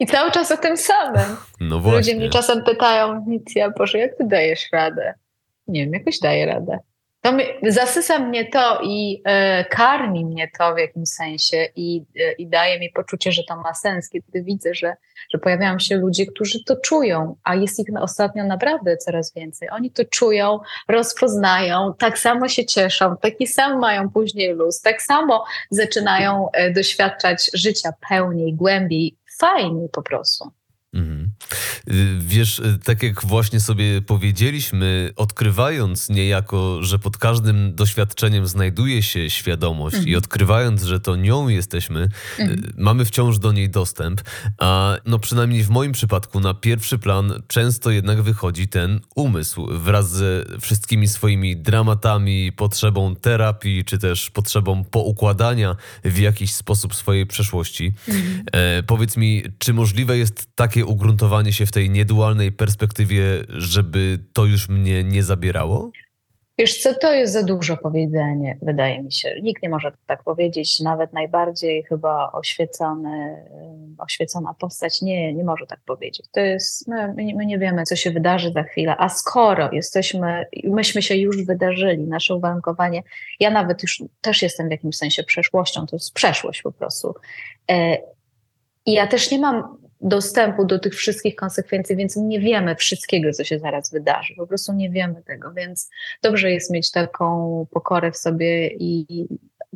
I 0.00 0.06
cały 0.06 0.30
czas 0.30 0.52
o 0.52 0.56
tym 0.56 0.76
samym. 0.76 1.36
No 1.60 1.80
właśnie. 1.80 1.98
Ludzie 1.98 2.16
mnie 2.16 2.30
czasem 2.30 2.64
pytają, 2.64 3.24
nic 3.26 3.54
ja, 3.54 3.70
Boże, 3.70 3.98
jak 3.98 4.16
ty 4.18 4.24
dajesz 4.26 4.68
radę? 4.72 5.14
Nie 5.66 5.84
wiem, 5.84 5.92
jakoś 5.92 6.18
daję 6.18 6.46
radę 6.46 6.78
to 7.20 7.32
mi, 7.32 7.44
zasysa 7.62 8.18
mnie 8.18 8.44
to 8.44 8.80
i 8.82 9.22
e, 9.24 9.64
karmi 9.64 10.24
mnie 10.24 10.50
to 10.58 10.74
w 10.74 10.78
jakimś 10.78 11.08
sensie 11.08 11.68
i, 11.76 12.04
e, 12.20 12.32
i 12.32 12.46
daje 12.46 12.80
mi 12.80 12.90
poczucie, 12.90 13.32
że 13.32 13.42
to 13.48 13.56
ma 13.56 13.74
sens, 13.74 14.08
kiedy 14.08 14.42
widzę, 14.42 14.74
że, 14.74 14.94
że 15.32 15.38
pojawiają 15.38 15.78
się 15.78 15.96
ludzie, 15.96 16.26
którzy 16.26 16.64
to 16.64 16.76
czują, 16.76 17.36
a 17.44 17.54
jest 17.54 17.80
ich 17.80 17.86
ostatnio 18.00 18.44
naprawdę 18.44 18.96
coraz 18.96 19.34
więcej. 19.34 19.68
Oni 19.70 19.90
to 19.90 20.04
czują, 20.04 20.60
rozpoznają, 20.88 21.94
tak 21.98 22.18
samo 22.18 22.48
się 22.48 22.64
cieszą, 22.64 23.16
taki 23.16 23.46
sam 23.46 23.78
mają 23.78 24.10
później 24.10 24.54
luz, 24.54 24.80
tak 24.80 25.02
samo 25.02 25.44
zaczynają 25.70 26.50
e, 26.52 26.70
doświadczać 26.70 27.50
życia 27.54 27.90
pełniej, 28.08 28.54
głębiej, 28.54 29.16
fajniej 29.38 29.88
po 29.88 30.02
prostu. 30.02 30.57
Mhm. 30.94 31.30
Wiesz, 32.20 32.62
tak 32.84 33.02
jak 33.02 33.24
właśnie 33.24 33.60
sobie 33.60 34.02
powiedzieliśmy, 34.02 35.12
odkrywając 35.16 36.08
niejako, 36.08 36.82
że 36.82 36.98
pod 36.98 37.18
każdym 37.18 37.74
doświadczeniem 37.74 38.46
znajduje 38.46 39.02
się 39.02 39.30
świadomość 39.30 39.94
mhm. 39.96 40.12
i 40.12 40.16
odkrywając, 40.16 40.82
że 40.82 41.00
to 41.00 41.16
nią 41.16 41.48
jesteśmy, 41.48 42.08
mhm. 42.38 42.72
mamy 42.76 43.04
wciąż 43.04 43.38
do 43.38 43.52
niej 43.52 43.70
dostęp, 43.70 44.20
a 44.58 44.96
no 45.04 45.18
przynajmniej 45.18 45.64
w 45.64 45.70
moim 45.70 45.92
przypadku 45.92 46.40
na 46.40 46.54
pierwszy 46.54 46.98
plan 46.98 47.42
często 47.46 47.90
jednak 47.90 48.22
wychodzi 48.22 48.68
ten 48.68 49.00
umysł 49.14 49.66
wraz 49.70 50.10
ze 50.10 50.44
wszystkimi 50.60 51.08
swoimi 51.08 51.56
dramatami, 51.56 52.52
potrzebą 52.52 53.16
terapii, 53.16 53.84
czy 53.84 53.98
też 53.98 54.30
potrzebą 54.30 54.84
poukładania 54.84 55.76
w 56.04 56.18
jakiś 56.18 56.54
sposób 56.54 56.94
swojej 56.94 57.26
przeszłości. 57.26 57.92
Mhm. 58.08 58.44
E, 58.52 58.82
powiedz 58.82 59.16
mi, 59.16 59.42
czy 59.58 59.74
możliwe 59.74 60.18
jest 60.18 60.48
takie 60.54 60.77
takie 60.78 60.86
ugruntowanie 60.86 61.52
się 61.52 61.66
w 61.66 61.72
tej 61.72 61.90
niedualnej 61.90 62.52
perspektywie, 62.52 63.22
żeby 63.48 64.18
to 64.32 64.44
już 64.44 64.68
mnie 64.68 65.04
nie 65.04 65.22
zabierało? 65.22 65.90
Wiesz 66.58 66.82
co, 66.82 66.94
to 66.94 67.12
jest 67.12 67.32
za 67.32 67.42
dużo 67.42 67.76
powiedzenie, 67.76 68.58
wydaje 68.62 69.02
mi 69.02 69.12
się. 69.12 69.40
Nikt 69.42 69.62
nie 69.62 69.68
może 69.68 69.92
tak 70.06 70.22
powiedzieć, 70.22 70.80
nawet 70.80 71.12
najbardziej 71.12 71.82
chyba 71.82 72.32
oświecony, 72.32 73.36
oświecona 73.98 74.54
postać 74.54 75.02
nie, 75.02 75.34
nie 75.34 75.44
może 75.44 75.66
tak 75.66 75.80
powiedzieć. 75.86 76.26
To 76.32 76.40
jest, 76.40 76.88
my, 76.88 77.14
my 77.36 77.46
nie 77.46 77.58
wiemy, 77.58 77.82
co 77.82 77.96
się 77.96 78.10
wydarzy 78.10 78.52
za 78.52 78.62
chwilę, 78.62 78.96
a 78.98 79.08
skoro 79.08 79.68
jesteśmy, 79.72 80.46
myśmy 80.64 81.02
się 81.02 81.16
już 81.16 81.44
wydarzyli, 81.44 82.04
nasze 82.04 82.34
uwarunkowanie, 82.34 83.02
ja 83.40 83.50
nawet 83.50 83.82
już 83.82 84.02
też 84.20 84.42
jestem 84.42 84.68
w 84.68 84.70
jakimś 84.70 84.96
sensie 84.96 85.24
przeszłością, 85.24 85.86
to 85.86 85.96
jest 85.96 86.14
przeszłość 86.14 86.62
po 86.62 86.72
prostu. 86.72 87.14
E, 87.70 87.98
I 88.86 88.92
ja 88.92 89.06
też 89.06 89.30
nie 89.30 89.38
mam 89.38 89.77
dostępu 90.00 90.64
do 90.64 90.78
tych 90.78 90.94
wszystkich 90.94 91.36
konsekwencji, 91.36 91.96
więc 91.96 92.16
nie 92.16 92.40
wiemy 92.40 92.76
wszystkiego, 92.76 93.32
co 93.32 93.44
się 93.44 93.58
zaraz 93.58 93.90
wydarzy. 93.90 94.34
Po 94.36 94.46
prostu 94.46 94.72
nie 94.72 94.90
wiemy 94.90 95.22
tego, 95.22 95.52
więc 95.52 95.90
dobrze 96.22 96.50
jest 96.50 96.70
mieć 96.70 96.90
taką 96.90 97.66
pokorę 97.70 98.12
w 98.12 98.16
sobie 98.16 98.68
i 98.68 99.26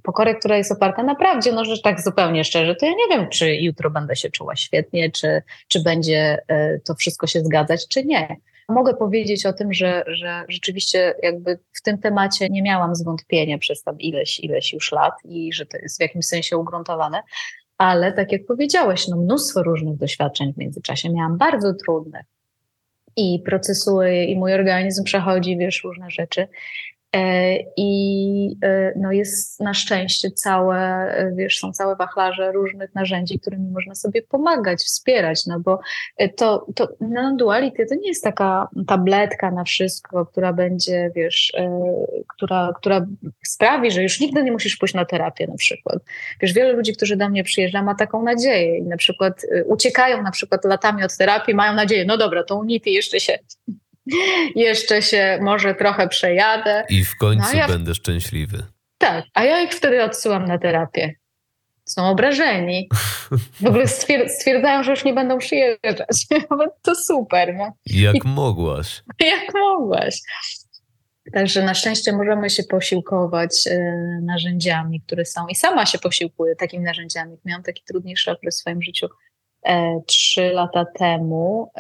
pokorę, 0.03 0.35
która 0.35 0.57
jest 0.57 0.73
oparta 0.73 1.03
na 1.03 1.15
prawdzie. 1.15 1.53
No, 1.53 1.65
że 1.65 1.83
tak 1.83 2.01
zupełnie 2.01 2.45
szczerze, 2.45 2.75
to 2.75 2.87
ja 2.87 2.93
nie 2.93 3.17
wiem, 3.17 3.29
czy 3.29 3.55
jutro 3.55 3.91
będę 3.91 4.17
się 4.17 4.31
czuła 4.31 4.57
świetnie, 4.57 5.11
czy, 5.11 5.43
czy 5.69 5.83
będzie 5.83 6.39
e, 6.49 6.79
to 6.79 6.95
wszystko 6.95 7.27
się 7.27 7.41
zgadzać, 7.41 7.89
czy 7.89 8.05
nie. 8.05 8.37
Mogę 8.69 8.95
powiedzieć 8.95 9.47
o 9.47 9.53
tym, 9.53 9.73
że, 9.73 10.05
że 10.07 10.45
rzeczywiście 10.49 11.15
jakby 11.23 11.59
w 11.73 11.83
tym 11.83 11.99
temacie 11.99 12.49
nie 12.49 12.63
miałam 12.63 12.95
zwątpienia 12.95 13.59
przez 13.59 13.83
tam 13.83 14.01
ileś, 14.01 14.41
ileś 14.41 14.73
już 14.73 14.93
lat 14.93 15.15
i 15.25 15.53
że 15.53 15.67
to 15.67 15.77
jest 15.77 15.99
w 15.99 16.01
jakimś 16.01 16.27
sensie 16.27 16.57
ugruntowane, 16.57 17.23
ale 17.83 18.13
tak 18.13 18.33
jak 18.33 18.47
powiedziałeś, 18.47 19.09
no 19.09 19.17
mnóstwo 19.17 19.63
różnych 19.63 19.97
doświadczeń 19.97 20.53
w 20.53 20.57
międzyczasie 20.57 21.11
miałam 21.11 21.39
bardzo 21.39 21.75
trudne 21.75 22.25
i 23.17 23.43
procesuję 23.45 24.25
i 24.25 24.39
mój 24.39 24.55
organizm 24.55 25.05
przechodzi, 25.05 25.57
wiesz, 25.57 25.85
różne 25.85 26.11
rzeczy. 26.11 26.49
E, 27.17 27.59
I 27.77 28.57
e, 28.63 28.93
no 28.97 29.13
jest 29.13 29.61
na 29.61 29.75
szczęście 29.75 30.31
całe, 30.31 30.79
e, 30.79 31.33
wiesz, 31.35 31.59
są 31.59 31.73
całe 31.73 31.97
wachlarze 31.97 32.53
różnych 32.53 32.95
narzędzi, 32.95 33.39
którymi 33.39 33.71
można 33.71 33.95
sobie 33.95 34.23
pomagać, 34.23 34.79
wspierać, 34.79 35.47
no 35.47 35.61
bo 35.61 35.81
to, 36.37 36.67
to 36.75 36.89
non-duality 37.01 37.87
to 37.87 37.95
nie 37.95 38.09
jest 38.09 38.25
taka 38.25 38.69
tabletka 38.87 39.51
na 39.51 39.65
wszystko, 39.65 40.27
która 40.27 40.53
będzie, 40.53 41.11
wiesz, 41.15 41.53
która, 42.37 42.73
która 42.77 43.07
sprawi, 43.47 43.91
że 43.91 44.03
już 44.03 44.21
nigdy 44.21 44.43
nie 44.43 44.53
musisz 44.53 44.77
pójść 44.77 44.95
na 44.95 45.05
terapię 45.05 45.47
na 45.47 45.57
przykład. 45.57 45.99
Wiesz, 46.41 46.53
wiele 46.53 46.73
ludzi, 46.73 46.93
którzy 46.93 47.17
do 47.17 47.29
mnie 47.29 47.45
przyjeżdża, 47.45 47.83
ma 47.83 47.95
taką 47.95 48.23
nadzieję 48.23 48.79
i 48.79 48.83
na 48.83 48.97
przykład 48.97 49.47
uciekają 49.67 50.23
na 50.23 50.31
przykład 50.31 50.65
latami 50.65 51.05
od 51.05 51.17
terapii, 51.17 51.55
mają 51.55 51.75
nadzieję, 51.75 52.05
no 52.05 52.17
dobra, 52.17 52.45
to 52.45 52.57
unity 52.57 52.91
jeszcze 52.91 53.21
się 53.21 53.39
jeszcze 54.55 55.03
się 55.03 55.39
może 55.43 55.75
trochę 55.75 56.09
przejadę. 56.09 56.85
I 56.89 57.05
w 57.05 57.17
końcu 57.17 57.49
no, 57.53 57.59
ja... 57.59 57.69
będę 57.69 57.95
szczęśliwy. 57.95 58.63
Tak, 58.99 59.25
a 59.35 59.45
ja 59.45 59.61
ich 59.61 59.71
wtedy 59.71 60.05
odsyłam 60.05 60.45
na 60.45 60.59
terapię. 60.59 61.15
Są 61.85 62.09
obrażeni. 62.09 62.89
W 63.61 63.67
ogóle 63.67 63.89
stwierdzają, 64.29 64.83
że 64.83 64.91
już 64.91 65.05
nie 65.05 65.15
będą 65.15 65.39
przyjeżdżać. 65.39 66.27
to 66.83 66.95
super. 66.95 67.55
No. 67.55 67.73
Jak 67.87 68.15
I... 68.15 68.21
mogłaś. 68.25 69.03
Jak 69.21 69.55
mogłaś. 69.55 70.19
Także 71.33 71.63
na 71.63 71.75
szczęście 71.75 72.13
możemy 72.13 72.51
się 72.51 72.63
posiłkować 72.63 73.67
y, 73.67 73.81
narzędziami, 74.23 75.01
które 75.01 75.25
są. 75.25 75.47
I 75.49 75.55
sama 75.55 75.87
się 75.87 75.99
posiłkuję 75.99 76.57
takimi 76.57 76.85
narzędziami. 76.85 77.37
Miałam 77.45 77.63
taki 77.63 77.83
trudniejszy 77.85 78.31
okres 78.31 78.57
w 78.57 78.61
swoim 78.61 78.83
życiu 78.83 79.07
e, 79.07 79.09
trzy 80.07 80.51
lata 80.53 80.85
temu 80.85 81.71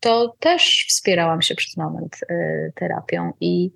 to 0.00 0.34
też 0.38 0.86
wspierałam 0.88 1.42
się 1.42 1.54
przez 1.54 1.76
moment 1.76 2.16
y, 2.30 2.72
terapią 2.74 3.32
i, 3.40 3.70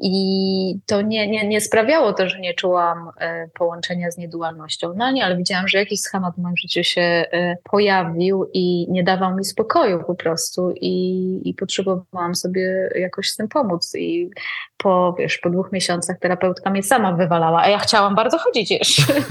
i 0.00 0.74
to 0.86 1.02
nie, 1.02 1.28
nie, 1.28 1.48
nie 1.48 1.60
sprawiało 1.60 2.12
to, 2.12 2.28
że 2.28 2.40
nie 2.40 2.54
czułam 2.54 3.08
y, 3.08 3.50
połączenia 3.54 4.10
z 4.10 4.18
niedualnością. 4.18 4.94
No 4.96 5.10
nie, 5.10 5.24
ale 5.24 5.36
widziałam, 5.36 5.68
że 5.68 5.78
jakiś 5.78 6.00
schemat 6.00 6.34
w 6.34 6.38
moim 6.38 6.56
życiu 6.56 6.84
się 6.84 7.24
y, 7.32 7.56
pojawił 7.64 8.50
i 8.52 8.86
nie 8.90 9.04
dawał 9.04 9.36
mi 9.36 9.44
spokoju 9.44 10.04
po 10.04 10.14
prostu 10.14 10.72
i, 10.80 11.48
i 11.48 11.54
potrzebowałam 11.54 12.34
sobie 12.34 12.90
jakoś 12.94 13.30
z 13.30 13.36
tym 13.36 13.48
pomóc. 13.48 13.94
I 13.94 14.30
po, 14.76 15.14
wiesz, 15.18 15.38
po 15.38 15.50
dwóch 15.50 15.72
miesiącach 15.72 16.18
terapeutka 16.18 16.70
mnie 16.70 16.82
sama 16.82 17.12
wywalała, 17.12 17.62
a 17.62 17.68
ja 17.68 17.78
chciałam 17.78 18.14
bardzo 18.14 18.38
chodzić 18.38 18.70
jeszcze. 18.70 19.02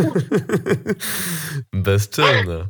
Bezczelna. 1.73 2.67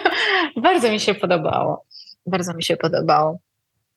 bardzo 0.62 0.90
mi 0.90 1.00
się 1.00 1.14
podobało. 1.14 1.84
Bardzo 2.26 2.54
mi 2.54 2.62
się 2.62 2.76
podobało. 2.76 3.38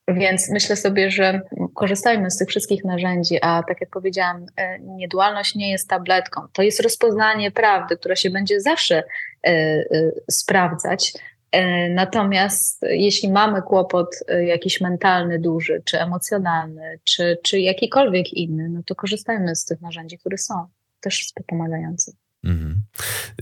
Więc 0.07 0.49
myślę 0.49 0.75
sobie, 0.75 1.11
że 1.11 1.41
korzystajmy 1.73 2.31
z 2.31 2.37
tych 2.37 2.47
wszystkich 2.47 2.83
narzędzi, 2.83 3.37
a 3.41 3.63
tak 3.67 3.81
jak 3.81 3.89
powiedziałam, 3.89 4.45
e, 4.57 4.79
niedualność 4.79 5.55
nie 5.55 5.71
jest 5.71 5.89
tabletką. 5.89 6.41
To 6.53 6.61
jest 6.61 6.79
rozpoznanie 6.79 7.51
prawdy, 7.51 7.97
która 7.97 8.15
się 8.15 8.29
będzie 8.29 8.61
zawsze 8.61 9.03
e, 9.43 9.49
e, 9.49 9.85
sprawdzać. 10.31 11.13
Natomiast 11.89 12.81
jeśli 12.89 13.31
mamy 13.31 13.61
kłopot 13.61 14.07
jakiś 14.45 14.81
mentalny, 14.81 15.39
duży, 15.39 15.81
czy 15.85 15.99
emocjonalny, 15.99 16.99
czy, 17.03 17.37
czy 17.43 17.59
jakikolwiek 17.59 18.33
inny, 18.33 18.69
no 18.69 18.81
to 18.85 18.95
korzystajmy 18.95 19.55
z 19.55 19.65
tych 19.65 19.81
narzędzi, 19.81 20.17
które 20.17 20.37
są 20.37 20.53
też 21.01 21.31
pomagające. 21.47 22.11
Mhm. 22.43 22.83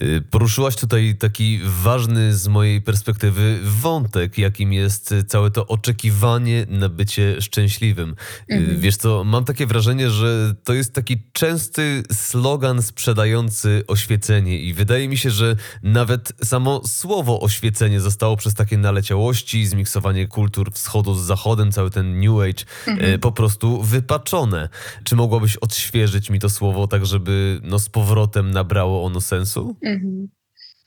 Y, 0.03 0.21
poruszyłaś 0.29 0.75
tutaj 0.75 1.15
taki 1.19 1.59
ważny 1.63 2.33
z 2.35 2.47
mojej 2.47 2.81
perspektywy 2.81 3.59
wątek, 3.63 4.37
jakim 4.37 4.73
jest 4.73 5.15
całe 5.27 5.51
to 5.51 5.67
oczekiwanie 5.67 6.65
na 6.69 6.89
bycie 6.89 7.41
szczęśliwym. 7.41 8.09
Y, 8.51 8.55
mhm. 8.55 8.79
Wiesz 8.79 8.97
co, 8.97 9.23
mam 9.23 9.45
takie 9.45 9.65
wrażenie, 9.65 10.09
że 10.09 10.55
to 10.63 10.73
jest 10.73 10.93
taki 10.93 11.17
częsty 11.33 12.03
slogan 12.11 12.81
sprzedający 12.81 13.83
oświecenie 13.87 14.59
i 14.59 14.73
wydaje 14.73 15.07
mi 15.07 15.17
się, 15.17 15.31
że 15.31 15.55
nawet 15.83 16.33
samo 16.43 16.81
słowo 16.87 17.41
oświecenie 17.41 18.01
zostało 18.01 18.37
przez 18.37 18.53
takie 18.53 18.77
naleciałości, 18.77 19.67
zmiksowanie 19.67 20.27
kultur 20.27 20.71
wschodu 20.73 21.15
z 21.15 21.21
zachodem, 21.21 21.71
cały 21.71 21.89
ten 21.89 22.19
New 22.19 22.39
Age 22.39 22.63
y, 22.87 22.91
mhm. 22.91 23.19
po 23.19 23.31
prostu 23.31 23.81
wypaczone. 23.81 24.69
Czy 25.03 25.15
mogłabyś 25.15 25.57
odświeżyć 25.57 26.29
mi 26.29 26.39
to 26.39 26.49
słowo 26.49 26.87
tak, 26.87 27.05
żeby 27.05 27.59
no 27.63 27.79
z 27.79 27.89
powrotem 27.89 28.51
nabrało 28.51 28.90
miało 28.91 29.05
ono 29.05 29.21
sensu? 29.21 29.75
Mhm. 29.81 30.27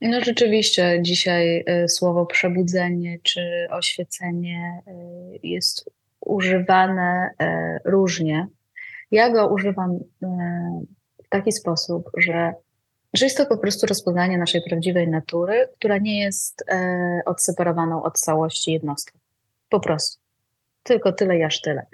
No 0.00 0.20
rzeczywiście 0.20 0.98
dzisiaj 1.02 1.64
y, 1.84 1.88
słowo 1.88 2.26
przebudzenie 2.26 3.18
czy 3.22 3.40
oświecenie 3.70 4.82
y, 4.88 5.40
jest 5.42 5.90
używane 6.20 7.30
y, 7.42 7.44
różnie. 7.84 8.46
Ja 9.11 9.30
go 9.30 9.48
używam 9.48 9.98
w 11.24 11.28
taki 11.28 11.52
sposób, 11.52 12.11
że, 12.16 12.52
że 13.14 13.26
jest 13.26 13.36
to 13.36 13.46
po 13.46 13.59
prostu 13.59 13.86
rozpoznanie 13.86 14.38
naszej 14.38 14.62
prawdziwej 14.68 15.09
natury, 15.09 15.68
która 15.78 15.98
nie 15.98 16.20
jest 16.20 16.64
odseparowaną 17.26 18.02
od 18.02 18.18
całości 18.18 18.72
jednostką. 18.72 19.18
Po 19.68 19.80
prostu. 19.80 20.22
Tylko 20.82 21.12
tyle, 21.12 21.38
jaż 21.38 21.61
tyle. 21.61 21.86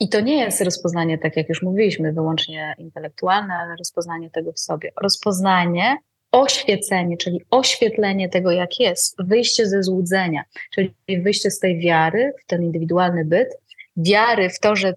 I 0.00 0.08
to 0.08 0.20
nie 0.20 0.36
jest 0.36 0.60
rozpoznanie, 0.60 1.18
tak 1.18 1.36
jak 1.36 1.48
już 1.48 1.62
mówiliśmy, 1.62 2.12
wyłącznie 2.12 2.74
intelektualne, 2.78 3.54
ale 3.54 3.76
rozpoznanie 3.76 4.30
tego 4.30 4.52
w 4.52 4.60
sobie. 4.60 4.92
Rozpoznanie, 5.02 5.96
oświecenie, 6.32 7.16
czyli 7.16 7.40
oświetlenie 7.50 8.28
tego, 8.28 8.50
jak 8.50 8.80
jest, 8.80 9.16
wyjście 9.18 9.66
ze 9.66 9.82
złudzenia, 9.82 10.42
czyli 10.74 10.94
wyjście 11.22 11.50
z 11.50 11.58
tej 11.58 11.78
wiary 11.78 12.32
w 12.44 12.46
ten 12.46 12.62
indywidualny 12.62 13.24
byt, 13.24 13.48
wiary 13.96 14.50
w 14.50 14.60
to, 14.60 14.76
że 14.76 14.94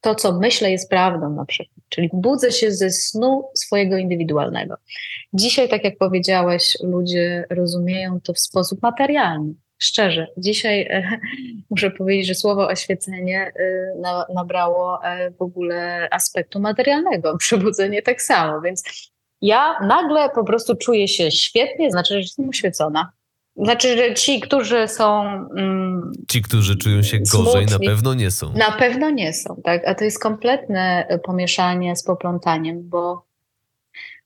to, 0.00 0.14
co 0.14 0.38
myślę, 0.38 0.70
jest 0.70 0.90
prawdą 0.90 1.30
na 1.30 1.44
przykład. 1.44 1.78
Czyli 1.88 2.10
budzę 2.12 2.52
się 2.52 2.72
ze 2.72 2.90
snu 2.90 3.44
swojego 3.54 3.96
indywidualnego. 3.96 4.74
Dzisiaj, 5.32 5.68
tak 5.68 5.84
jak 5.84 5.98
powiedziałeś, 5.98 6.76
ludzie 6.82 7.44
rozumieją 7.50 8.20
to 8.20 8.32
w 8.32 8.38
sposób 8.38 8.82
materialny. 8.82 9.54
Szczerze, 9.78 10.26
dzisiaj 10.36 10.80
e, 10.80 11.18
muszę 11.70 11.90
powiedzieć, 11.90 12.26
że 12.26 12.34
słowo 12.34 12.68
oświecenie 12.68 13.52
e, 13.56 14.00
na, 14.00 14.26
nabrało 14.34 15.04
e, 15.04 15.30
w 15.30 15.42
ogóle 15.42 16.08
aspektu 16.10 16.60
materialnego, 16.60 17.36
przebudzenie 17.38 18.02
tak 18.02 18.22
samo, 18.22 18.60
więc 18.60 18.82
ja 19.40 19.80
nagle 19.80 20.30
po 20.30 20.44
prostu 20.44 20.76
czuję 20.76 21.08
się 21.08 21.30
świetnie, 21.30 21.90
znaczy, 21.90 22.14
że 22.14 22.20
jestem 22.20 22.48
oświecona. 22.48 23.12
Znaczy, 23.56 23.96
że 23.96 24.14
ci, 24.14 24.40
którzy 24.40 24.88
są. 24.88 25.22
Mm, 25.56 26.12
ci, 26.28 26.42
którzy 26.42 26.76
czują 26.76 27.02
się 27.02 27.18
gorzej, 27.18 27.68
smutni, 27.68 27.86
na 27.86 27.92
pewno 27.92 28.14
nie 28.14 28.30
są. 28.30 28.52
Na 28.52 28.72
pewno 28.72 29.10
nie 29.10 29.32
są, 29.32 29.60
tak. 29.64 29.88
A 29.88 29.94
to 29.94 30.04
jest 30.04 30.22
kompletne 30.22 31.06
pomieszanie 31.24 31.96
z 31.96 32.04
poplątaniem, 32.04 32.88
bo, 32.88 33.26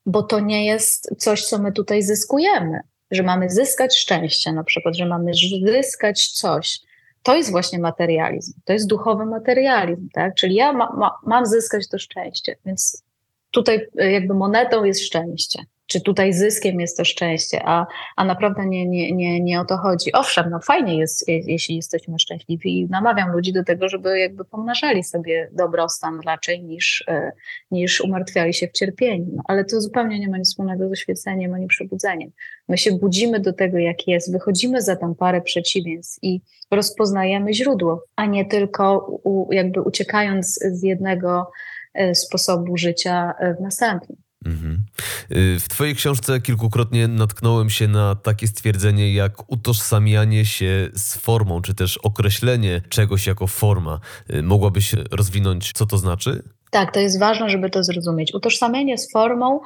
bo 0.05 0.23
to 0.23 0.39
nie 0.39 0.65
jest 0.65 1.15
coś, 1.17 1.45
co 1.45 1.59
my 1.59 1.71
tutaj 1.71 2.03
zyskujemy 2.03 2.79
że 3.11 3.23
mamy 3.23 3.49
zyskać 3.49 3.97
szczęście, 3.97 4.51
na 4.51 4.63
przykład, 4.63 4.95
że 4.95 5.05
mamy 5.05 5.31
zyskać 5.65 6.27
coś. 6.27 6.79
To 7.23 7.35
jest 7.35 7.51
właśnie 7.51 7.79
materializm, 7.79 8.53
to 8.65 8.73
jest 8.73 8.87
duchowy 8.87 9.25
materializm, 9.25 10.09
tak? 10.13 10.35
Czyli 10.35 10.55
ja 10.55 10.73
ma, 10.73 10.91
ma, 10.97 11.11
mam 11.25 11.45
zyskać 11.45 11.89
to 11.89 11.99
szczęście, 11.99 12.55
więc 12.65 13.03
tutaj 13.51 13.87
e, 13.97 14.11
jakby 14.11 14.33
monetą 14.33 14.83
jest 14.83 15.05
szczęście 15.05 15.65
czy 15.93 16.01
tutaj 16.01 16.33
zyskiem 16.33 16.79
jest 16.79 16.97
to 16.97 17.05
szczęście, 17.05 17.61
a, 17.65 17.85
a 18.15 18.25
naprawdę 18.25 18.65
nie, 18.65 18.85
nie, 18.85 19.11
nie, 19.11 19.41
nie 19.41 19.61
o 19.61 19.65
to 19.65 19.77
chodzi. 19.77 20.13
Owszem, 20.13 20.49
no 20.49 20.59
fajnie 20.59 20.97
jest, 20.97 21.27
jeśli 21.27 21.75
jesteśmy 21.75 22.19
szczęśliwi 22.19 22.79
i 22.79 22.89
namawiam 22.89 23.31
ludzi 23.31 23.53
do 23.53 23.63
tego, 23.63 23.89
żeby 23.89 24.19
jakby 24.19 24.45
pomnażali 24.45 25.03
sobie 25.03 25.49
dobrostan 25.51 26.19
raczej 26.25 26.63
niż, 26.63 27.03
e, 27.07 27.31
niż 27.71 28.01
umartwiali 28.01 28.53
się 28.53 28.67
w 28.67 28.71
cierpieniu. 28.71 29.25
No, 29.35 29.43
ale 29.45 29.65
to 29.65 29.81
zupełnie 29.81 30.19
nie 30.19 30.29
ma 30.29 30.37
nic 30.37 30.49
wspólnego 30.49 30.89
z 30.89 30.91
oświeceniem 30.91 31.53
ani 31.53 31.67
przebudzeniem. 31.67 32.31
My 32.67 32.77
się 32.77 32.91
budzimy 32.91 33.39
do 33.39 33.53
tego, 33.53 33.77
jak 33.77 34.07
jest, 34.07 34.31
wychodzimy 34.31 34.81
za 34.81 34.95
tą 34.95 35.15
parę 35.15 35.41
przeciwieństw 35.41 36.19
i 36.21 36.41
rozpoznajemy 36.71 37.53
źródło, 37.53 38.03
a 38.15 38.25
nie 38.25 38.45
tylko 38.45 38.99
u, 39.23 39.53
jakby 39.53 39.81
uciekając 39.81 40.59
z 40.71 40.83
jednego 40.83 41.51
e, 41.93 42.15
sposobu 42.15 42.77
życia 42.77 43.33
e, 43.39 43.53
w 43.53 43.61
następny. 43.61 44.22
Mhm. 44.45 44.83
Y, 45.31 45.59
w 45.59 45.69
Twojej 45.69 45.95
książce 45.95 46.41
kilkukrotnie 46.41 47.07
natknąłem 47.07 47.69
się 47.69 47.87
na 47.87 48.15
takie 48.15 48.47
stwierdzenie 48.47 49.13
jak 49.13 49.51
utożsamianie 49.51 50.45
się 50.45 50.89
z 50.93 51.17
formą, 51.17 51.61
czy 51.61 51.73
też 51.73 51.97
określenie 51.97 52.81
czegoś 52.89 53.27
jako 53.27 53.47
forma. 53.47 53.99
Y, 54.33 54.43
mogłabyś 54.43 54.93
rozwinąć, 55.11 55.71
co 55.73 55.85
to 55.85 55.97
znaczy? 55.97 56.43
Tak, 56.71 56.93
to 56.93 56.99
jest 56.99 57.19
ważne, 57.19 57.49
żeby 57.49 57.69
to 57.69 57.83
zrozumieć. 57.83 58.33
Utożsamienie 58.33 58.97
z 58.97 59.11
formą, 59.11 59.59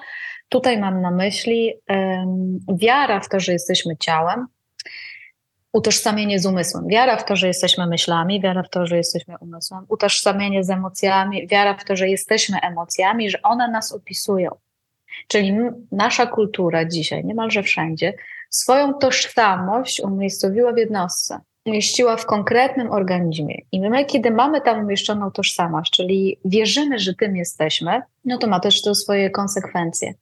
tutaj 0.49 0.79
mam 0.79 1.01
na 1.01 1.11
myśli 1.11 1.73
um, 1.89 2.59
wiara 2.77 3.19
w 3.19 3.29
to, 3.29 3.39
że 3.39 3.51
jesteśmy 3.51 3.97
ciałem, 3.97 4.47
utożsamienie 5.73 6.39
z 6.39 6.45
umysłem, 6.45 6.87
wiara 6.87 7.17
w 7.17 7.25
to, 7.25 7.35
że 7.35 7.47
jesteśmy 7.47 7.87
myślami, 7.87 8.41
wiara 8.41 8.63
w 8.63 8.69
to, 8.69 8.85
że 8.85 8.97
jesteśmy 8.97 9.35
umysłem, 9.39 9.85
utożsamienie 9.87 10.63
z 10.63 10.69
emocjami, 10.69 11.47
wiara 11.47 11.73
w 11.73 11.83
to, 11.83 11.95
że 11.95 12.09
jesteśmy 12.09 12.57
emocjami, 12.61 13.29
że 13.29 13.41
one 13.41 13.71
nas 13.71 13.91
opisują. 13.91 14.51
Czyli 15.27 15.53
nasza 15.91 16.25
kultura 16.25 16.85
dzisiaj, 16.85 17.25
niemalże 17.25 17.63
wszędzie, 17.63 18.13
swoją 18.49 18.93
tożsamość 18.93 20.01
umiejscowiła 20.01 20.73
w 20.73 20.77
jednostce. 20.77 21.39
umieściła 21.65 22.17
w 22.17 22.25
konkretnym 22.25 22.91
organizmie. 22.91 23.55
I 23.71 23.79
my, 23.79 24.05
kiedy 24.05 24.31
mamy 24.31 24.61
tam 24.61 24.79
umieszczoną 24.79 25.31
tożsamość, 25.31 25.91
czyli 25.91 26.39
wierzymy, 26.45 26.99
że 26.99 27.13
tym 27.13 27.35
jesteśmy, 27.35 28.01
no 28.25 28.37
to 28.37 28.47
ma 28.47 28.59
też 28.59 28.81
to 28.81 28.95
swoje 28.95 29.29
konsekwencje. 29.29 30.13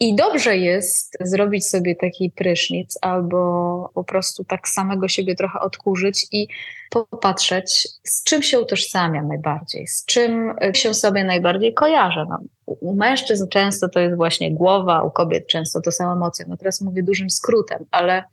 I 0.00 0.14
dobrze 0.14 0.56
jest 0.56 1.16
zrobić 1.20 1.68
sobie 1.68 1.96
taki 1.96 2.30
prysznic 2.30 2.98
albo 3.02 3.90
po 3.94 4.04
prostu 4.04 4.44
tak 4.44 4.68
samego 4.68 5.08
siebie 5.08 5.34
trochę 5.34 5.60
odkurzyć 5.60 6.26
i 6.32 6.48
popatrzeć, 6.90 7.88
z 8.04 8.24
czym 8.24 8.42
się 8.42 8.60
utożsamiam 8.60 9.28
najbardziej, 9.28 9.86
z 9.86 10.04
czym 10.04 10.54
się 10.72 10.94
sobie 10.94 11.24
najbardziej 11.24 11.74
kojarzę. 11.74 12.26
No, 12.28 12.38
u 12.66 12.94
mężczyzn 12.94 13.48
często 13.48 13.88
to 13.88 14.00
jest 14.00 14.16
właśnie 14.16 14.54
głowa, 14.54 15.02
u 15.02 15.10
kobiet 15.10 15.46
często 15.46 15.80
to 15.80 15.92
są 15.92 16.12
emocje. 16.12 16.44
No 16.48 16.56
teraz 16.56 16.80
mówię 16.80 17.02
dużym 17.02 17.30
skrótem, 17.30 17.84
ale, 17.90 18.24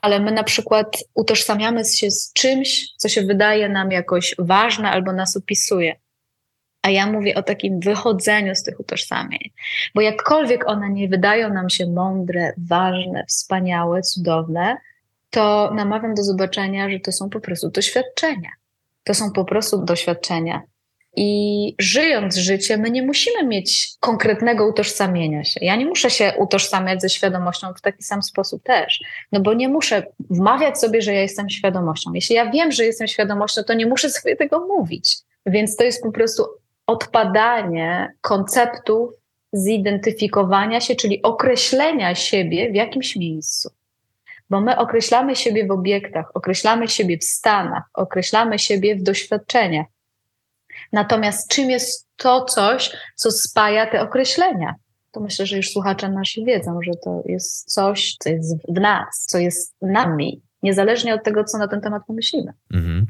ale 0.00 0.20
my 0.20 0.32
na 0.32 0.44
przykład 0.44 0.96
utożsamiamy 1.14 1.84
się 1.84 2.10
z 2.10 2.32
czymś, 2.32 2.86
co 2.96 3.08
się 3.08 3.22
wydaje 3.22 3.68
nam 3.68 3.92
jakoś 3.92 4.34
ważne 4.38 4.90
albo 4.90 5.12
nas 5.12 5.36
opisuje. 5.36 5.96
A 6.88 6.90
ja 6.90 7.06
mówię 7.06 7.34
o 7.34 7.42
takim 7.42 7.80
wychodzeniu 7.80 8.54
z 8.54 8.62
tych 8.62 8.80
utożsamień. 8.80 9.40
Bo 9.94 10.00
jakkolwiek 10.00 10.68
one 10.68 10.90
nie 10.90 11.08
wydają 11.08 11.54
nam 11.54 11.70
się 11.70 11.86
mądre, 11.86 12.52
ważne, 12.68 13.24
wspaniałe, 13.28 14.02
cudowne, 14.02 14.76
to 15.30 15.70
namawiam 15.74 16.14
do 16.14 16.22
zobaczenia, 16.22 16.90
że 16.90 17.00
to 17.00 17.12
są 17.12 17.30
po 17.30 17.40
prostu 17.40 17.70
doświadczenia. 17.70 18.50
To 19.04 19.14
są 19.14 19.32
po 19.32 19.44
prostu 19.44 19.84
doświadczenia. 19.84 20.62
I 21.16 21.74
żyjąc 21.78 22.36
życie, 22.36 22.76
my 22.76 22.90
nie 22.90 23.02
musimy 23.02 23.46
mieć 23.46 23.90
konkretnego 24.00 24.68
utożsamienia 24.68 25.44
się. 25.44 25.60
Ja 25.62 25.76
nie 25.76 25.86
muszę 25.86 26.10
się 26.10 26.32
utożsamiać 26.38 27.00
ze 27.00 27.08
świadomością 27.08 27.66
w 27.74 27.80
taki 27.80 28.02
sam 28.02 28.22
sposób 28.22 28.62
też, 28.62 29.00
no 29.32 29.40
bo 29.40 29.54
nie 29.54 29.68
muszę 29.68 30.06
wmawiać 30.30 30.80
sobie, 30.80 31.02
że 31.02 31.14
ja 31.14 31.20
jestem 31.20 31.50
świadomością. 31.50 32.12
Jeśli 32.14 32.36
ja 32.36 32.50
wiem, 32.50 32.72
że 32.72 32.84
jestem 32.84 33.08
świadomością, 33.08 33.62
to 33.62 33.74
nie 33.74 33.86
muszę 33.86 34.10
sobie 34.10 34.36
tego 34.36 34.66
mówić. 34.66 35.16
Więc 35.46 35.76
to 35.76 35.84
jest 35.84 36.02
po 36.02 36.12
prostu 36.12 36.44
odpadanie 36.88 38.12
konceptów 38.20 39.10
zidentyfikowania 39.52 40.80
się, 40.80 40.94
czyli 40.94 41.22
określenia 41.22 42.14
siebie 42.14 42.72
w 42.72 42.74
jakimś 42.74 43.16
miejscu. 43.16 43.70
Bo 44.50 44.60
my 44.60 44.78
określamy 44.78 45.36
siebie 45.36 45.66
w 45.66 45.70
obiektach, 45.70 46.30
określamy 46.34 46.88
siebie 46.88 47.18
w 47.18 47.24
stanach, 47.24 47.82
określamy 47.94 48.58
siebie 48.58 48.96
w 48.96 49.02
doświadczeniach. 49.02 49.86
Natomiast 50.92 51.50
czym 51.50 51.70
jest 51.70 52.08
to 52.16 52.44
coś, 52.44 52.96
co 53.14 53.30
spaja 53.30 53.86
te 53.86 54.00
określenia? 54.00 54.74
To 55.12 55.20
myślę, 55.20 55.46
że 55.46 55.56
już 55.56 55.70
słuchacze 55.70 56.08
nasi 56.08 56.44
wiedzą, 56.44 56.78
że 56.82 56.92
to 57.04 57.22
jest 57.24 57.74
coś, 57.74 58.16
co 58.18 58.28
jest 58.28 58.56
w 58.68 58.80
nas, 58.80 59.26
co 59.28 59.38
jest 59.38 59.74
nami, 59.82 60.42
niezależnie 60.62 61.14
od 61.14 61.24
tego, 61.24 61.44
co 61.44 61.58
na 61.58 61.68
ten 61.68 61.80
temat 61.80 62.02
pomyślimy. 62.06 62.52
Mhm. 62.72 63.06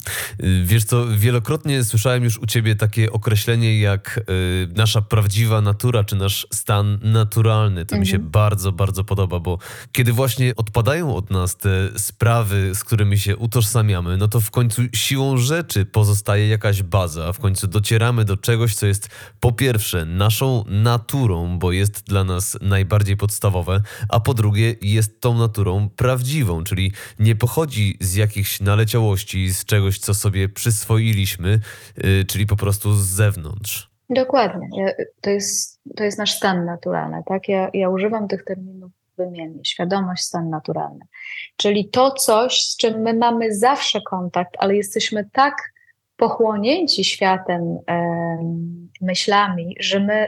Wiesz 0.64 0.84
co, 0.84 1.06
wielokrotnie 1.16 1.84
słyszałem 1.84 2.24
już 2.24 2.38
u 2.38 2.46
ciebie 2.46 2.76
takie 2.76 3.12
określenie 3.12 3.80
jak 3.80 4.20
y, 4.30 4.68
nasza 4.76 5.02
prawdziwa 5.02 5.60
natura, 5.60 6.04
czy 6.04 6.16
nasz 6.16 6.46
stan 6.52 6.98
naturalny. 7.02 7.86
To 7.86 7.94
mhm. 7.94 8.00
mi 8.00 8.06
się 8.06 8.16
mhm. 8.16 8.30
bardzo, 8.30 8.72
bardzo 8.72 9.04
podoba, 9.04 9.40
bo 9.40 9.58
kiedy 9.92 10.12
właśnie 10.12 10.56
odpadają 10.56 11.16
od 11.16 11.30
nas 11.30 11.56
te 11.56 11.70
sprawy, 11.96 12.74
z 12.74 12.84
którymi 12.84 13.18
się 13.18 13.36
utożsamiamy, 13.36 14.16
no 14.16 14.28
to 14.28 14.40
w 14.40 14.50
końcu 14.50 14.82
siłą 14.94 15.36
rzeczy 15.36 15.86
pozostaje 15.86 16.48
jakaś 16.48 16.82
baza, 16.82 17.32
w 17.32 17.38
końcu 17.38 17.66
docieramy 17.66 18.24
do 18.24 18.36
czegoś, 18.36 18.74
co 18.74 18.86
jest 18.86 19.08
po 19.40 19.52
pierwsze 19.52 20.04
naszą 20.04 20.64
naturą, 20.66 21.58
bo 21.58 21.72
jest 21.72 22.04
dla 22.04 22.24
nas 22.24 22.58
najbardziej 22.60 23.16
podstawowe, 23.16 23.82
a 24.08 24.20
po 24.20 24.34
drugie 24.34 24.74
jest 24.82 25.20
tą 25.20 25.38
naturą 25.38 25.88
prawdziwą, 25.96 26.64
czyli 26.64 26.92
nie 27.18 27.37
pochodzi 27.38 27.96
z 28.00 28.14
jakichś 28.14 28.60
naleciałości, 28.60 29.50
z 29.50 29.64
czegoś, 29.64 29.98
co 29.98 30.14
sobie 30.14 30.48
przyswoiliśmy, 30.48 31.60
yy, 31.96 32.24
czyli 32.24 32.46
po 32.46 32.56
prostu 32.56 32.92
z 32.92 33.06
zewnątrz. 33.06 33.90
Dokładnie. 34.10 34.94
To 35.20 35.30
jest, 35.30 35.80
to 35.96 36.04
jest 36.04 36.18
nasz 36.18 36.32
stan 36.32 36.64
naturalny. 36.64 37.22
Tak? 37.26 37.48
Ja, 37.48 37.70
ja 37.74 37.88
używam 37.88 38.28
tych 38.28 38.44
terminów 38.44 38.92
wymiennie. 39.16 39.64
Świadomość, 39.64 40.22
stan 40.22 40.50
naturalny. 40.50 41.04
Czyli 41.56 41.88
to 41.88 42.10
coś, 42.10 42.60
z 42.60 42.76
czym 42.76 43.00
my 43.00 43.14
mamy 43.14 43.54
zawsze 43.54 44.00
kontakt, 44.00 44.54
ale 44.58 44.76
jesteśmy 44.76 45.28
tak 45.32 45.54
pochłonięci 46.16 47.04
światem, 47.04 47.78
myślami, 49.00 49.76
że 49.80 50.00
my, 50.00 50.26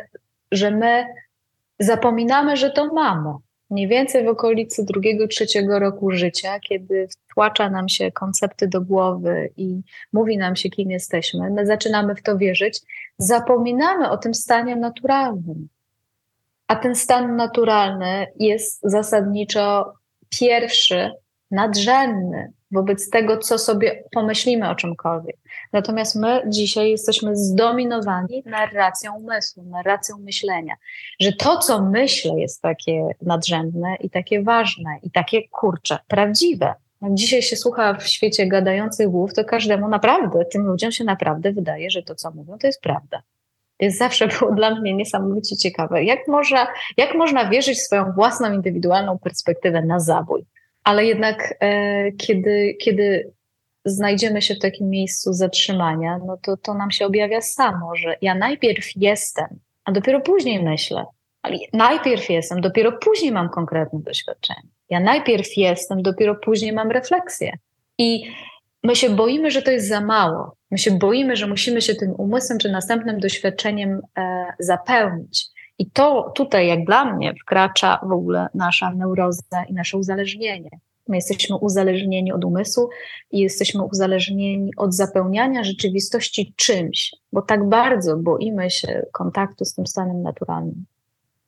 że 0.53 0.71
my 0.71 1.07
zapominamy, 1.79 2.57
że 2.57 2.71
to 2.71 2.93
mamy 2.93 3.35
mniej 3.71 3.89
więcej 3.89 4.25
w 4.25 4.29
okolicy 4.29 4.85
drugiego, 4.85 5.29
trzeciego 5.29 5.79
roku 5.79 6.11
życia, 6.11 6.61
kiedy 6.61 7.09
wtłacza 7.09 7.71
nam 7.71 7.89
się 7.89 8.13
koncepty 8.13 8.69
do 8.69 8.81
głowy 8.81 9.51
i 9.57 9.81
mówi 10.13 10.39
nam 10.39 10.57
się, 10.57 10.71
kim 10.71 10.91
jesteśmy, 10.91 11.51
my 11.51 11.67
zaczynamy 11.67 12.15
w 12.15 12.23
to 12.23 12.39
wierzyć, 12.39 12.81
zapominamy 13.19 14.11
o 14.11 14.17
tym 14.17 14.35
stanie 14.35 14.77
naturalnym. 14.77 15.69
A 16.67 16.77
ten 16.77 16.95
stan 16.95 17.37
naturalny 17.37 18.27
jest 18.39 18.81
zasadniczo 18.83 19.93
pierwszy, 20.29 21.11
nadrzędny 21.51 22.53
wobec 22.71 23.11
tego, 23.11 23.39
co 23.39 23.59
sobie 23.59 24.05
pomyślimy 24.13 24.71
o 24.71 24.75
czymkolwiek. 24.75 25.37
Natomiast 25.73 26.17
my 26.17 26.43
dzisiaj 26.47 26.91
jesteśmy 26.91 27.37
zdominowani 27.37 28.43
narracją 28.47 29.17
umysłu, 29.17 29.63
narracją 29.63 30.19
myślenia, 30.19 30.75
że 31.21 31.33
to, 31.33 31.59
co 31.59 31.83
myślę, 31.83 32.41
jest 32.41 32.63
takie 32.63 33.09
nadrzędne 33.23 33.97
i 34.01 34.11
takie 34.11 34.43
ważne 34.43 34.91
i 35.03 35.11
takie 35.11 35.49
kurcze, 35.49 35.99
prawdziwe. 36.09 36.75
Jak 37.03 37.15
dzisiaj 37.15 37.43
się 37.43 37.57
słucha 37.57 37.95
w 37.95 38.07
świecie 38.07 38.47
gadających 38.47 39.09
głów, 39.09 39.35
to 39.35 39.45
każdemu 39.45 39.89
naprawdę, 39.89 40.45
tym 40.45 40.67
ludziom 40.67 40.93
się 40.93 41.05
naprawdę 41.05 41.53
wydaje, 41.53 41.91
że 41.91 42.03
to, 42.03 42.15
co 42.15 42.31
mówią, 42.31 42.59
to 42.59 42.67
jest 42.67 42.81
prawda. 42.81 43.23
Jest 43.81 43.99
zawsze 43.99 44.29
było 44.29 44.55
dla 44.55 44.81
mnie 44.81 44.95
niesamowicie 44.95 45.57
ciekawe. 45.57 46.05
Jak 46.05 46.29
można, 46.29 46.67
jak 46.97 47.15
można 47.15 47.49
wierzyć 47.49 47.79
w 47.79 47.83
swoją 47.83 48.13
własną, 48.13 48.53
indywidualną 48.53 49.19
perspektywę 49.19 49.83
na 49.83 50.01
zabój? 50.01 50.45
Ale 50.85 51.05
jednak, 51.05 51.55
e, 51.61 52.13
kiedy, 52.13 52.77
kiedy 52.81 53.33
znajdziemy 53.85 54.43
się 54.43 54.55
w 54.55 54.59
takim 54.59 54.89
miejscu 54.89 55.33
zatrzymania, 55.33 56.21
no 56.27 56.37
to 56.43 56.57
to 56.57 56.75
nam 56.75 56.91
się 56.91 57.07
objawia 57.07 57.41
samo, 57.41 57.97
że 57.97 58.17
ja 58.23 58.35
najpierw 58.35 58.87
jestem, 58.97 59.47
a 59.85 59.93
dopiero 59.93 60.21
później 60.21 60.63
myślę. 60.63 61.05
Ale 61.43 61.57
najpierw 61.73 62.31
jestem, 62.31 62.61
dopiero 62.61 62.93
później 62.93 63.33
mam 63.33 63.49
konkretne 63.49 64.01
doświadczenie. 64.03 64.69
Ja 64.91 65.01
najpierw 65.01 65.57
jestem, 65.57 66.03
dopiero 66.03 66.35
później 66.35 66.73
mam 66.73 66.91
refleksję. 66.91 67.53
I 67.99 68.23
my 68.83 68.97
się 68.97 69.11
boimy, 69.11 69.51
że 69.51 69.63
to 69.63 69.71
jest 69.71 69.89
za 69.89 70.01
mało. 70.01 70.57
My 70.71 70.79
się 70.79 70.91
boimy, 70.91 71.37
że 71.37 71.47
musimy 71.47 71.83
się 71.83 71.95
tym 71.95 72.15
umysłem 72.19 72.59
czy 72.59 72.71
następnym 72.71 73.21
doświadczeniem 73.21 74.01
e, 74.19 74.47
zapełnić. 74.59 75.47
I 75.81 75.91
to 75.91 76.33
tutaj, 76.35 76.69
jak 76.69 76.85
dla 76.85 77.05
mnie, 77.05 77.35
wkracza 77.43 78.01
w 78.03 78.13
ogóle 78.13 78.49
nasza 78.55 78.95
neuroza 78.95 79.65
i 79.69 79.75
nasze 79.75 79.99
uzależnienie. 79.99 80.71
My 81.09 81.17
jesteśmy 81.17 81.57
uzależnieni 81.57 82.33
od 82.33 82.45
umysłu 82.45 82.89
i 83.31 83.39
jesteśmy 83.39 83.83
uzależnieni 83.83 84.71
od 84.77 84.95
zapełniania 84.95 85.65
rzeczywistości 85.65 86.55
czymś, 86.57 87.15
bo 87.33 87.43
tak 87.43 87.69
bardzo 87.69 88.17
boimy 88.17 88.71
się 88.71 89.07
kontaktu 89.13 89.65
z 89.65 89.75
tym 89.75 89.87
stanem 89.87 90.23
naturalnym. 90.23 90.85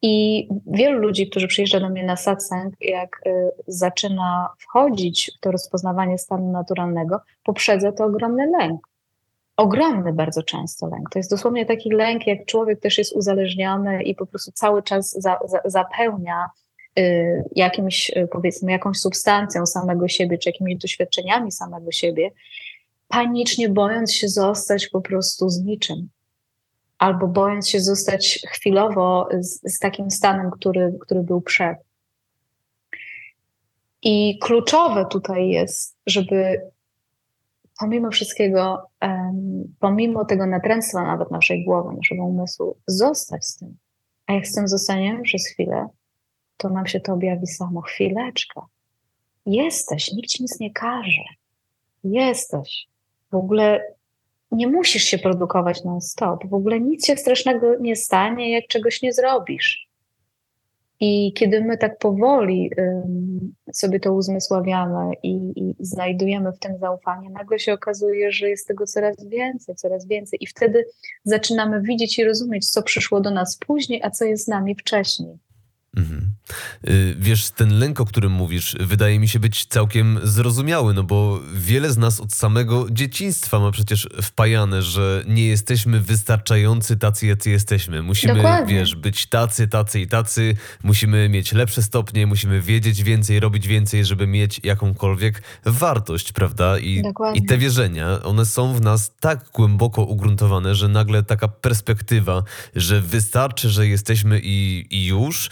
I 0.02 0.48
wielu 0.66 0.98
ludzi, 0.98 1.30
którzy 1.30 1.48
przyjeżdża 1.48 1.80
do 1.80 1.88
mnie 1.88 2.04
na 2.04 2.16
satsang, 2.16 2.74
jak 2.80 3.20
y, 3.26 3.50
zaczyna 3.66 4.48
wchodzić 4.58 5.30
w 5.36 5.40
to 5.40 5.50
rozpoznawanie 5.50 6.18
stanu 6.18 6.52
naturalnego, 6.52 7.20
poprzedza 7.44 7.92
to 7.92 8.04
ogromny 8.04 8.46
lęk 8.46 8.91
ogromny 9.56 10.12
bardzo 10.12 10.42
często 10.42 10.86
lęk. 10.86 11.10
To 11.10 11.18
jest 11.18 11.30
dosłownie 11.30 11.66
taki 11.66 11.90
lęk, 11.90 12.26
jak 12.26 12.46
człowiek 12.46 12.80
też 12.80 12.98
jest 12.98 13.12
uzależniony 13.12 14.02
i 14.02 14.14
po 14.14 14.26
prostu 14.26 14.52
cały 14.52 14.82
czas 14.82 15.10
za, 15.10 15.38
za, 15.44 15.60
zapełnia 15.64 16.50
y, 16.98 17.44
jakimś, 17.56 18.10
y, 18.10 18.28
powiedzmy, 18.32 18.72
jakąś 18.72 18.98
substancją 18.98 19.66
samego 19.66 20.08
siebie, 20.08 20.38
czy 20.38 20.48
jakimiś 20.48 20.76
doświadczeniami 20.76 21.52
samego 21.52 21.92
siebie, 21.92 22.30
panicznie 23.08 23.68
bojąc 23.68 24.12
się 24.12 24.28
zostać 24.28 24.88
po 24.88 25.00
prostu 25.00 25.48
z 25.48 25.60
niczym. 25.60 26.08
Albo 26.98 27.28
bojąc 27.28 27.68
się 27.68 27.80
zostać 27.80 28.38
chwilowo 28.48 29.28
z, 29.40 29.74
z 29.74 29.78
takim 29.78 30.10
stanem, 30.10 30.50
który, 30.50 30.98
który 31.00 31.22
był 31.22 31.40
przed. 31.40 31.78
I 34.02 34.38
kluczowe 34.38 35.06
tutaj 35.10 35.48
jest, 35.48 35.96
żeby 36.06 36.60
pomimo 37.82 38.10
wszystkiego, 38.10 38.90
pomimo 39.80 40.24
tego 40.24 40.46
natręctwa 40.46 41.02
nawet 41.02 41.30
naszej 41.30 41.64
głowy, 41.64 41.96
naszego 41.96 42.24
umysłu, 42.24 42.76
zostać 42.86 43.46
z 43.46 43.56
tym. 43.56 43.76
A 44.26 44.32
jak 44.32 44.46
z 44.46 44.54
tym 44.54 44.68
zostaniemy 44.68 45.22
przez 45.22 45.46
chwilę, 45.46 45.88
to 46.56 46.68
nam 46.68 46.86
się 46.86 47.00
to 47.00 47.12
objawi 47.12 47.46
samo. 47.46 47.80
Chwileczkę. 47.80 48.60
Jesteś, 49.46 50.12
nikt 50.12 50.28
ci 50.28 50.42
nic 50.42 50.60
nie 50.60 50.72
każe. 50.72 51.22
Jesteś. 52.04 52.86
W 53.30 53.34
ogóle 53.34 53.94
nie 54.52 54.68
musisz 54.68 55.02
się 55.02 55.18
produkować 55.18 55.84
non-stop. 55.84 56.46
W 56.46 56.54
ogóle 56.54 56.80
nic 56.80 57.06
się 57.06 57.16
strasznego 57.16 57.78
nie 57.80 57.96
stanie, 57.96 58.52
jak 58.52 58.66
czegoś 58.66 59.02
nie 59.02 59.12
zrobisz. 59.12 59.88
I 61.04 61.32
kiedy 61.32 61.64
my 61.64 61.78
tak 61.78 61.98
powoli 61.98 62.70
sobie 63.72 64.00
to 64.00 64.12
uzmysławiamy 64.14 65.14
i, 65.22 65.52
i, 65.56 65.74
znajdujemy 65.80 66.52
w 66.52 66.58
tym 66.58 66.78
zaufanie, 66.78 67.30
nagle 67.30 67.58
się 67.58 67.72
okazuje, 67.72 68.32
że 68.32 68.48
jest 68.50 68.68
tego 68.68 68.86
coraz 68.86 69.28
więcej, 69.28 69.74
coraz 69.74 70.06
więcej. 70.06 70.38
I 70.42 70.46
wtedy 70.46 70.84
zaczynamy 71.24 71.82
widzieć 71.82 72.18
i 72.18 72.24
rozumieć, 72.24 72.70
co 72.70 72.82
przyszło 72.82 73.20
do 73.20 73.30
nas 73.30 73.56
później, 73.56 74.02
a 74.02 74.10
co 74.10 74.24
jest 74.24 74.44
z 74.44 74.48
nami 74.48 74.74
wcześniej. 74.74 75.38
Mhm. 75.96 76.32
Y, 76.88 77.16
wiesz, 77.18 77.50
ten 77.50 77.78
lęk, 77.78 78.00
o 78.00 78.04
którym 78.04 78.32
mówisz, 78.32 78.76
wydaje 78.80 79.18
mi 79.18 79.28
się 79.28 79.38
być 79.40 79.66
całkiem 79.66 80.20
zrozumiały, 80.22 80.94
no 80.94 81.02
bo 81.02 81.40
wiele 81.54 81.90
z 81.90 81.98
nas 81.98 82.20
od 82.20 82.34
samego 82.34 82.86
dzieciństwa 82.90 83.60
ma 83.60 83.70
przecież 83.70 84.08
wpajane, 84.22 84.82
że 84.82 85.24
nie 85.26 85.46
jesteśmy 85.46 86.00
wystarczający 86.00 86.96
tacy, 86.96 87.26
jacy 87.26 87.50
jesteśmy. 87.50 88.02
Musimy, 88.02 88.34
Dokładnie. 88.34 88.74
wiesz, 88.74 88.96
być 88.96 89.26
tacy, 89.26 89.68
tacy 89.68 90.00
i 90.00 90.06
tacy, 90.06 90.56
musimy 90.82 91.28
mieć 91.28 91.52
lepsze 91.52 91.82
stopnie, 91.82 92.26
musimy 92.26 92.60
wiedzieć 92.60 93.02
więcej, 93.02 93.40
robić 93.40 93.66
więcej, 93.66 94.04
żeby 94.04 94.26
mieć 94.26 94.60
jakąkolwiek 94.64 95.42
wartość, 95.64 96.32
prawda? 96.32 96.78
I, 96.78 97.02
I 97.34 97.46
te 97.46 97.58
wierzenia, 97.58 98.22
one 98.22 98.46
są 98.46 98.74
w 98.74 98.80
nas 98.80 99.12
tak 99.20 99.44
głęboko 99.54 100.02
ugruntowane, 100.02 100.74
że 100.74 100.88
nagle 100.88 101.22
taka 101.22 101.48
perspektywa, 101.48 102.42
że 102.76 103.00
wystarczy, 103.00 103.70
że 103.70 103.86
jesteśmy 103.86 104.40
i, 104.42 104.86
i 104.90 105.06
już, 105.06 105.50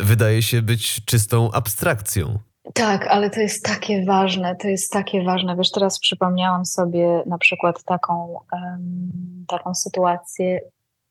wydaje 0.00 0.42
się 0.42 0.62
być 0.62 1.04
czystą 1.04 1.52
abstrakcją. 1.52 2.38
Tak, 2.74 3.06
ale 3.06 3.30
to 3.30 3.40
jest 3.40 3.64
takie 3.64 4.04
ważne, 4.04 4.56
to 4.56 4.68
jest 4.68 4.92
takie 4.92 5.24
ważne. 5.24 5.56
Wiesz, 5.56 5.70
teraz 5.70 5.98
przypomniałam 5.98 6.64
sobie 6.64 7.22
na 7.26 7.38
przykład 7.38 7.84
taką, 7.84 8.38
um, 8.52 9.10
taką 9.48 9.74
sytuację, 9.74 10.60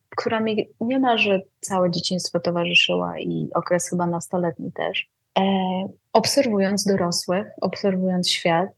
która 0.09 0.39
mi 0.39 0.67
niemalże 0.81 1.41
całe 1.61 1.91
dzieciństwo 1.91 2.39
towarzyszyła 2.39 3.19
i 3.19 3.49
okres 3.53 3.89
chyba 3.89 4.05
nastoletni 4.07 4.71
też. 4.71 5.09
E, 5.39 5.43
obserwując 6.13 6.85
dorosłych, 6.85 7.47
obserwując 7.61 8.29
świat, 8.29 8.69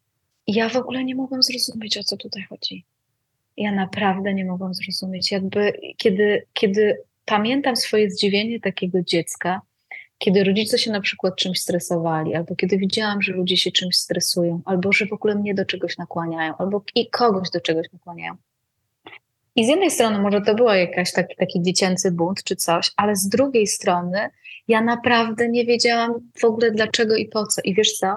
ja 0.47 0.69
w 0.69 0.75
ogóle 0.75 1.03
nie 1.03 1.15
mogłam 1.15 1.43
zrozumieć, 1.43 1.97
o 1.97 2.03
co 2.03 2.17
tutaj 2.17 2.43
chodzi. 2.49 2.85
Ja 3.57 3.71
naprawdę 3.71 4.33
nie 4.33 4.45
mogłam 4.45 4.73
zrozumieć. 4.73 5.31
Jakby, 5.31 5.73
kiedy, 5.97 6.45
kiedy 6.53 6.97
pamiętam 7.25 7.75
swoje 7.75 8.11
zdziwienie 8.11 8.59
takiego 8.59 9.01
dziecka, 9.01 9.61
kiedy 10.23 10.43
rodzice 10.43 10.79
się 10.79 10.91
na 10.91 11.01
przykład 11.01 11.35
czymś 11.35 11.61
stresowali, 11.61 12.35
albo 12.35 12.55
kiedy 12.55 12.77
widziałam, 12.77 13.21
że 13.21 13.33
ludzie 13.33 13.57
się 13.57 13.71
czymś 13.71 13.95
stresują, 13.95 14.61
albo 14.65 14.91
że 14.91 15.05
w 15.05 15.13
ogóle 15.13 15.35
mnie 15.35 15.53
do 15.53 15.65
czegoś 15.65 15.97
nakłaniają, 15.97 16.53
albo 16.57 16.83
i 16.95 17.09
kogoś 17.09 17.49
do 17.49 17.61
czegoś 17.61 17.87
nakłaniają. 17.93 18.33
I 19.55 19.65
z 19.65 19.67
jednej 19.67 19.91
strony 19.91 20.19
może 20.19 20.41
to 20.41 20.55
był 20.55 20.65
jakiś 20.65 21.11
taki, 21.11 21.35
taki 21.35 21.61
dziecięcy 21.61 22.11
bunt 22.11 22.43
czy 22.43 22.55
coś, 22.55 22.91
ale 22.97 23.15
z 23.15 23.29
drugiej 23.29 23.67
strony 23.67 24.29
ja 24.67 24.81
naprawdę 24.81 25.49
nie 25.49 25.65
wiedziałam 25.65 26.13
w 26.39 26.45
ogóle 26.45 26.71
dlaczego 26.71 27.15
i 27.15 27.25
po 27.25 27.47
co. 27.47 27.61
I 27.63 27.73
wiesz 27.73 27.93
co? 27.93 28.15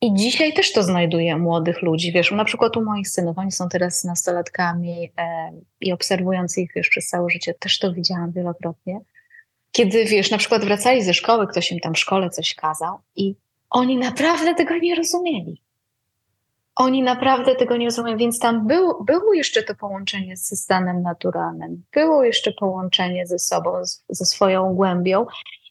I 0.00 0.14
dzisiaj 0.14 0.52
też 0.52 0.72
to 0.72 0.82
znajduję 0.82 1.36
młodych 1.36 1.82
ludzi. 1.82 2.12
Wiesz, 2.12 2.30
na 2.30 2.44
przykład 2.44 2.76
u 2.76 2.84
moich 2.84 3.08
synów, 3.08 3.38
oni 3.38 3.52
są 3.52 3.68
teraz 3.68 4.04
nastolatkami 4.04 5.12
e, 5.18 5.50
i 5.80 5.92
obserwując 5.92 6.58
ich 6.58 6.70
wiesz, 6.76 6.88
przez 6.88 7.06
całe 7.06 7.30
życie, 7.30 7.54
też 7.54 7.78
to 7.78 7.92
widziałam 7.92 8.32
wielokrotnie 8.32 9.00
kiedy 9.76 10.04
wiesz, 10.04 10.30
na 10.30 10.38
przykład 10.38 10.64
wracali 10.64 11.02
ze 11.02 11.14
szkoły, 11.14 11.46
ktoś 11.46 11.72
im 11.72 11.80
tam 11.80 11.94
w 11.94 11.98
szkole 11.98 12.30
coś 12.30 12.54
kazał 12.54 12.98
i 13.16 13.34
oni 13.70 13.96
naprawdę 13.96 14.54
tego 14.54 14.78
nie 14.78 14.94
rozumieli. 14.94 15.62
Oni 16.76 17.02
naprawdę 17.02 17.54
tego 17.54 17.76
nie 17.76 17.86
rozumieją, 17.86 18.16
więc 18.16 18.38
tam 18.38 18.66
był, 18.66 19.04
było 19.04 19.34
jeszcze 19.34 19.62
to 19.62 19.74
połączenie 19.74 20.36
ze 20.36 20.56
stanem 20.56 21.02
naturalnym, 21.02 21.84
było 21.92 22.24
jeszcze 22.24 22.52
połączenie 22.52 23.26
ze 23.26 23.38
sobą, 23.38 23.84
z, 23.84 24.04
ze 24.08 24.24
swoją 24.24 24.74
głębią 24.74 25.26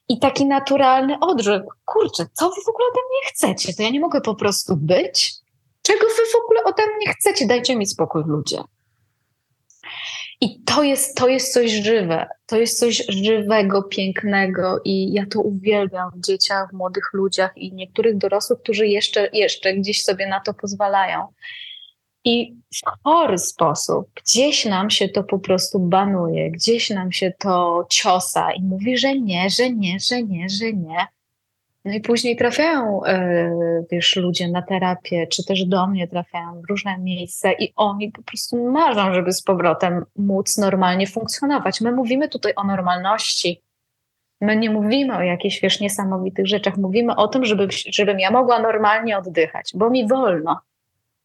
i 0.08 0.18
taki 0.18 0.46
naturalny 0.46 1.16
odrzek. 1.20 1.62
Kurczę, 1.84 2.26
co 2.32 2.50
wy 2.50 2.60
w 2.66 2.68
ogóle 2.68 2.86
ode 2.90 3.00
mnie 3.10 3.30
chcecie? 3.30 3.74
To 3.74 3.82
ja 3.82 3.90
nie 3.90 4.00
mogę 4.00 4.20
po 4.20 4.34
prostu 4.34 4.76
być? 4.76 5.34
Czego 5.82 6.06
wy 6.06 6.22
w 6.32 6.44
ogóle 6.44 6.64
ode 6.64 6.82
mnie 6.96 7.14
chcecie? 7.14 7.46
Dajcie 7.46 7.76
mi 7.76 7.86
spokój, 7.86 8.22
ludzie. 8.26 8.58
I 10.44 10.60
to 10.64 10.82
jest, 10.82 11.16
to 11.16 11.28
jest 11.28 11.52
coś 11.52 11.70
żywe, 11.70 12.26
to 12.46 12.56
jest 12.56 12.78
coś 12.78 13.06
żywego, 13.08 13.82
pięknego 13.82 14.80
i 14.84 15.12
ja 15.12 15.26
to 15.30 15.40
uwielbiam 15.40 16.10
w 16.14 16.26
dzieciach, 16.26 16.70
w 16.70 16.72
młodych 16.72 17.10
ludziach 17.12 17.52
i 17.56 17.72
niektórych 17.72 18.18
dorosłych, 18.18 18.58
którzy 18.60 18.86
jeszcze, 18.86 19.28
jeszcze 19.32 19.74
gdzieś 19.74 20.02
sobie 20.02 20.26
na 20.26 20.40
to 20.40 20.54
pozwalają. 20.54 21.26
I 22.24 22.54
w 22.74 23.02
chory 23.04 23.38
sposób 23.38 24.10
gdzieś 24.24 24.64
nam 24.64 24.90
się 24.90 25.08
to 25.08 25.24
po 25.24 25.38
prostu 25.38 25.78
banuje, 25.78 26.50
gdzieś 26.50 26.90
nam 26.90 27.12
się 27.12 27.32
to 27.38 27.86
ciosa 27.90 28.52
i 28.52 28.62
mówi, 28.62 28.98
że 28.98 29.20
nie, 29.20 29.50
że 29.50 29.70
nie, 29.70 30.00
że 30.00 30.22
nie, 30.22 30.48
że 30.48 30.72
nie. 30.72 31.06
No 31.84 31.92
i 31.92 32.00
później 32.00 32.36
trafiają, 32.36 33.04
e, 33.04 33.84
wiesz, 33.90 34.16
ludzie 34.16 34.48
na 34.48 34.62
terapię, 34.62 35.26
czy 35.26 35.44
też 35.44 35.64
do 35.64 35.86
mnie 35.86 36.08
trafiają 36.08 36.62
w 36.62 36.70
różne 36.70 36.98
miejsca 36.98 37.52
i 37.52 37.72
oni 37.76 38.12
po 38.12 38.22
prostu 38.22 38.70
marzą, 38.70 39.14
żeby 39.14 39.32
z 39.32 39.42
powrotem 39.42 40.04
móc 40.16 40.58
normalnie 40.58 41.06
funkcjonować. 41.06 41.80
My 41.80 41.92
mówimy 41.92 42.28
tutaj 42.28 42.52
o 42.56 42.64
normalności. 42.64 43.62
My 44.40 44.56
nie 44.56 44.70
mówimy 44.70 45.16
o 45.16 45.22
jakichś, 45.22 45.60
wiesz, 45.60 45.80
niesamowitych 45.80 46.46
rzeczach. 46.46 46.76
Mówimy 46.76 47.16
o 47.16 47.28
tym, 47.28 47.44
żeby, 47.44 47.68
żebym 47.70 48.20
ja 48.20 48.30
mogła 48.30 48.58
normalnie 48.58 49.18
oddychać, 49.18 49.70
bo 49.74 49.90
mi 49.90 50.08
wolno. 50.08 50.60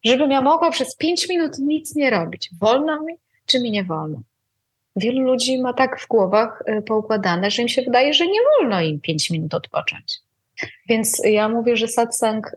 Żebym 0.03 0.31
ja 0.31 0.41
mogła 0.41 0.71
przez 0.71 0.95
pięć 0.95 1.29
minut 1.29 1.59
nic 1.59 1.95
nie 1.95 2.09
robić. 2.09 2.49
Wolno 2.61 3.03
mi, 3.03 3.13
czy 3.45 3.59
mi 3.59 3.71
nie 3.71 3.83
wolno? 3.83 4.21
Wielu 4.95 5.21
ludzi 5.21 5.61
ma 5.61 5.73
tak 5.73 5.99
w 5.99 6.07
głowach 6.07 6.63
e, 6.65 6.81
poukładane, 6.81 7.51
że 7.51 7.61
im 7.61 7.67
się 7.67 7.81
wydaje, 7.81 8.13
że 8.13 8.27
nie 8.27 8.39
wolno 8.59 8.81
im 8.81 8.99
pięć 8.99 9.29
minut 9.29 9.53
odpocząć. 9.53 10.28
Więc 10.89 11.21
ja 11.25 11.49
mówię, 11.49 11.77
że 11.77 11.87
satsang 11.87 12.51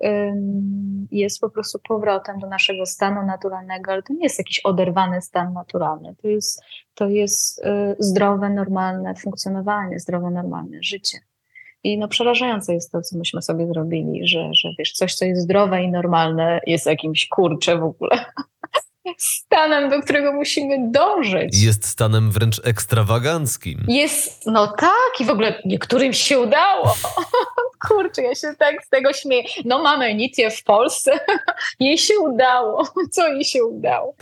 jest 1.11 1.41
po 1.41 1.51
prostu 1.51 1.79
powrotem 1.79 2.39
do 2.39 2.47
naszego 2.47 2.87
stanu 2.87 3.27
naturalnego, 3.27 3.93
ale 3.93 4.03
to 4.03 4.13
nie 4.13 4.23
jest 4.23 4.39
jakiś 4.39 4.61
oderwany 4.61 5.23
stan 5.23 5.53
naturalny. 5.53 6.15
To 6.23 6.29
jest, 6.29 6.63
to 6.95 7.09
jest 7.09 7.59
y, 7.59 7.97
zdrowe, 7.99 8.51
normalne 8.51 9.15
funkcjonowanie, 9.15 9.99
zdrowe, 9.99 10.31
normalne 10.31 10.79
życie. 10.83 11.19
I 11.85 11.99
no 11.99 12.09
przerażające 12.09 12.75
jest 12.75 12.93
to, 12.93 13.03
co 13.03 13.19
myśmy 13.19 13.43
sobie 13.43 13.67
zrobili, 13.67 14.29
że, 14.29 14.49
że 14.53 14.69
wiesz, 14.79 14.93
coś, 14.93 15.15
co 15.15 15.25
jest 15.25 15.43
zdrowe 15.43 15.83
i 15.83 15.91
normalne, 15.91 16.61
jest 16.67 16.87
jakimś 16.87 17.29
kurcze 17.29 17.79
w 17.79 17.85
ogóle 17.85 18.25
stanem, 19.19 19.91
do 19.91 20.03
którego 20.03 20.33
musimy 20.33 20.91
dążyć. 20.91 21.63
Jest 21.63 21.87
stanem 21.87 22.31
wręcz 22.31 22.61
ekstrawaganckim. 22.65 23.85
Jest, 23.89 24.47
no 24.47 24.67
tak, 24.67 25.21
i 25.21 25.25
w 25.25 25.31
ogóle 25.31 25.63
niektórym 25.65 26.13
się 26.13 26.41
udało. 26.41 26.95
Kurczę, 27.89 28.23
ja 28.23 28.35
się 28.35 28.55
tak 28.59 28.85
z 28.85 28.89
tego 28.89 29.13
śmieję. 29.13 29.45
No 29.65 29.83
mamy 29.83 30.05
Enicję 30.05 30.51
w 30.51 30.65
Polsce, 30.65 31.11
jej 31.81 31.99
się 31.99 32.15
udało. 32.19 32.89
Co 33.15 33.29
jej 33.29 33.45
się 33.45 33.65
udało? 33.65 34.15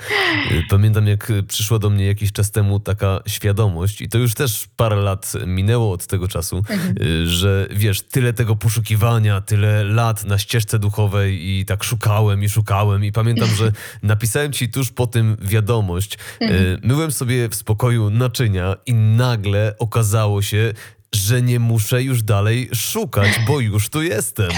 Pamiętam, 0.71 1.07
jak 1.07 1.33
przyszła 1.49 1.79
do 1.79 1.91
mnie 1.91 2.07
jakiś 2.07 2.33
czas 2.33 2.51
temu 2.51 2.81
taka 2.81 3.21
świadomość, 3.27 4.01
i 4.01 4.09
to 4.09 4.19
już 4.19 4.35
też 4.35 4.67
parę 4.77 4.97
lat 4.97 5.33
minęło 5.47 5.93
od 5.93 6.07
tego 6.07 6.29
czasu, 6.29 6.57
mhm. 6.57 6.95
że 7.27 7.67
wiesz, 7.71 8.03
tyle 8.03 8.33
tego 8.33 8.57
poszukiwania, 8.57 9.41
tyle 9.41 9.85
lat 9.85 10.25
na 10.25 10.39
ścieżce 10.39 10.79
duchowej 10.79 11.49
i 11.49 11.65
tak 11.65 11.85
szukałem 11.85 12.43
i 12.43 12.49
szukałem 12.49 13.05
i 13.05 13.13
pamiętam, 13.13 13.49
że 13.49 13.73
napisałem 14.03 14.53
ci 14.53 14.69
tuż 14.69 14.91
po 14.91 15.07
tym 15.07 15.37
wiadomość. 15.41 16.19
Mhm. 16.41 16.81
Myłem 16.83 17.13
sobie 17.13 17.49
w 17.49 17.55
spokoju 17.55 18.11
naczynia 18.11 18.77
i 18.87 18.95
nagle 18.95 19.75
okazało 19.79 20.43
się, 20.43 20.73
że 21.15 21.43
nie 21.43 21.59
muszę 21.59 22.03
już 22.03 22.23
dalej 22.23 22.69
szukać, 22.75 23.41
bo 23.47 23.61
już 23.61 23.89
tu 23.89 24.03
jestem. 24.03 24.51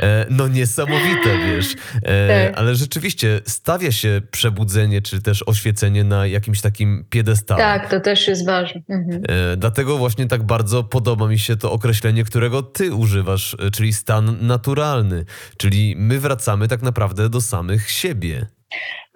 E, 0.00 0.26
no 0.30 0.48
niesamowite, 0.48 1.38
wiesz. 1.46 1.74
E, 2.02 2.46
tak. 2.46 2.58
Ale 2.58 2.74
rzeczywiście 2.74 3.40
stawia 3.46 3.92
się 3.92 4.22
przebudzenie, 4.30 5.02
czy 5.02 5.22
też 5.22 5.44
oświecenie 5.46 6.04
na 6.04 6.26
jakimś 6.26 6.60
takim 6.60 7.04
piedestale. 7.10 7.60
Tak, 7.62 7.90
to 7.90 8.00
też 8.00 8.28
jest 8.28 8.46
ważne. 8.46 8.80
Mhm. 8.88 9.22
E, 9.28 9.56
dlatego 9.56 9.98
właśnie 9.98 10.28
tak 10.28 10.42
bardzo 10.42 10.84
podoba 10.84 11.28
mi 11.28 11.38
się 11.38 11.56
to 11.56 11.72
określenie, 11.72 12.24
którego 12.24 12.62
ty 12.62 12.94
używasz, 12.94 13.56
e, 13.58 13.70
czyli 13.70 13.92
stan 13.92 14.36
naturalny. 14.40 15.24
Czyli 15.56 15.94
my 15.96 16.20
wracamy 16.20 16.68
tak 16.68 16.82
naprawdę 16.82 17.28
do 17.28 17.40
samych 17.40 17.90
siebie. 17.90 18.46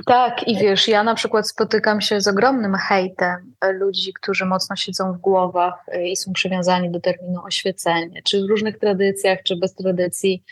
Tak, 0.07 0.49
i 0.49 0.59
wiesz, 0.59 0.89
ja 0.89 1.05
na 1.05 1.15
przykład 1.15 1.49
spotykam 1.49 2.01
się 2.01 2.21
z 2.21 2.29
ogromnym 2.29 2.75
hejtem 2.75 3.55
ludzi, 3.73 4.13
którzy 4.13 4.45
mocno 4.45 4.77
siedzą 4.77 5.13
w 5.13 5.19
głowach 5.19 5.75
y, 5.95 6.09
i 6.09 6.17
są 6.17 6.33
przywiązani 6.33 6.91
do 6.91 7.01
terminu 7.01 7.45
oświecenie, 7.45 8.23
czy 8.23 8.43
w 8.43 8.51
różnych 8.51 8.79
tradycjach, 8.79 9.39
czy 9.43 9.57
bez 9.57 9.75
tradycji. 9.75 10.43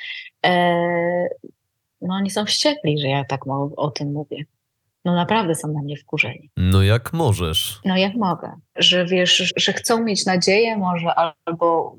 E, 0.47 1.29
no 2.01 2.15
oni 2.15 2.31
są 2.31 2.45
wściekli, 2.45 2.99
że 2.99 3.09
ja 3.09 3.25
tak 3.25 3.41
o 3.77 3.91
tym 3.91 4.13
mówię. 4.13 4.45
No 5.05 5.15
naprawdę 5.15 5.55
są 5.55 5.69
na 5.69 5.83
mnie 5.83 5.97
wkurzeni. 5.97 6.51
No 6.57 6.83
jak 6.83 7.13
możesz? 7.13 7.81
No 7.85 7.97
jak 7.97 8.15
mogę. 8.15 8.53
Że 8.77 9.07
wiesz, 9.07 9.53
że 9.57 9.73
chcą 9.73 10.05
mieć 10.05 10.27
nadzieję 10.27 10.77
może, 10.77 11.15
albo 11.15 11.97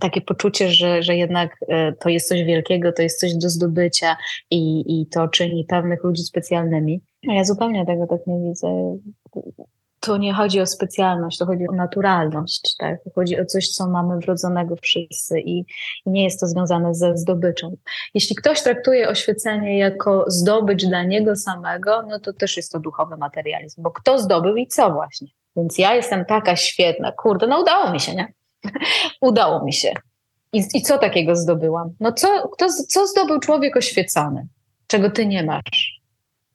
takie 0.00 0.20
poczucie, 0.20 0.70
że, 0.70 1.02
że 1.02 1.16
jednak 1.16 1.56
e, 1.68 1.92
to 1.92 2.08
jest 2.08 2.28
coś 2.28 2.44
wielkiego, 2.44 2.92
to 2.92 3.02
jest 3.02 3.20
coś 3.20 3.34
do 3.34 3.50
zdobycia 3.50 4.16
i, 4.50 4.84
i 5.00 5.06
to 5.06 5.28
czyni 5.28 5.64
pewnych 5.64 6.04
ludzi 6.04 6.22
specjalnymi. 6.22 7.00
Ja 7.22 7.44
zupełnie 7.44 7.86
tego 7.86 8.06
tak 8.06 8.26
nie 8.26 8.48
widzę. 8.48 8.98
to 10.00 10.16
nie 10.16 10.34
chodzi 10.34 10.60
o 10.60 10.66
specjalność, 10.66 11.38
to 11.38 11.46
chodzi 11.46 11.68
o 11.68 11.72
naturalność, 11.72 12.76
tak? 12.78 12.98
Chodzi 13.14 13.40
o 13.40 13.44
coś, 13.44 13.68
co 13.68 13.88
mamy 13.88 14.18
wrodzonego 14.18 14.76
wszyscy 14.82 15.40
i 15.40 15.64
nie 16.06 16.24
jest 16.24 16.40
to 16.40 16.46
związane 16.46 16.94
ze 16.94 17.16
zdobyczą. 17.16 17.76
Jeśli 18.14 18.36
ktoś 18.36 18.62
traktuje 18.62 19.08
oświecenie 19.08 19.78
jako 19.78 20.24
zdobycz 20.26 20.86
dla 20.86 21.02
niego 21.02 21.36
samego, 21.36 22.02
no 22.08 22.20
to 22.20 22.32
też 22.32 22.56
jest 22.56 22.72
to 22.72 22.80
duchowy 22.80 23.16
materializm, 23.16 23.82
bo 23.82 23.90
kto 23.90 24.18
zdobył 24.18 24.56
i 24.56 24.66
co 24.66 24.90
właśnie? 24.92 25.28
Więc 25.56 25.78
ja 25.78 25.94
jestem 25.94 26.24
taka 26.24 26.56
świetna, 26.56 27.12
kurde, 27.12 27.46
no 27.46 27.60
udało 27.60 27.92
mi 27.92 28.00
się, 28.00 28.14
nie? 28.14 28.32
udało 29.20 29.64
mi 29.64 29.72
się. 29.72 29.92
I, 30.52 30.64
I 30.74 30.82
co 30.82 30.98
takiego 30.98 31.36
zdobyłam? 31.36 31.90
No 32.00 32.12
co, 32.12 32.48
kto, 32.48 32.66
co 32.88 33.06
zdobył 33.06 33.40
człowiek 33.40 33.76
oświecony, 33.76 34.46
czego 34.86 35.10
ty 35.10 35.26
nie 35.26 35.42
masz? 35.42 35.98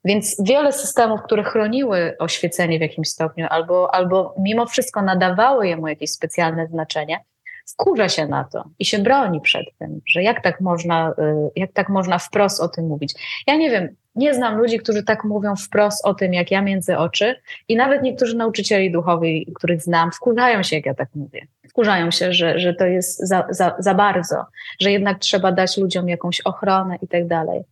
Więc 0.05 0.35
wiele 0.43 0.73
systemów, 0.73 1.21
które 1.21 1.43
chroniły 1.43 2.15
oświecenie 2.19 2.77
w 2.77 2.81
jakimś 2.81 3.09
stopniu, 3.09 3.47
albo, 3.49 3.95
albo 3.95 4.35
mimo 4.39 4.65
wszystko 4.65 5.01
nadawały 5.01 5.67
jemu 5.67 5.87
jakieś 5.87 6.11
specjalne 6.11 6.67
znaczenie, 6.67 7.19
wkurza 7.65 8.09
się 8.09 8.27
na 8.27 8.43
to 8.43 8.63
i 8.79 8.85
się 8.85 8.99
broni 8.99 9.41
przed 9.41 9.65
tym, 9.79 10.01
że 10.07 10.23
jak 10.23 10.43
tak 10.43 10.61
można, 10.61 11.09
y, 11.09 11.13
jak 11.55 11.71
tak 11.71 11.89
można 11.89 12.19
wprost 12.19 12.61
o 12.61 12.67
tym 12.67 12.87
mówić. 12.87 13.13
Ja 13.47 13.55
nie 13.55 13.69
wiem, 13.71 13.95
nie 14.16 14.34
znam 14.34 14.57
ludzi, 14.57 14.78
którzy 14.78 15.03
tak 15.03 15.24
mówią 15.24 15.55
wprost 15.55 16.05
o 16.05 16.14
tym, 16.14 16.34
jak 16.34 16.51
ja 16.51 16.61
między 16.61 16.97
oczy, 16.97 17.36
i 17.68 17.76
nawet 17.76 18.01
niektórzy 18.01 18.38
nauczycieli 18.38 18.91
duchowi, 18.91 19.51
których 19.55 19.82
znam, 19.82 20.11
wkurzają 20.11 20.64
się, 20.64 20.76
jak 20.76 20.86
ja 20.86 20.93
tak 20.93 21.09
mówię. 21.16 21.47
Wkurzają 21.70 22.11
się, 22.11 22.34
że, 22.34 22.59
że 22.59 22.74
to 22.74 22.86
jest 22.86 23.28
za, 23.28 23.47
za, 23.49 23.76
za 23.80 23.93
bardzo, 23.93 24.45
że 24.80 24.91
jednak 24.91 25.20
trzeba 25.20 25.51
dać 25.51 25.78
ludziom 25.78 26.09
jakąś 26.09 26.41
ochronę 26.41 26.97
i 27.01 27.07
tak 27.07 27.28
dalej 27.28 27.64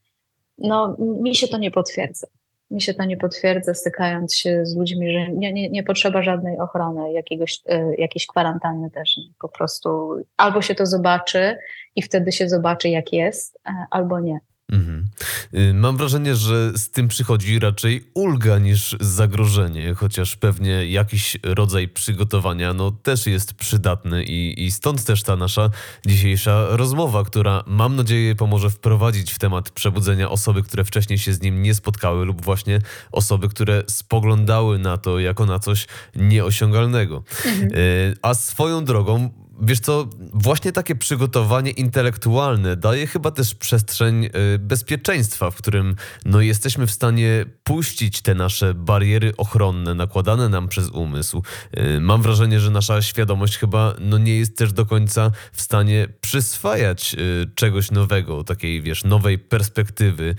no, 0.61 0.95
mi 0.99 1.35
się 1.35 1.47
to 1.47 1.57
nie 1.57 1.71
potwierdza. 1.71 2.27
Mi 2.71 2.81
się 2.81 2.93
to 2.93 3.03
nie 3.03 3.17
potwierdza, 3.17 3.73
stykając 3.73 4.35
się 4.35 4.65
z 4.65 4.75
ludźmi, 4.75 5.11
że 5.11 5.29
nie, 5.31 5.53
nie, 5.53 5.69
nie 5.69 5.83
potrzeba 5.83 6.21
żadnej 6.21 6.59
ochrony, 6.59 7.11
jakiegoś, 7.13 7.61
y, 7.71 7.95
jakiejś 7.97 8.27
kwarantanny 8.27 8.91
też. 8.91 9.15
Po 9.39 9.49
prostu 9.49 10.15
albo 10.37 10.61
się 10.61 10.75
to 10.75 10.85
zobaczy 10.85 11.57
i 11.95 12.01
wtedy 12.01 12.31
się 12.31 12.49
zobaczy, 12.49 12.89
jak 12.89 13.13
jest, 13.13 13.59
e, 13.67 13.85
albo 13.91 14.19
nie. 14.19 14.39
Mhm. 14.71 15.07
Y, 15.53 15.73
mam 15.73 15.97
wrażenie, 15.97 16.35
że 16.35 16.71
z 16.75 16.89
tym 16.89 17.07
przychodzi 17.07 17.59
raczej 17.59 18.03
ulga 18.13 18.57
niż 18.57 18.95
zagrożenie, 18.99 19.93
chociaż 19.95 20.35
pewnie 20.35 20.85
jakiś 20.85 21.37
rodzaj 21.43 21.87
przygotowania 21.87 22.73
no, 22.73 22.91
też 22.91 23.27
jest 23.27 23.53
przydatny 23.53 24.23
i, 24.23 24.65
i 24.65 24.71
stąd 24.71 25.05
też 25.05 25.23
ta 25.23 25.35
nasza 25.35 25.69
dzisiejsza 26.05 26.67
rozmowa, 26.69 27.23
która 27.23 27.63
mam 27.67 27.95
nadzieję 27.95 28.35
pomoże 28.35 28.69
wprowadzić 28.69 29.31
w 29.31 29.39
temat 29.39 29.69
przebudzenia 29.69 30.29
osoby, 30.29 30.63
które 30.63 30.83
wcześniej 30.83 31.19
się 31.19 31.33
z 31.33 31.41
nim 31.41 31.63
nie 31.63 31.75
spotkały 31.75 32.25
lub 32.25 32.41
właśnie 32.41 32.79
osoby, 33.11 33.49
które 33.49 33.83
spoglądały 33.87 34.79
na 34.79 34.97
to 34.97 35.19
jako 35.19 35.45
na 35.45 35.59
coś 35.59 35.87
nieosiągalnego. 36.15 37.23
Mhm. 37.45 37.71
Y, 37.75 38.15
a 38.21 38.33
swoją 38.33 38.85
drogą 38.85 39.29
Wiesz 39.63 39.79
co, 39.79 40.07
właśnie 40.33 40.71
takie 40.71 40.95
przygotowanie 40.95 41.71
intelektualne 41.71 42.75
daje 42.75 43.07
chyba 43.07 43.31
też 43.31 43.55
przestrzeń 43.55 44.25
y, 44.25 44.59
bezpieczeństwa, 44.59 45.51
w 45.51 45.55
którym 45.55 45.95
no, 46.25 46.41
jesteśmy 46.41 46.87
w 46.87 46.91
stanie 46.91 47.45
puścić 47.63 48.21
te 48.21 48.35
nasze 48.35 48.73
bariery 48.73 49.33
ochronne 49.37 49.93
nakładane 49.93 50.49
nam 50.49 50.67
przez 50.67 50.89
umysł. 50.89 51.43
Y, 51.77 51.99
mam 51.99 52.21
wrażenie, 52.21 52.59
że 52.59 52.71
nasza 52.71 53.01
świadomość 53.01 53.57
chyba 53.57 53.93
no, 53.99 54.17
nie 54.17 54.35
jest 54.35 54.57
też 54.57 54.73
do 54.73 54.85
końca 54.85 55.31
w 55.53 55.61
stanie 55.61 56.07
przyswajać 56.21 57.15
y, 57.19 57.51
czegoś 57.55 57.91
nowego, 57.91 58.43
takiej 58.43 58.81
wiesz, 58.81 59.03
nowej 59.03 59.39
perspektywy, 59.39 60.35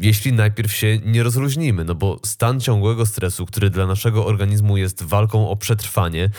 jeśli 0.00 0.32
najpierw 0.32 0.72
się 0.72 0.98
nie 1.04 1.22
rozluźnimy, 1.22 1.84
no 1.84 1.94
bo 1.94 2.20
stan 2.24 2.60
ciągłego 2.60 3.06
stresu, 3.06 3.46
który 3.46 3.70
dla 3.70 3.86
naszego 3.86 4.26
organizmu 4.26 4.76
jest 4.76 5.02
walką 5.02 5.48
o 5.48 5.56
przetrwanie, 5.56 6.30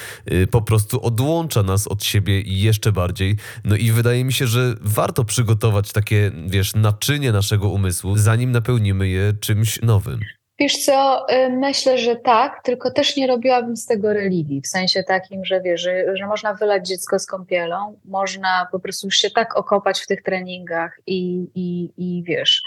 po 0.52 0.62
prostu 0.62 1.06
odłącza 1.06 1.55
odłącza 1.56 1.72
nas 1.72 1.88
od 1.88 2.04
siebie 2.04 2.42
jeszcze 2.46 2.92
bardziej. 2.92 3.36
No 3.64 3.76
i 3.76 3.92
wydaje 3.92 4.26
mi 4.26 4.34
się, 4.34 4.48
że 4.48 4.74
warto 4.82 5.26
przygotować 5.26 5.92
takie, 5.92 6.32
wiesz, 6.48 6.76
naczynie 6.76 7.32
naszego 7.32 7.70
umysłu, 7.70 8.18
zanim 8.18 8.52
napełnimy 8.52 9.08
je 9.08 9.34
czymś 9.42 9.82
nowym. 9.82 10.20
Wiesz 10.60 10.78
co, 10.78 11.26
y, 11.30 11.50
myślę, 11.50 11.98
że 11.98 12.16
tak, 12.16 12.62
tylko 12.64 12.92
też 12.92 13.16
nie 13.18 13.28
robiłabym 13.28 13.78
z 13.78 13.86
tego 13.86 14.14
religii, 14.14 14.62
w 14.62 14.68
sensie 14.68 15.04
takim, 15.04 15.46
że 15.46 15.62
wiesz, 15.62 15.82
że, 15.82 16.18
że 16.18 16.28
można 16.28 16.54
wylać 16.54 16.88
dziecko 16.88 17.20
z 17.20 17.26
kąpielą, 17.26 18.00
można 18.06 18.68
po 18.72 18.80
prostu 18.80 19.12
się 19.12 19.30
tak 19.30 19.58
okopać 19.58 20.02
w 20.02 20.08
tych 20.08 20.24
treningach 20.24 21.00
i, 21.08 21.48
i, 21.56 21.92
i 21.98 22.24
wiesz, 22.24 22.62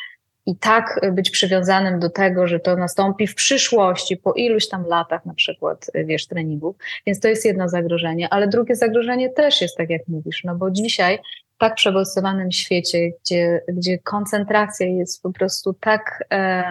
i 0.48 0.56
tak 0.56 1.00
być 1.12 1.30
przywiązanym 1.30 2.00
do 2.00 2.10
tego, 2.10 2.46
że 2.46 2.60
to 2.60 2.76
nastąpi 2.76 3.26
w 3.26 3.34
przyszłości, 3.34 4.16
po 4.16 4.32
iluś 4.32 4.68
tam 4.68 4.86
latach 4.86 5.26
na 5.26 5.34
przykład, 5.34 5.90
wiesz, 5.94 6.26
treningów. 6.26 6.76
Więc 7.06 7.20
to 7.20 7.28
jest 7.28 7.44
jedno 7.44 7.68
zagrożenie, 7.68 8.28
ale 8.30 8.48
drugie 8.48 8.76
zagrożenie 8.76 9.30
też 9.30 9.60
jest 9.60 9.76
tak, 9.76 9.90
jak 9.90 10.08
mówisz, 10.08 10.44
no 10.44 10.54
bo 10.56 10.70
dzisiaj 10.70 11.18
w 11.54 11.58
tak 11.58 11.74
przebodźcowanym 11.74 12.52
świecie, 12.52 13.10
gdzie, 13.24 13.60
gdzie 13.68 13.98
koncentracja 13.98 14.86
jest 14.86 15.22
po 15.22 15.32
prostu 15.32 15.72
tak, 15.72 16.24
e, 16.32 16.64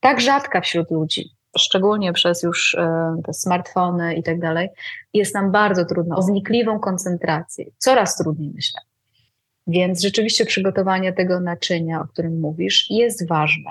tak 0.00 0.20
rzadka 0.20 0.60
wśród 0.60 0.90
ludzi, 0.90 1.30
szczególnie 1.58 2.12
przez 2.12 2.42
już 2.42 2.74
e, 2.74 3.16
te 3.24 3.32
smartfony 3.32 4.14
i 4.14 4.22
tak 4.22 4.40
dalej, 4.40 4.68
jest 5.14 5.34
nam 5.34 5.52
bardzo 5.52 5.84
trudno 5.84 6.16
o 6.16 6.22
wnikliwą 6.22 6.80
koncentrację. 6.80 7.64
Coraz 7.78 8.16
trudniej, 8.16 8.52
myślę. 8.54 8.89
Więc 9.66 10.02
rzeczywiście 10.02 10.46
przygotowanie 10.46 11.12
tego 11.12 11.40
naczynia, 11.40 12.00
o 12.00 12.04
którym 12.04 12.40
mówisz, 12.40 12.86
jest 12.90 13.28
ważne. 13.28 13.70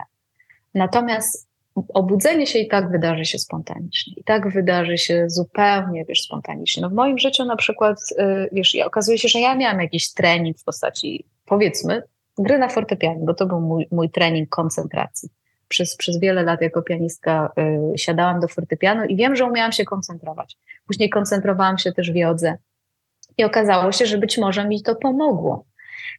Natomiast 0.73 1.49
obudzenie 1.93 2.47
się 2.47 2.59
i 2.59 2.67
tak 2.67 2.91
wydarzy 2.91 3.25
się 3.25 3.39
spontanicznie. 3.39 4.13
I 4.17 4.23
tak 4.23 4.53
wydarzy 4.53 4.97
się 4.97 5.29
zupełnie, 5.29 6.05
wiesz, 6.05 6.21
spontanicznie. 6.21 6.81
No 6.81 6.89
w 6.89 6.93
moim 6.93 7.17
życiu 7.17 7.45
na 7.45 7.55
przykład, 7.55 7.99
y, 8.11 8.49
wiesz, 8.51 8.77
okazuje 8.85 9.17
się, 9.17 9.27
że 9.27 9.39
ja 9.39 9.55
miałam 9.55 9.81
jakiś 9.81 10.13
trening 10.13 10.59
w 10.59 10.63
postaci, 10.63 11.25
powiedzmy, 11.45 12.03
gry 12.37 12.57
na 12.57 12.69
fortepianie, 12.69 13.19
bo 13.25 13.33
to 13.33 13.45
był 13.45 13.61
mój, 13.61 13.87
mój 13.91 14.09
trening 14.09 14.49
koncentracji. 14.49 15.29
Przez, 15.67 15.95
przez 15.95 16.19
wiele 16.19 16.43
lat 16.43 16.61
jako 16.61 16.81
pianistka 16.81 17.51
y, 17.93 17.97
siadałam 17.97 18.39
do 18.39 18.47
fortepianu 18.47 19.05
i 19.05 19.15
wiem, 19.15 19.35
że 19.35 19.45
umiałam 19.45 19.71
się 19.71 19.85
koncentrować. 19.85 20.57
Później 20.87 21.09
koncentrowałam 21.09 21.77
się 21.77 21.91
też 21.91 22.11
w 22.11 22.15
jodze. 22.15 22.57
I 23.37 23.43
okazało 23.43 23.91
się, 23.91 24.05
że 24.05 24.17
być 24.17 24.37
może 24.37 24.67
mi 24.67 24.83
to 24.83 24.95
pomogło. 24.95 25.65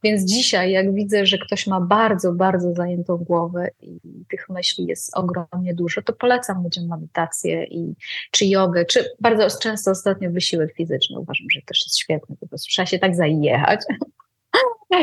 Więc 0.02 0.24
dzisiaj, 0.24 0.72
jak 0.72 0.94
widzę, 0.94 1.26
że 1.26 1.38
ktoś 1.38 1.66
ma 1.66 1.80
bardzo, 1.80 2.32
bardzo 2.32 2.74
zajętą 2.74 3.16
głowę 3.16 3.68
i 3.80 4.00
tych 4.30 4.48
myśli 4.48 4.86
jest 4.86 5.16
ogromnie 5.16 5.74
dużo, 5.74 6.02
to 6.02 6.12
polecam 6.12 6.62
ludziom 6.62 6.86
medytację 6.86 7.64
i, 7.64 7.94
czy 8.30 8.46
jogę, 8.46 8.84
czy 8.84 9.04
bardzo 9.20 9.58
często 9.58 9.90
ostatnio 9.90 10.30
wysiłek 10.30 10.74
fizyczny. 10.74 11.18
Uważam, 11.18 11.46
że 11.50 11.60
też 11.66 11.82
jest 11.86 11.98
świetny. 11.98 12.36
Po 12.40 12.46
prostu 12.46 12.68
trzeba 12.68 12.86
się 12.86 12.98
tak 12.98 13.16
zajechać. 13.16 13.80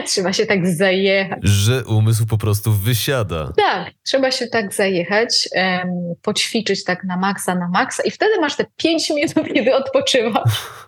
Trzeba 0.05 0.33
się 0.33 0.45
tak 0.45 0.67
zajechać. 0.67 1.39
Że 1.43 1.85
umysł 1.85 2.25
po 2.25 2.37
prostu 2.37 2.71
wysiada. 2.71 3.53
Tak, 3.57 3.93
trzeba 4.03 4.31
się 4.31 4.47
tak 4.47 4.73
zajechać, 4.73 5.49
um, 5.55 6.15
poćwiczyć 6.21 6.83
tak 6.83 7.03
na 7.03 7.17
maksa, 7.17 7.55
na 7.55 7.67
maksa 7.67 8.03
i 8.03 8.11
wtedy 8.11 8.39
masz 8.41 8.55
te 8.55 8.65
pięć 8.77 9.09
minut, 9.09 9.47
kiedy 9.53 9.75
odpoczywasz. 9.75 10.87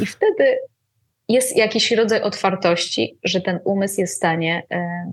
I 0.00 0.06
wtedy 0.06 0.58
jest 1.28 1.56
jakiś 1.56 1.92
rodzaj 1.92 2.22
otwartości, 2.22 3.18
że 3.24 3.40
ten 3.40 3.60
umysł 3.64 4.00
jest 4.00 4.14
w 4.14 4.16
stanie 4.16 4.62
e, 4.70 5.12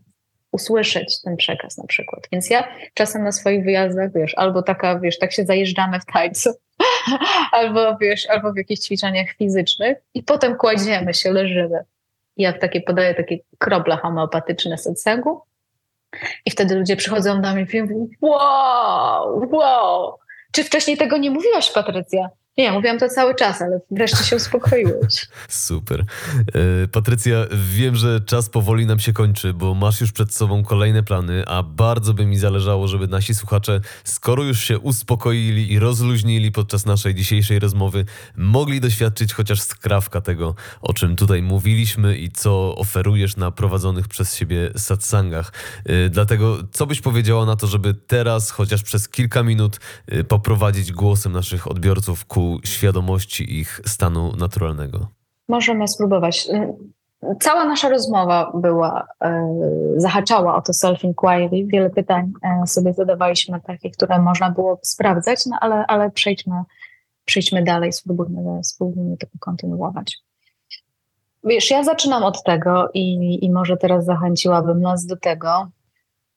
usłyszeć 0.51 1.22
ten 1.22 1.38
przekaz 1.38 1.78
na 1.78 1.88
przykład. 1.88 2.28
Więc 2.32 2.49
ja 2.49 2.68
czasem 2.93 3.24
na 3.24 3.32
swoich 3.32 3.63
wyjazdach, 3.63 4.13
wiesz, 4.13 4.34
albo 4.38 4.61
taka, 4.61 4.99
wiesz, 4.99 5.20
tak 5.20 5.32
się 5.32 5.45
zajeżdżamy 5.45 5.99
w 5.99 6.05
tańcu, 6.05 6.49
albo 7.51 7.97
wiesz, 7.97 8.30
albo 8.30 8.53
w 8.53 8.57
jakichś 8.57 8.82
ćwiczeniach 8.82 9.28
fizycznych 9.32 9.97
i 10.13 10.24
potem 10.24 10.57
kładziemy 10.57 11.13
się, 11.13 11.32
leżymy. 11.32 11.80
I 12.38 12.43
jak 12.43 12.59
takie 12.59 12.82
podaję 12.82 13.16
takie 13.16 13.38
krople 13.57 13.97
homeopatyczne 13.97 14.78
setsengu 14.78 15.41
i 16.45 16.51
wtedy 16.51 16.76
ludzie 16.76 16.95
przychodzą 16.95 17.41
do 17.41 17.53
mnie 17.53 17.66
i 17.74 17.82
mówią, 17.82 18.07
wow, 18.22 19.49
wow, 19.51 20.18
czy 20.51 20.63
wcześniej 20.63 20.97
tego 20.97 21.18
nie 21.18 21.32
mówiłaś, 21.32 21.72
Patrycja? 21.72 22.30
Nie, 22.58 22.72
mówiłam 22.72 22.99
to 22.99 23.10
cały 23.10 23.36
czas, 23.36 23.62
ale 23.62 23.80
wreszcie 23.91 24.24
się 24.24 24.36
uspokoiłeś. 24.36 25.28
Super. 25.49 26.06
E, 26.84 26.88
Patrycja, 26.88 27.38
wiem, 27.76 27.95
że 27.95 28.22
czas 28.22 28.49
powoli 28.49 28.86
nam 28.86 28.99
się 28.99 29.14
kończy, 29.14 29.53
bo 29.53 29.74
masz 29.74 30.01
już 30.01 30.12
przed 30.12 30.34
sobą 30.34 30.64
kolejne 30.64 31.03
plany, 31.03 31.43
a 31.47 31.64
bardzo 31.64 32.14
by 32.14 32.26
mi 32.26 32.38
zależało, 32.38 32.88
żeby 32.88 33.08
nasi 33.08 33.36
słuchacze, 33.36 33.82
skoro 34.03 34.43
już 34.43 34.60
się 34.64 34.80
uspokoili 34.80 35.72
i 35.72 35.80
rozluźnili 35.80 36.51
podczas 36.51 36.86
naszej 36.86 37.16
dzisiejszej 37.16 37.60
rozmowy, 37.60 38.06
mogli 38.38 38.82
doświadczyć 38.82 39.34
chociaż 39.34 39.62
skrawka 39.62 40.22
tego, 40.22 40.56
o 40.82 40.93
czym 40.93 41.16
tutaj 41.16 41.41
mówiliśmy 41.41 42.18
i 42.18 42.32
co 42.32 42.76
oferujesz 42.76 43.38
na 43.38 43.51
prowadzonych 43.51 44.08
przez 44.08 44.36
siebie 44.36 44.72
satsangach. 44.78 45.53
E, 45.86 46.10
dlatego, 46.10 46.58
co 46.72 46.86
byś 46.86 47.01
powiedziała 47.01 47.45
na 47.45 47.56
to, 47.56 47.68
żeby 47.68 47.93
teraz, 47.93 48.51
chociaż 48.51 48.84
przez 48.84 49.10
kilka 49.10 49.43
minut, 49.43 49.80
e, 50.08 50.24
poprowadzić 50.24 50.91
głosem 50.91 51.32
naszych 51.32 51.72
odbiorców 51.72 52.26
ku 52.26 52.45
świadomości 52.64 53.60
ich 53.60 53.82
stanu 53.86 54.36
naturalnego? 54.38 55.08
Możemy 55.48 55.88
spróbować. 55.88 56.48
cała 57.39 57.66
nasza 57.66 57.89
rozmowa 57.89 58.52
była, 58.54 59.08
e, 59.22 59.50
zahaczała 59.98 60.56
o 60.56 60.62
to 60.62 60.74
self-inquiry. 60.74 61.68
Wiele 61.68 61.89
pytań 61.89 62.32
e, 62.43 62.68
sobie 62.68 62.93
zadawaliśmy, 62.93 63.62
takich, 63.62 63.93
które 63.93 64.22
można 64.22 64.52
było 64.52 64.80
sprawdzać, 64.84 65.46
no 65.46 65.58
ale, 65.62 65.86
ale 65.88 66.12
przejdźmy, 66.12 66.56
przejdźmy 67.26 67.64
dalej, 67.64 67.93
spróbujmy, 67.93 68.64
spróbujmy 68.64 69.18
to 69.18 69.28
kontynuować. 69.39 70.18
Wiesz, 71.43 71.72
ja 71.72 71.84
zaczynam 71.84 72.24
od 72.24 72.43
tego 72.43 72.89
i, 72.93 73.46
i 73.46 73.52
może 73.52 73.78
teraz 73.78 74.06
zachęciłabym 74.06 74.82
nas 74.82 75.06
do 75.06 75.18
tego, 75.18 75.70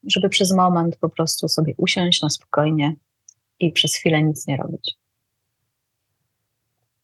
żeby 0.06 0.28
przez 0.28 0.52
moment 0.52 0.96
po 0.96 1.08
prostu 1.08 1.48
sobie 1.48 1.74
usiąść 1.76 2.22
na 2.22 2.30
spokojnie 2.30 2.94
i 3.60 3.72
przez 3.72 3.94
chwilę 3.94 4.22
nic 4.22 4.46
nie 4.46 4.56
robić 4.56 4.97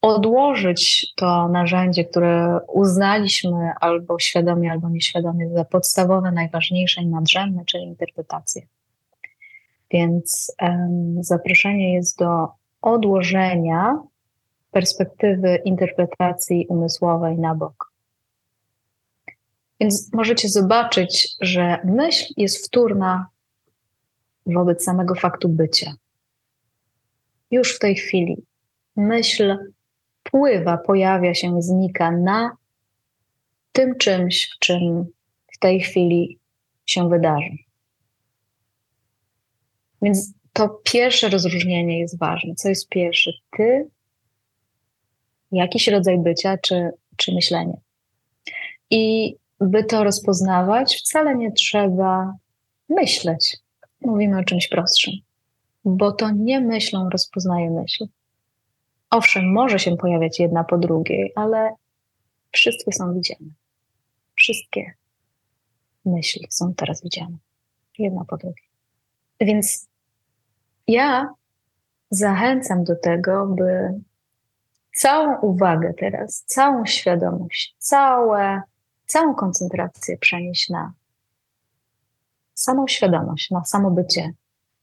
odłożyć 0.05 1.13
to 1.15 1.47
narzędzie, 1.47 2.05
które 2.05 2.59
uznaliśmy 2.67 3.71
albo 3.81 4.19
świadomie, 4.19 4.71
albo 4.71 4.89
nieświadomie 4.89 5.49
za 5.49 5.65
podstawowe, 5.65 6.31
najważniejsze 6.31 7.01
i 7.01 7.07
nadrzędne, 7.07 7.65
czyli 7.65 7.83
interpretację. 7.83 8.61
Więc 9.91 10.55
um, 10.61 11.23
zaproszenie 11.23 11.93
jest 11.93 12.19
do 12.19 12.47
odłożenia 12.81 13.99
perspektywy 14.71 15.61
interpretacji 15.65 16.65
umysłowej 16.69 17.37
na 17.37 17.55
bok. 17.55 17.91
Więc 19.79 20.13
możecie 20.13 20.49
zobaczyć, 20.49 21.35
że 21.41 21.79
myśl 21.83 22.33
jest 22.37 22.67
wtórna 22.67 23.27
wobec 24.45 24.83
samego 24.83 25.15
faktu 25.15 25.49
bycia. 25.49 25.93
Już 27.51 27.75
w 27.75 27.79
tej 27.79 27.95
chwili 27.95 28.37
myśl 28.95 29.57
pływa, 30.35 30.77
pojawia 30.77 31.33
się, 31.33 31.61
znika 31.61 32.11
na 32.11 32.57
tym 33.71 33.97
czymś, 33.97 34.49
w 34.55 34.59
czym 34.59 35.05
w 35.53 35.59
tej 35.59 35.79
chwili 35.79 36.39
się 36.85 37.09
wydarzy. 37.09 37.57
Więc 40.01 40.33
to 40.53 40.69
pierwsze 40.83 41.29
rozróżnienie 41.29 41.99
jest 41.99 42.19
ważne. 42.19 42.55
Co 42.55 42.69
jest 42.69 42.89
pierwsze? 42.89 43.31
Ty, 43.57 43.89
jakiś 45.51 45.87
rodzaj 45.87 46.19
bycia, 46.19 46.57
czy, 46.57 46.89
czy 47.17 47.33
myślenie. 47.33 47.77
I 48.89 49.35
by 49.59 49.83
to 49.83 50.03
rozpoznawać, 50.03 50.95
wcale 50.95 51.35
nie 51.35 51.51
trzeba 51.51 52.33
myśleć. 52.89 53.57
Mówimy 54.01 54.39
o 54.39 54.43
czymś 54.43 54.67
prostszym, 54.67 55.13
bo 55.85 56.11
to 56.11 56.31
nie 56.31 56.61
myślą 56.61 57.09
rozpoznaje 57.09 57.71
myśl. 57.71 58.05
Owszem, 59.09 59.51
może 59.53 59.79
się 59.79 59.97
pojawiać 59.97 60.39
jedna 60.39 60.63
po 60.63 60.77
drugiej, 60.77 61.31
ale 61.35 61.75
wszystkie 62.51 62.91
są 62.91 63.13
widziane. 63.13 63.49
Wszystkie 64.35 64.93
myśli 66.05 66.47
są 66.49 66.73
teraz 66.73 67.03
widziane. 67.03 67.37
Jedna 67.99 68.25
po 68.25 68.37
drugiej. 68.37 68.69
Więc 69.41 69.87
ja 70.87 71.29
zachęcam 72.09 72.83
do 72.83 72.95
tego, 72.95 73.45
by 73.45 73.99
całą 74.95 75.39
uwagę 75.39 75.93
teraz, 75.93 76.43
całą 76.45 76.85
świadomość, 76.85 77.75
całe, 77.77 78.61
całą 79.05 79.35
koncentrację 79.35 80.17
przenieść 80.17 80.69
na 80.69 80.93
samą 82.53 82.87
świadomość, 82.87 83.51
na 83.51 83.65
samo 83.65 83.91
bycie, 83.91 84.33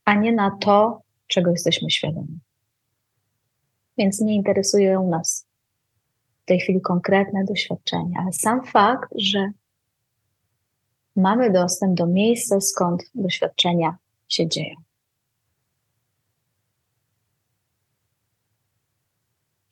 a 0.04 0.14
nie 0.14 0.32
na 0.32 0.58
to, 0.60 1.02
czego 1.26 1.50
jesteśmy 1.50 1.90
świadomi 1.90 2.40
więc 3.98 4.20
nie 4.20 4.34
interesują 4.34 5.08
nas 5.08 5.46
w 6.42 6.44
tej 6.44 6.60
chwili 6.60 6.80
konkretne 6.80 7.44
doświadczenia, 7.44 8.20
ale 8.22 8.32
sam 8.32 8.64
fakt, 8.64 9.10
że 9.16 9.50
mamy 11.16 11.50
dostęp 11.50 11.94
do 11.94 12.06
miejsca, 12.06 12.60
skąd 12.60 13.02
doświadczenia 13.14 13.96
się 14.28 14.48
dzieją. 14.48 14.74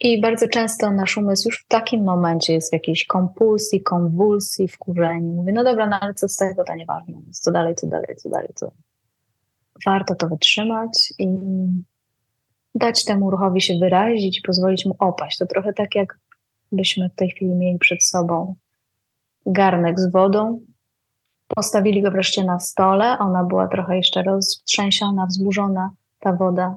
I 0.00 0.20
bardzo 0.20 0.48
często 0.48 0.90
nasz 0.90 1.16
umysł 1.16 1.48
już 1.48 1.64
w 1.64 1.68
takim 1.68 2.04
momencie 2.04 2.52
jest 2.52 2.70
w 2.70 2.72
jakiejś 2.72 3.06
kompulsji, 3.06 3.82
konwulsji, 3.82 4.68
wkurzeniu. 4.68 5.32
Mówi, 5.32 5.52
no 5.52 5.64
dobra, 5.64 5.86
no 5.86 6.00
ale 6.00 6.14
co 6.14 6.28
z 6.28 6.36
tego, 6.36 6.64
to 6.64 6.74
nieważne. 6.74 7.14
Co 7.32 7.52
dalej, 7.52 7.74
co 7.74 7.86
dalej, 7.86 8.16
co 8.16 8.28
dalej, 8.28 8.48
co 8.54 8.72
Warto 9.86 10.14
to 10.14 10.28
wytrzymać 10.28 11.14
i 11.18 11.28
dać 12.74 13.04
temu 13.04 13.30
ruchowi 13.30 13.60
się 13.60 13.78
wyrazić 13.78 14.38
i 14.38 14.42
pozwolić 14.42 14.86
mu 14.86 14.96
opaść. 14.98 15.38
To 15.38 15.46
trochę 15.46 15.72
tak, 15.72 15.94
jak 15.94 16.18
byśmy 16.72 17.08
w 17.08 17.14
tej 17.14 17.30
chwili 17.30 17.54
mieli 17.54 17.78
przed 17.78 18.04
sobą 18.04 18.54
garnek 19.46 20.00
z 20.00 20.10
wodą, 20.10 20.60
postawili 21.48 22.02
go 22.02 22.10
wreszcie 22.10 22.44
na 22.44 22.60
stole, 22.60 23.18
ona 23.18 23.44
była 23.44 23.68
trochę 23.68 23.96
jeszcze 23.96 24.22
roztrzęsiona, 24.22 25.26
wzburzona, 25.26 25.90
ta 26.20 26.32
woda, 26.32 26.76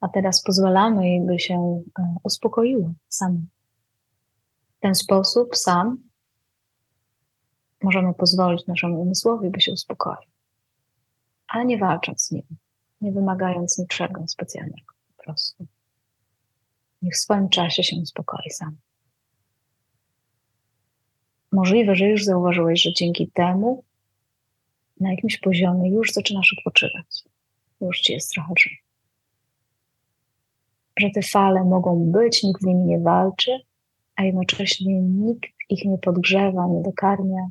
a 0.00 0.08
teraz 0.08 0.42
pozwalamy 0.42 1.08
jej, 1.08 1.20
by 1.20 1.38
się 1.38 1.82
e, 1.98 2.16
uspokoiła 2.22 2.90
sama. 3.08 3.38
W 4.76 4.80
ten 4.80 4.94
sposób 4.94 5.56
sam 5.56 5.98
możemy 7.82 8.14
pozwolić 8.14 8.66
naszemu 8.66 9.02
umysłowi, 9.02 9.50
by 9.50 9.60
się 9.60 9.72
uspokoił, 9.72 10.30
ale 11.48 11.64
nie 11.64 11.78
walcząc 11.78 12.22
z 12.22 12.30
nim 12.30 12.42
nie 13.00 13.12
wymagając 13.12 13.78
niczego 13.78 14.28
specjalnego, 14.28 14.92
po 15.16 15.22
prostu. 15.22 15.66
Niech 17.02 17.14
w 17.14 17.18
swoim 17.18 17.48
czasie 17.48 17.82
się 17.82 17.96
uspokoi 17.96 18.50
sam. 18.50 18.76
Możliwe, 21.52 21.94
że 21.94 22.06
już 22.06 22.24
zauważyłeś, 22.24 22.82
że 22.82 22.92
dzięki 22.92 23.30
temu 23.30 23.84
na 25.00 25.10
jakimś 25.10 25.38
poziomie 25.38 25.90
już 25.90 26.12
zaczynasz 26.12 26.54
odpoczywać. 26.58 27.24
Już 27.80 28.00
ci 28.00 28.12
jest 28.12 28.32
trochę. 28.32 28.52
Że 30.98 31.10
te 31.10 31.22
fale 31.22 31.64
mogą 31.64 32.12
być, 32.12 32.42
nikt 32.42 32.62
z 32.62 32.64
nimi 32.64 32.84
nie 32.84 32.98
walczy, 32.98 33.60
a 34.16 34.24
jednocześnie 34.24 35.00
nikt 35.00 35.50
ich 35.68 35.84
nie 35.84 35.98
podgrzewa, 35.98 36.66
nie 36.66 36.82
dokarmia. 36.82 37.48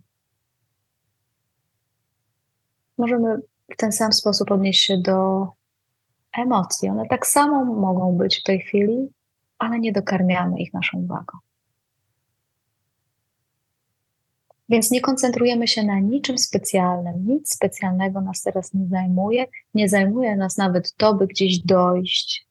Możemy 2.97 3.41
w 3.69 3.77
ten 3.77 3.91
sam 3.91 4.13
sposób 4.13 4.51
odnieść 4.51 4.85
się 4.85 4.97
do 4.97 5.47
emocji. 6.37 6.89
One 6.89 7.07
tak 7.07 7.27
samo 7.27 7.65
mogą 7.65 8.17
być 8.17 8.39
w 8.39 8.43
tej 8.43 8.59
chwili, 8.59 9.07
ale 9.57 9.79
nie 9.79 9.91
dokarmiamy 9.91 10.59
ich 10.59 10.73
naszą 10.73 10.97
uwagą. 10.97 11.37
Więc 14.69 14.91
nie 14.91 15.01
koncentrujemy 15.01 15.67
się 15.67 15.83
na 15.83 15.99
niczym 15.99 16.37
specjalnym. 16.37 17.27
Nic 17.27 17.53
specjalnego 17.53 18.21
nas 18.21 18.41
teraz 18.41 18.73
nie 18.73 18.87
zajmuje. 18.87 19.45
Nie 19.73 19.89
zajmuje 19.89 20.35
nas 20.35 20.57
nawet 20.57 20.93
to, 20.93 21.13
by 21.13 21.27
gdzieś 21.27 21.59
dojść 21.59 22.47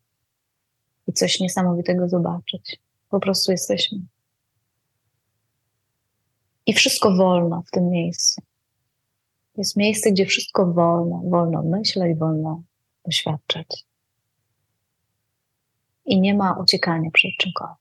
i 1.08 1.12
coś 1.12 1.40
niesamowitego 1.40 2.08
zobaczyć. 2.08 2.78
Po 3.10 3.20
prostu 3.20 3.52
jesteśmy. 3.52 3.98
I 6.66 6.74
wszystko 6.74 7.16
wolno 7.16 7.62
w 7.66 7.70
tym 7.70 7.90
miejscu. 7.90 8.42
Jest 9.56 9.76
miejsce, 9.76 10.12
gdzie 10.12 10.26
wszystko 10.26 10.66
wolno, 10.66 11.22
wolno 11.24 11.62
myśleć, 11.62 12.18
wolno 12.18 12.62
doświadczać. 13.04 13.84
I 16.04 16.20
nie 16.20 16.34
ma 16.34 16.52
uciekania 16.52 17.10
przed 17.12 17.30
czymkolwiek. 17.38 17.76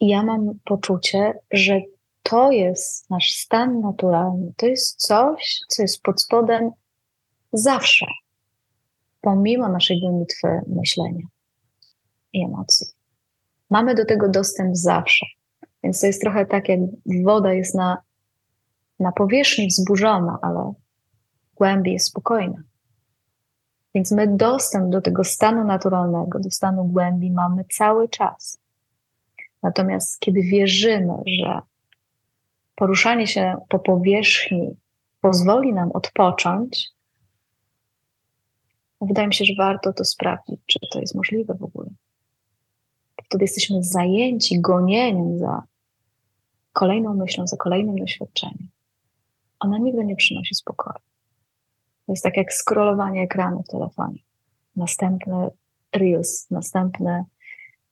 I 0.00 0.08
ja 0.08 0.22
mam 0.22 0.58
poczucie, 0.64 1.34
że 1.50 1.80
to 2.22 2.50
jest 2.50 3.10
nasz 3.10 3.32
stan 3.32 3.80
naturalny. 3.80 4.52
To 4.56 4.66
jest 4.66 4.96
coś, 4.96 5.60
co 5.68 5.82
jest 5.82 6.02
pod 6.02 6.22
spodem 6.22 6.70
zawsze, 7.52 8.06
pomimo 9.20 9.68
naszej 9.68 10.00
gonitwy 10.00 10.48
myślenia 10.66 11.26
i 12.32 12.44
emocji. 12.44 12.86
Mamy 13.70 13.94
do 13.94 14.04
tego 14.04 14.28
dostęp 14.28 14.76
zawsze. 14.76 15.26
Więc 15.82 16.00
to 16.00 16.06
jest 16.06 16.20
trochę 16.20 16.46
tak, 16.46 16.68
jak 16.68 16.80
woda 17.24 17.52
jest 17.52 17.74
na 17.74 18.02
na 19.00 19.12
powierzchni 19.12 19.68
wzburzona, 19.68 20.38
ale 20.42 20.72
głębi 21.54 21.92
jest 21.92 22.06
spokojna. 22.06 22.62
Więc 23.94 24.12
my 24.12 24.36
dostęp 24.36 24.90
do 24.92 25.00
tego 25.00 25.24
stanu 25.24 25.64
naturalnego, 25.64 26.40
do 26.40 26.50
stanu 26.50 26.84
głębi 26.84 27.30
mamy 27.30 27.64
cały 27.64 28.08
czas. 28.08 28.60
Natomiast 29.62 30.20
kiedy 30.20 30.42
wierzymy, 30.42 31.14
że 31.26 31.60
poruszanie 32.74 33.26
się 33.26 33.56
po 33.68 33.78
powierzchni 33.78 34.76
pozwoli 35.20 35.72
nam 35.72 35.92
odpocząć, 35.92 36.88
wydaje 39.00 39.28
mi 39.28 39.34
się, 39.34 39.44
że 39.44 39.54
warto 39.58 39.92
to 39.92 40.04
sprawdzić, 40.04 40.60
czy 40.66 40.78
to 40.92 41.00
jest 41.00 41.14
możliwe 41.14 41.54
w 41.54 41.62
ogóle. 41.62 41.90
Wtedy 43.24 43.44
jesteśmy 43.44 43.82
zajęci 43.82 44.60
gonieniem 44.60 45.38
za 45.38 45.62
kolejną 46.72 47.14
myślą, 47.14 47.46
za 47.46 47.56
kolejnym 47.56 47.96
doświadczeniem 47.96 48.68
ona 49.60 49.78
nigdy 49.78 50.04
nie 50.04 50.16
przynosi 50.16 50.54
spokoju. 50.54 50.98
To 52.06 52.12
jest 52.12 52.22
tak 52.22 52.36
jak 52.36 52.52
scrollowanie 52.52 53.22
ekranu 53.22 53.62
w 53.62 53.68
telefonie. 53.68 54.18
Następny 54.76 55.50
reels, 55.92 56.50
następny 56.50 57.24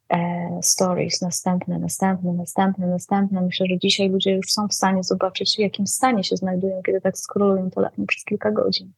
e, 0.09 0.59
stories, 0.62 1.20
następne, 1.23 1.78
następne, 1.78 2.32
następne, 2.32 2.86
następne. 2.86 3.43
Myślę, 3.43 3.66
że 3.66 3.78
dzisiaj 3.78 4.09
ludzie 4.09 4.35
już 4.35 4.53
są 4.53 4.69
w 4.69 4.74
stanie 4.74 5.03
zobaczyć, 5.03 5.57
w 5.57 5.59
jakim 5.59 5.86
stanie 5.86 6.24
się 6.24 6.36
znajdują, 6.36 6.82
kiedy 6.82 7.01
tak 7.01 7.19
scrollują 7.19 7.70
telefon 7.70 8.07
przez 8.07 8.24
kilka 8.24 8.51
godzin. 8.51 8.93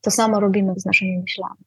To 0.00 0.10
samo 0.10 0.40
robimy 0.40 0.74
z 0.76 0.84
naszymi 0.84 1.18
myślami. 1.18 1.60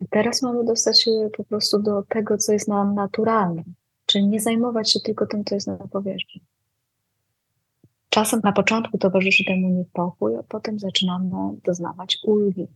I 0.00 0.08
teraz 0.08 0.42
mamy 0.42 0.64
dostać 0.64 1.02
się 1.02 1.10
po 1.36 1.44
prostu 1.44 1.78
do 1.78 2.02
tego, 2.02 2.38
co 2.38 2.52
jest 2.52 2.68
nam 2.68 2.94
naturalne, 2.94 3.62
czyli 4.06 4.26
nie 4.26 4.40
zajmować 4.40 4.92
się 4.92 5.00
tylko 5.00 5.26
tym, 5.26 5.44
co 5.44 5.54
jest 5.54 5.66
na 5.66 5.76
powierzchni. 5.76 6.42
Czasem 8.10 8.40
na 8.44 8.52
początku 8.52 8.98
towarzyszy 8.98 9.44
temu 9.44 9.68
niepokój, 9.68 10.36
a 10.36 10.42
potem 10.42 10.78
zaczynamy 10.78 11.30
doznawać 11.64 12.18
ulgi. 12.24 12.66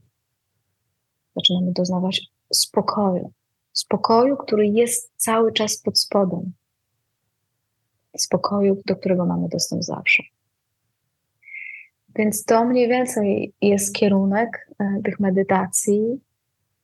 Zaczynamy 1.37 1.73
doznawać 1.73 2.27
spokoju. 2.53 3.33
Spokoju, 3.73 4.37
który 4.37 4.67
jest 4.69 5.13
cały 5.17 5.53
czas 5.53 5.77
pod 5.77 5.99
spodem. 5.99 6.53
Spokoju, 8.17 8.83
do 8.87 8.97
którego 8.97 9.27
mamy 9.27 9.49
dostęp 9.49 9.85
zawsze. 9.85 10.23
Więc 12.17 12.45
to 12.45 12.65
mniej 12.65 12.89
więcej 12.89 13.53
jest 13.61 13.95
kierunek 13.95 14.71
e, 14.79 15.01
tych 15.05 15.21
medytacji. 15.21 16.21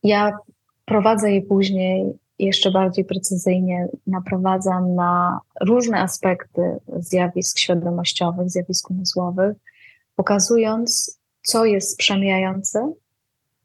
Ja 0.02 0.38
prowadzę 0.84 1.32
je 1.32 1.42
później 1.42 2.18
jeszcze 2.46 2.70
bardziej 2.70 3.04
precyzyjnie, 3.04 3.88
naprowadzam 4.06 4.94
na 4.94 5.40
różne 5.60 6.00
aspekty 6.00 6.76
zjawisk 6.98 7.58
świadomościowych, 7.58 8.50
zjawisk 8.50 8.90
umysłowych, 8.90 9.56
pokazując, 10.16 11.18
co 11.42 11.64
jest 11.64 11.98
przemijające, 11.98 12.92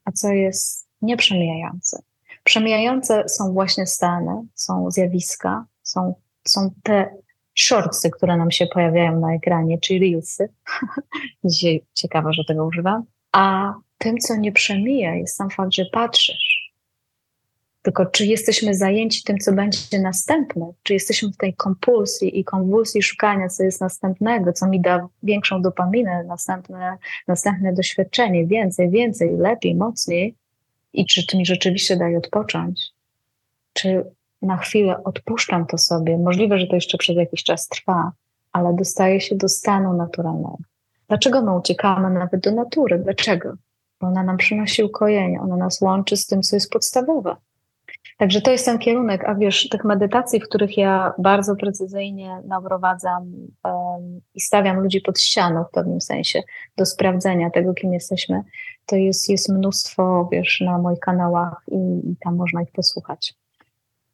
a 0.06 0.12
co 0.12 0.30
jest 0.30 0.88
nieprzemijające. 1.02 2.02
Przemijające 2.44 3.30
są 3.30 3.54
właśnie 3.54 3.88
stany, 3.88 4.42
są 4.54 4.92
zjawiska, 4.92 5.66
są, 5.84 6.14
są 6.48 6.70
te 6.84 7.16
shortsy, 7.56 8.10
które 8.10 8.38
nam 8.38 8.52
się 8.52 8.68
pojawiają 8.68 9.20
na 9.20 9.34
ekranie, 9.34 9.78
czy 9.80 10.00
reelsy. 10.00 10.50
Dzisiaj 11.44 11.84
ciekawe, 11.94 12.34
że 12.34 12.44
tego 12.48 12.66
używam. 12.66 13.04
A 13.32 13.74
tym, 13.98 14.18
co 14.18 14.36
nie 14.36 14.52
przemija, 14.52 15.16
jest 15.16 15.36
sam 15.36 15.50
fakt, 15.50 15.74
że 15.74 15.86
patrzysz. 15.92 16.65
Tylko 17.86 18.06
czy 18.06 18.26
jesteśmy 18.26 18.76
zajęci 18.76 19.24
tym, 19.24 19.38
co 19.38 19.53
będzie 19.53 19.99
następne? 19.99 20.72
Czy 20.84 20.94
jesteśmy 20.94 21.30
w 21.30 21.38
tej 21.38 21.53
kompulsji 21.53 22.40
i 22.40 22.44
konwulsji 22.44 23.03
szukania, 23.03 23.49
co 23.49 23.64
jest 23.64 23.82
następnego, 23.82 24.53
co 24.53 24.68
mi 24.68 24.82
da 24.82 25.07
większą 25.24 25.62
dopaminę, 25.62 26.24
następne, 26.24 26.98
następne 27.28 27.74
doświadczenie, 27.74 28.48
więcej, 28.48 28.90
więcej, 28.90 29.38
lepiej, 29.38 29.76
mocniej? 29.76 30.36
I 30.94 31.06
czy 31.06 31.28
to 31.28 31.38
mi 31.38 31.45
rzeczywiście 31.45 31.98
daje 31.98 32.18
odpocząć? 32.18 32.91
Czy 33.74 34.03
na 34.41 34.57
chwilę 34.57 35.03
odpuszczam 35.03 35.66
to 35.66 35.78
sobie. 35.78 36.18
Możliwe, 36.18 36.60
że 36.60 36.68
to 36.68 36.76
jeszcze 36.76 36.98
przez 36.98 37.16
jakiś 37.16 37.44
czas 37.44 37.68
trwa, 37.68 38.12
ale 38.52 38.74
dostaje 38.74 39.22
się 39.22 39.36
do 39.36 39.49
stanu 39.49 39.94
naturalnego. 39.94 40.57
Dlaczego 41.07 41.41
my 41.41 41.57
uciekamy 41.57 42.10
nawet 42.10 42.41
do 42.41 42.52
natury? 42.52 42.99
Dlaczego? 42.99 43.53
Bo 44.02 44.07
ona 44.07 44.24
nam 44.24 44.38
przynosi 44.38 44.84
ukojenie, 44.84 45.41
ona 45.41 45.57
nas 45.57 45.82
łączy 45.82 46.18
z 46.18 46.26
tym, 46.26 46.41
co 46.41 46.56
jest 46.56 46.72
podstawowe. 46.72 47.36
Także 48.18 48.41
to 48.41 48.52
jest 48.52 48.65
ten 48.65 48.80
kierunek, 48.80 49.23
a 49.26 49.36
wiesz, 49.36 49.69
tych 49.69 49.84
medytacji, 49.84 50.40
w 50.40 50.44
których 50.44 50.77
ja 50.77 51.14
bardzo 51.18 51.56
precyzyjnie 51.56 52.41
naprowadzam 52.48 53.23
um, 53.64 54.22
i 54.36 54.41
stawiam 54.41 54.80
ludzi 54.80 55.02
pod 55.02 55.19
ścianą 55.19 55.64
w 55.64 55.72
pewnym 55.72 56.02
sensie 56.02 56.41
do 56.77 56.86
sprawdzenia 56.86 57.49
tego, 57.49 57.73
kim 57.73 57.94
jesteśmy, 57.94 58.41
to 58.86 58.95
jest, 58.95 59.30
jest 59.30 59.49
mnóstwo, 59.49 60.30
wiesz, 60.32 60.61
na 60.61 60.77
moich 60.77 60.99
kanałach 60.99 61.64
i, 61.68 62.11
i 62.11 62.15
tam 62.19 62.36
można 62.36 62.61
ich 62.61 62.72
posłuchać. 62.72 63.34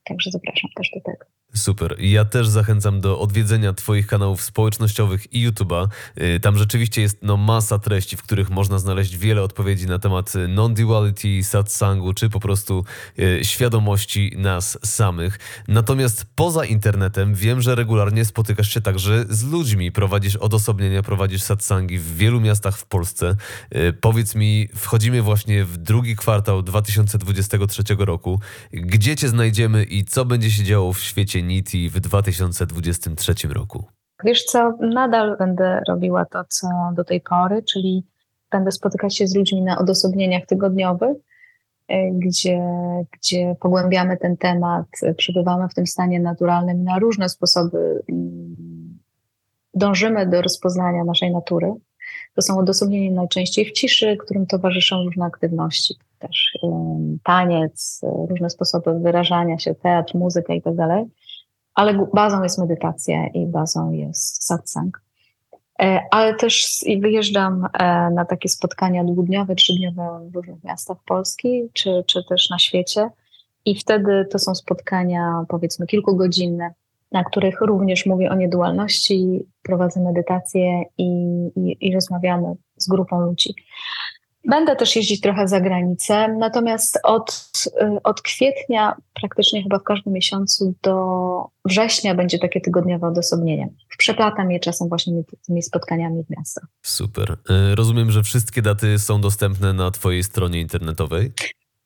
Także 0.04 0.32
zapraszam 0.32 0.70
też 0.76 0.92
do 0.96 1.02
tego. 1.02 1.41
Super. 1.54 1.96
Ja 2.00 2.26
też 2.26 2.48
zachęcam 2.48 3.02
do 3.02 3.20
odwiedzenia 3.20 3.74
Twoich 3.74 4.08
kanałów 4.08 4.42
społecznościowych 4.42 5.34
i 5.34 5.50
YouTube'a. 5.50 5.88
Y, 6.22 6.40
tam 6.40 6.58
rzeczywiście 6.58 7.02
jest 7.02 7.18
no, 7.22 7.38
masa 7.38 7.80
treści, 7.80 8.18
w 8.18 8.24
których 8.24 8.50
można 8.50 8.80
znaleźć 8.80 9.18
wiele 9.18 9.44
odpowiedzi 9.44 9.88
na 9.88 10.00
temat 10.00 10.34
non-duality, 10.48 11.44
satsangu, 11.44 12.14
czy 12.14 12.30
po 12.30 12.40
prostu 12.40 12.86
y, 13.20 13.40
świadomości 13.44 14.34
nas 14.38 14.78
samych. 14.84 15.40
Natomiast 15.68 16.26
poza 16.36 16.66
internetem 16.66 17.36
wiem, 17.36 17.62
że 17.62 17.76
regularnie 17.76 18.26
spotykasz 18.26 18.74
się 18.74 18.82
także 18.82 19.26
z 19.30 19.44
ludźmi. 19.44 19.92
Prowadzisz 19.92 20.36
odosobnienia, 20.36 21.04
prowadzisz 21.04 21.42
satsangi 21.42 21.98
w 22.00 22.16
wielu 22.18 22.42
miastach 22.42 22.78
w 22.78 22.86
Polsce. 22.86 23.36
Y, 23.76 23.94
powiedz 23.94 24.36
mi, 24.36 24.70
wchodzimy 24.76 25.22
właśnie 25.22 25.66
w 25.66 25.78
drugi 25.78 26.16
kwartał 26.16 26.64
2023 26.64 27.84
roku. 28.00 28.40
Gdzie 28.74 29.16
Cię 29.16 29.30
znajdziemy 29.30 29.84
i 29.84 30.06
co 30.06 30.26
będzie 30.26 30.52
się 30.52 30.64
działo 30.64 30.94
w 30.94 31.00
świecie 31.00 31.41
W 31.90 32.00
2023 32.00 33.48
roku? 33.48 33.86
Wiesz 34.24 34.44
co, 34.44 34.78
nadal 34.80 35.38
będę 35.38 35.82
robiła 35.88 36.26
to, 36.26 36.44
co 36.50 36.68
do 36.96 37.04
tej 37.04 37.22
pory, 37.22 37.64
czyli 37.64 38.04
będę 38.52 38.72
spotykać 38.72 39.18
się 39.18 39.28
z 39.28 39.36
ludźmi 39.36 39.62
na 39.62 39.78
odosobnieniach 39.78 40.46
tygodniowych, 40.46 41.18
e, 41.88 42.12
gdzie, 42.12 42.62
gdzie 43.12 43.56
pogłębiamy 43.60 44.18
ten 44.18 44.38
temat, 44.38 44.86
przebywamy 45.18 45.70
w 45.70 45.74
tym 45.74 45.88
stanie 45.88 46.20
naturalnym 46.20 46.84
na 46.84 47.00
różne 47.00 47.30
sposoby. 47.30 48.04
Mm, 48.10 49.00
dążymy 49.74 50.28
do 50.28 50.42
rozpoznania 50.42 51.04
naszej 51.04 51.32
natury. 51.32 51.74
To 52.36 52.42
są 52.42 52.58
odosobnienia 52.58 53.16
najczęściej 53.16 53.66
w 53.66 53.72
ciszy, 53.72 54.18
którym 54.18 54.46
towarzyszą 54.46 55.04
różne 55.04 55.26
aktywności, 55.26 55.96
też 56.20 56.58
taniec, 57.24 58.02
różne 58.30 58.50
sposoby 58.50 59.00
wyrażania 59.00 59.60
się, 59.60 59.76
teatr, 59.76 60.16
muzyka 60.16 60.54
itd. 60.54 61.06
Ale 61.82 62.08
bazą 62.14 62.44
jest 62.44 62.58
medytacja 62.58 63.28
i 63.28 63.46
bazą 63.46 63.92
jest 63.92 64.46
satsang. 64.46 65.02
E, 65.82 66.00
ale 66.12 66.36
też 66.36 66.86
wyjeżdżam 67.00 67.68
e, 67.74 68.10
na 68.10 68.26
takie 68.26 68.50
spotkania 68.50 69.04
dwudniowe, 69.04 69.56
trzydniowe 69.56 70.30
w 70.32 70.36
różnych 70.36 70.64
miastach 70.64 70.98
Polski, 71.06 71.70
czy, 71.74 72.04
czy 72.08 72.24
też 72.30 72.50
na 72.50 72.60
świecie. 72.60 73.10
I 73.66 73.80
wtedy 73.80 74.28
to 74.32 74.40
są 74.40 74.56
spotkania, 74.56 75.46
powiedzmy, 75.50 75.88
kilkugodzinne, 75.88 76.74
na 77.12 77.24
których 77.24 77.62
również 77.62 78.06
mówię 78.06 78.32
o 78.32 78.36
niedualności, 78.36 79.46
prowadzę 79.64 80.02
medytację 80.02 80.84
i, 80.98 81.08
i, 81.56 81.78
i 81.88 81.94
rozmawiamy 81.94 82.56
z 82.78 82.88
grupą 82.88 83.22
ludzi. 83.22 83.56
Będę 84.46 84.76
też 84.76 84.96
jeździć 84.96 85.22
trochę 85.22 85.48
za 85.48 85.62
granicę, 85.62 86.36
natomiast 86.40 87.00
od, 87.04 87.52
y, 87.68 88.04
od 88.04 88.22
kwietnia, 88.22 88.96
praktycznie 89.14 89.64
chyba 89.64 89.80
w 89.80 89.84
każdym 89.84 90.14
miesiącu 90.14 90.74
do 90.84 90.96
września 91.66 92.16
będzie 92.16 92.40
takie 92.40 92.62
tygodniowe 92.62 93.08
odosobnienie. 93.08 93.70
Przeplatam 93.98 94.52
je 94.52 94.60
czasem 94.60 94.90
właśnie 94.90 95.14
tymi 95.48 95.64
spotkaniami 95.64 96.24
w 96.24 96.30
miastach. 96.30 96.64
Super. 96.82 97.38
Y, 97.72 97.76
rozumiem, 97.76 98.12
że 98.12 98.24
wszystkie 98.24 98.62
daty 98.62 99.00
są 99.00 99.22
dostępne 99.22 99.74
na 99.74 99.92
Twojej 99.92 100.24
stronie 100.24 100.62
internetowej? 100.62 101.32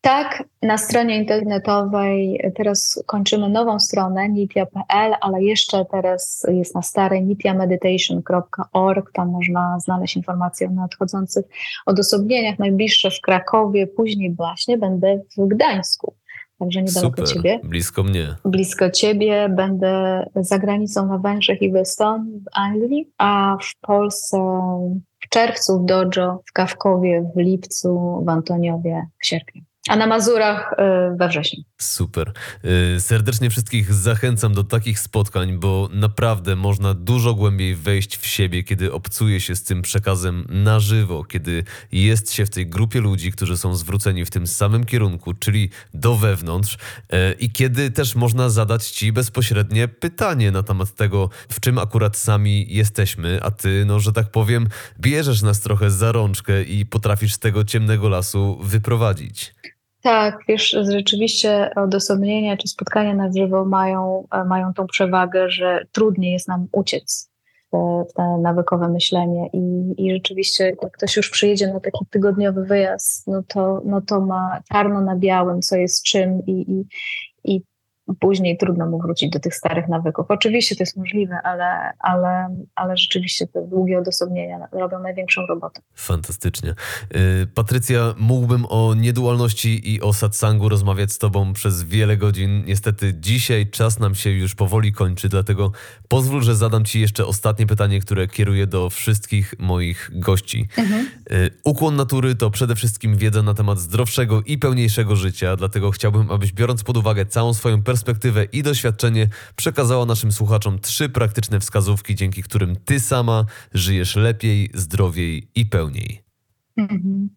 Tak, 0.06 0.44
na 0.62 0.78
stronie 0.78 1.18
internetowej 1.18 2.42
teraz 2.56 3.04
kończymy 3.06 3.50
nową 3.50 3.80
stronę 3.80 4.30
nitia.pl, 4.30 5.14
ale 5.22 5.44
jeszcze 5.44 5.86
teraz 5.92 6.46
jest 6.48 6.76
na 6.76 6.82
starej 6.82 7.24
nitiameditation.org. 7.24 9.12
Tam 9.14 9.30
można 9.30 9.80
znaleźć 9.80 10.16
informacje 10.16 10.68
o 10.68 10.72
nadchodzących 10.72 11.46
odosobnieniach. 11.86 12.60
Najbliższe 12.60 13.12
w 13.12 13.22
Krakowie, 13.22 13.88
później 13.88 14.34
właśnie 14.34 14.78
będę 14.78 15.22
w 15.38 15.48
Gdańsku. 15.48 16.14
Także 16.60 16.82
niedaleko 16.82 17.10
Super, 17.10 17.28
ciebie. 17.28 17.60
Blisko 17.64 18.04
mnie. 18.04 18.36
Blisko 18.46 18.90
ciebie. 18.90 19.50
Będę 19.50 20.26
za 20.36 20.60
granicą 20.60 21.08
na 21.08 21.18
Węgrzech 21.18 21.62
i 21.62 21.72
w 21.72 21.76
Estonii, 21.76 22.40
w 22.40 22.58
Anglii, 22.58 23.12
a 23.18 23.58
w 23.62 23.80
Polsce 23.82 24.38
w 25.20 25.30
czerwcu 25.30 25.80
w 25.80 25.86
Dojo, 25.86 26.42
w 26.46 26.54
Kawkowie, 26.54 27.32
w 27.36 27.40
lipcu, 27.40 28.24
w 28.26 28.30
Antoniowie, 28.30 29.08
w 29.22 29.28
sierpniu 29.28 29.62
a 29.90 29.96
na 29.96 30.08
Mazurach 30.08 30.74
y, 30.74 31.18
we 31.18 31.28
wrześniu. 31.28 31.64
Super. 31.78 32.34
Y, 32.96 33.02
serdecznie 33.02 33.50
wszystkich 33.50 33.94
zachęcam 33.94 34.54
do 34.54 34.64
takich 34.64 35.00
spotkań, 35.00 35.58
bo 35.58 35.90
naprawdę 35.92 36.56
można 36.56 36.94
dużo 36.94 37.34
głębiej 37.34 37.76
wejść 37.76 38.18
w 38.18 38.28
siebie, 38.28 38.64
kiedy 38.64 38.94
obcuje 38.94 39.42
się 39.42 39.56
z 39.56 39.64
tym 39.64 39.82
przekazem 39.82 40.46
na 40.50 40.80
żywo, 40.80 41.24
kiedy 41.24 41.64
jest 41.92 42.34
się 42.34 42.46
w 42.46 42.50
tej 42.50 42.68
grupie 42.68 43.02
ludzi, 43.02 43.32
którzy 43.32 43.58
są 43.58 43.76
zwróceni 43.76 44.26
w 44.26 44.30
tym 44.30 44.48
samym 44.48 44.86
kierunku, 44.86 45.34
czyli 45.34 45.70
do 45.94 46.16
wewnątrz, 46.16 46.74
y, 46.76 46.78
i 47.40 47.50
kiedy 47.50 47.92
też 47.92 48.16
można 48.16 48.50
zadać 48.50 48.88
ci 48.88 49.12
bezpośrednie 49.12 49.88
pytanie 49.88 50.52
na 50.52 50.64
temat 50.64 50.96
tego, 50.96 51.30
w 51.50 51.60
czym 51.60 51.78
akurat 51.78 52.18
sami 52.18 52.66
jesteśmy, 52.70 53.40
a 53.44 53.52
ty, 53.52 53.84
no 53.88 54.00
że 54.00 54.14
tak 54.14 54.32
powiem, 54.32 54.68
bierzesz 55.00 55.42
nas 55.42 55.60
trochę 55.60 55.92
za 55.92 56.12
rączkę 56.12 56.64
i 56.64 56.86
potrafisz 56.86 57.34
z 57.34 57.40
tego 57.40 57.64
ciemnego 57.64 58.10
lasu 58.10 58.60
wyprowadzić. 58.62 59.54
Tak, 60.06 60.40
wiesz, 60.48 60.78
rzeczywiście 60.92 61.70
odosobnienia 61.76 62.58
czy 62.58 62.68
spotkania 62.68 63.14
na 63.14 63.32
żywo 63.32 63.66
mają, 63.66 64.28
e, 64.32 64.44
mają 64.44 64.74
tą 64.74 64.88
przewagę, 64.88 65.50
że 65.50 65.86
trudniej 65.92 66.32
jest 66.32 66.48
nam 66.48 66.68
uciec 66.72 67.32
te, 67.72 68.04
w 68.10 68.14
te 68.14 68.38
nawykowe 68.42 68.90
myślenie. 68.90 69.50
I, 69.54 69.94
i 69.98 70.14
rzeczywiście 70.14 70.76
jak 70.82 70.92
ktoś 70.92 71.16
już 71.16 71.30
przyjedzie 71.30 71.74
na 71.74 71.80
taki 71.80 72.06
tygodniowy 72.10 72.64
wyjazd, 72.64 73.28
no 73.28 73.44
to, 73.48 73.82
no 73.86 74.02
to 74.02 74.22
ma 74.22 74.62
czarno 74.72 75.02
na 75.02 75.16
białym, 75.16 75.62
co 75.62 75.76
jest 75.76 76.04
czym 76.04 76.46
i, 76.48 76.72
i 76.72 76.86
później 78.20 78.58
trudno 78.58 78.86
mu 78.86 79.02
wrócić 79.02 79.30
do 79.30 79.40
tych 79.40 79.56
starych 79.56 79.88
nawyków. 79.88 80.26
Oczywiście 80.30 80.76
to 80.76 80.84
jest 80.84 80.98
możliwe, 80.98 81.40
ale, 81.44 81.92
ale, 82.00 82.56
ale 82.76 82.98
rzeczywiście 82.98 83.48
te 83.48 83.68
długie 83.68 84.00
odosobnienia 84.00 84.68
robią 84.72 85.00
największą 85.00 85.46
robotę. 85.46 85.82
Fantastycznie. 85.96 86.70
Y, 87.16 87.48
Patrycja, 87.48 88.16
mógłbym 88.18 88.66
o 88.70 88.94
niedualności 88.94 89.94
i 89.94 90.02
o 90.02 90.14
satsangu 90.14 90.70
rozmawiać 90.70 91.12
z 91.12 91.18
Tobą 91.18 91.54
przez 91.54 91.84
wiele 91.84 92.18
godzin. 92.18 92.64
Niestety 92.66 93.14
dzisiaj 93.14 93.70
czas 93.70 94.00
nam 94.00 94.16
się 94.16 94.30
już 94.30 94.56
powoli 94.56 94.94
kończy, 94.94 95.30
dlatego 95.30 95.72
pozwól, 96.08 96.44
że 96.44 96.56
zadam 96.56 96.86
Ci 96.86 97.02
jeszcze 97.02 97.26
ostatnie 97.26 97.66
pytanie, 97.68 98.00
które 98.00 98.28
kieruję 98.28 98.68
do 98.68 98.90
wszystkich 98.90 99.54
moich 99.60 100.12
gości. 100.14 100.68
Mhm. 100.78 101.08
Ukłon 101.64 101.96
natury 101.96 102.36
to 102.36 102.50
przede 102.50 102.76
wszystkim 102.76 103.18
wiedza 103.18 103.44
na 103.44 103.54
temat 103.54 103.80
zdrowszego 103.80 104.42
i 104.42 104.58
pełniejszego 104.58 105.16
życia, 105.16 105.56
dlatego 105.56 105.92
chciałbym, 105.92 106.32
abyś 106.32 106.54
biorąc 106.54 106.84
pod 106.84 106.98
uwagę 106.98 107.26
całą 107.26 107.54
swoją 107.54 107.84
perspektywę, 107.84 107.95
perspektywę 107.96 108.44
i 108.44 108.64
doświadczenie 108.64 109.28
przekazała 109.56 110.06
naszym 110.06 110.32
słuchaczom 110.32 110.80
trzy 110.80 111.10
praktyczne 111.10 111.60
wskazówki, 111.60 112.16
dzięki 112.16 112.44
którym 112.44 112.76
ty 112.86 113.00
sama 113.00 113.46
żyjesz 113.74 114.16
lepiej, 114.16 114.70
zdrowiej 114.74 115.48
i 115.56 115.66
pełniej. 115.66 116.22
Mhm. 116.78 117.30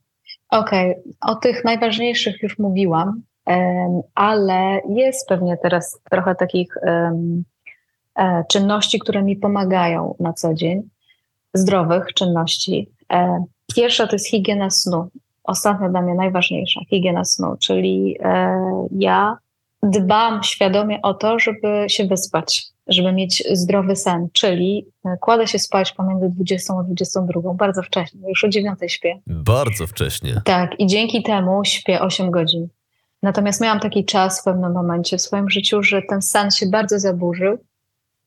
Okej, 0.51 0.91
okay. 0.91 1.13
o 1.21 1.35
tych 1.35 1.65
najważniejszych 1.65 2.43
już 2.43 2.59
mówiłam, 2.59 3.23
ale 4.15 4.81
jest 4.89 5.29
pewnie 5.29 5.57
teraz 5.63 6.01
trochę 6.11 6.35
takich 6.35 6.77
e, 6.77 7.15
czynności, 8.49 8.99
które 8.99 9.23
mi 9.23 9.37
pomagają 9.37 10.15
na 10.21 10.33
co 10.33 10.55
dzień, 10.55 10.83
zdrowych 11.55 12.07
czynności. 12.15 12.91
E, 13.13 13.45
pierwsza 13.75 14.07
to 14.07 14.13
jest 14.13 14.29
higiena 14.29 14.71
snu. 14.71 15.09
Ostatnia 15.45 15.89
dla 15.89 16.03
mnie 16.03 16.15
najważniejsza, 16.15 16.81
higiena 16.91 17.25
snu, 17.25 17.57
czyli 17.61 18.17
e, 18.23 18.61
ja 18.91 19.39
dbam 19.83 20.43
świadomie 20.43 21.03
o 21.03 21.15
to, 21.15 21.39
żeby 21.39 21.85
się 21.89 22.05
wyspać, 22.05 22.67
żeby 22.87 23.13
mieć 23.13 23.45
zdrowy 23.53 23.97
sen, 23.97 24.29
czyli 24.33 24.87
e, 25.05 25.17
kładę 25.21 25.47
się 25.47 25.59
spać 25.59 25.93
pomiędzy 25.93 26.29
20 26.29 26.75
a 26.81 26.83
22, 26.83 27.55
bardzo 27.55 27.83
wcześnie, 27.83 28.29
już 28.29 28.45
o 28.45 28.49
9 28.49 28.79
śpię. 28.87 29.21
Bardzo 29.27 29.87
wcześnie. 29.87 30.43
Tak, 30.45 30.81
i 30.81 30.87
dzięki 30.87 31.23
temu 31.23 31.65
śpię 31.65 32.01
8 32.01 32.31
godzin. 32.31 32.69
Natomiast 33.23 33.61
miałam 33.61 33.81
taki 33.81 34.05
czas 34.05 34.41
w 34.41 34.45
pewnym 34.45 34.73
momencie 34.73 35.19
w 35.19 35.23
swoim 35.23 35.51
życiu, 35.51 35.83
że 35.83 36.03
ten 36.03 36.23
sen 36.23 36.51
się 36.51 36.67
bardzo 36.67 36.99
zaburzył, 36.99 37.59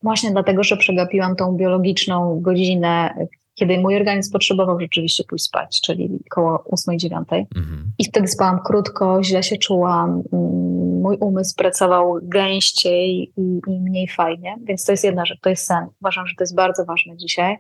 właśnie 0.04 0.32
dlatego, 0.32 0.64
że 0.64 0.78
przegapiłam 0.78 1.36
tą 1.36 1.52
biologiczną 1.52 2.42
godzinę, 2.42 3.14
kiedy 3.62 3.80
mój 3.80 3.96
organizm 3.96 4.32
potrzebował 4.32 4.80
rzeczywiście 4.80 5.24
pójść 5.24 5.46
spać, 5.46 5.82
czyli 5.82 6.20
około 6.32 6.64
8-9. 6.90 7.46
Mhm. 7.56 7.92
I 8.00 8.06
wtedy 8.06 8.28
spałam 8.28 8.60
krótko, 8.66 9.24
źle 9.24 9.44
się 9.44 9.58
czułam, 9.58 10.10
mm, 10.10 11.02
mój 11.02 11.18
umysł 11.18 11.56
pracował 11.56 12.20
gęściej 12.24 13.34
i, 13.38 13.62
i 13.68 13.80
mniej 13.80 14.08
fajnie, 14.08 14.56
więc 14.64 14.86
to 14.86 14.92
jest 14.92 15.04
jedna 15.04 15.26
rzecz, 15.26 15.40
to 15.42 15.50
jest 15.50 15.66
sen. 15.66 15.88
Uważam, 16.02 16.28
że 16.28 16.36
to 16.38 16.44
jest 16.44 16.56
bardzo 16.56 16.86
ważne 16.86 17.18
dzisiaj. 17.18 17.58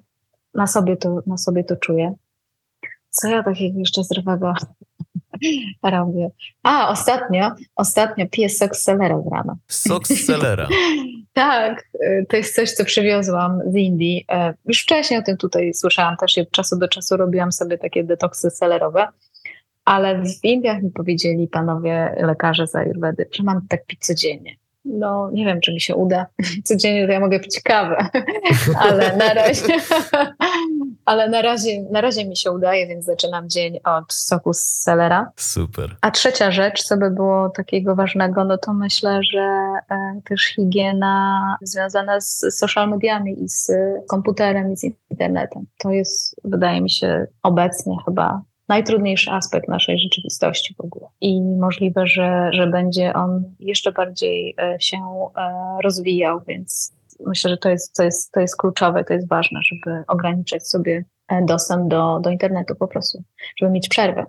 Na 0.53 0.67
sobie 0.67 0.97
to, 0.97 1.19
na 1.27 1.37
sobie 1.37 1.63
to 1.63 1.75
czuję. 1.75 2.13
Co 3.09 3.27
ja 3.27 3.43
takiego 3.43 3.79
jeszcze 3.79 4.03
zdrowego 4.03 4.53
robię? 5.83 6.29
A, 6.63 6.89
ostatnio, 6.89 7.51
ostatnio 7.75 8.25
piję 8.31 8.49
sok 8.49 8.75
z 8.75 8.83
selera 8.83 9.21
z 9.21 9.31
rana. 9.31 9.55
Sok 9.67 10.07
z 10.07 10.25
selera. 10.25 10.67
Tak, 11.33 11.83
y, 11.95 12.25
to 12.29 12.37
jest 12.37 12.55
coś, 12.55 12.71
co 12.71 12.85
przywiozłam 12.85 13.61
z 13.67 13.75
Indii. 13.75 14.25
E, 14.31 14.53
już 14.65 14.81
wcześniej 14.81 15.19
o 15.19 15.23
tym 15.23 15.37
tutaj 15.37 15.73
słyszałam 15.73 16.17
też 16.17 16.37
i 16.37 16.41
od 16.41 16.51
czasu 16.51 16.79
do 16.79 16.87
czasu 16.87 17.17
robiłam 17.17 17.51
sobie 17.51 17.77
takie 17.77 18.03
detoksy 18.03 18.49
selerowe, 18.49 19.07
ale 19.85 20.23
w 20.23 20.43
Indiach 20.43 20.83
mi 20.83 20.91
powiedzieli 20.91 21.47
panowie 21.47 22.15
lekarze 22.17 22.67
z 22.67 22.75
Ayurvedy, 22.75 23.27
że 23.31 23.43
mam 23.43 23.67
tak 23.67 23.85
pić 23.85 23.99
codziennie 23.99 24.55
no 24.85 25.29
nie 25.33 25.45
wiem, 25.45 25.61
czy 25.61 25.73
mi 25.73 25.81
się 25.81 25.95
uda. 25.95 26.25
Codziennie 26.63 27.07
to 27.07 27.13
ja 27.13 27.19
mogę 27.19 27.39
pić 27.39 27.61
kawę, 27.63 28.05
ale 28.85 29.17
na 29.17 29.33
razie, 29.33 29.63
ale 31.05 31.29
na 31.29 31.41
razie, 31.41 31.81
na 31.91 32.01
razie 32.01 32.25
mi 32.25 32.37
się 32.37 32.51
udaje, 32.51 32.87
więc 32.87 33.05
zaczynam 33.05 33.49
dzień 33.49 33.79
od 33.83 34.13
soku 34.13 34.53
z 34.53 34.59
selera. 34.59 35.31
Super. 35.35 35.95
A 36.01 36.11
trzecia 36.11 36.51
rzecz, 36.51 36.83
co 36.83 36.97
by 36.97 37.11
było 37.11 37.49
takiego 37.49 37.95
ważnego, 37.95 38.45
no 38.45 38.57
to 38.57 38.73
myślę, 38.73 39.19
że 39.33 39.41
e, 39.89 40.21
też 40.25 40.41
higiena 40.55 41.57
związana 41.61 42.21
z 42.21 42.45
social 42.51 42.89
mediami 42.89 43.43
i 43.43 43.49
z 43.49 43.71
komputerem 44.07 44.71
i 44.71 44.77
z 44.77 44.83
internetem. 45.09 45.65
To 45.77 45.91
jest, 45.91 46.35
wydaje 46.43 46.81
mi 46.81 46.89
się, 46.89 47.27
obecnie 47.43 47.95
chyba 48.05 48.41
najtrudniejszy 48.71 49.31
aspekt 49.31 49.67
naszej 49.67 49.99
rzeczywistości 49.99 50.75
w 50.77 50.81
ogóle. 50.81 51.07
I 51.21 51.41
możliwe, 51.41 52.07
że, 52.07 52.49
że 52.53 52.67
będzie 52.67 53.13
on 53.13 53.43
jeszcze 53.59 53.91
bardziej 53.91 54.55
e, 54.57 54.77
się 54.79 54.97
e, 54.97 55.77
rozwijał, 55.83 56.41
więc 56.47 56.93
myślę, 57.25 57.49
że 57.49 57.57
to 57.57 57.69
jest, 57.69 57.95
to, 57.95 58.03
jest, 58.03 58.31
to 58.31 58.39
jest 58.39 58.57
kluczowe, 58.57 59.03
to 59.03 59.13
jest 59.13 59.27
ważne, 59.27 59.59
żeby 59.63 60.03
ograniczać 60.07 60.67
sobie 60.67 61.05
e, 61.27 61.45
dostęp 61.45 61.89
do, 61.89 62.19
do 62.19 62.29
internetu 62.29 62.75
po 62.75 62.87
prostu, 62.87 63.23
żeby 63.59 63.71
mieć 63.71 63.89
przerwę. 63.89 64.25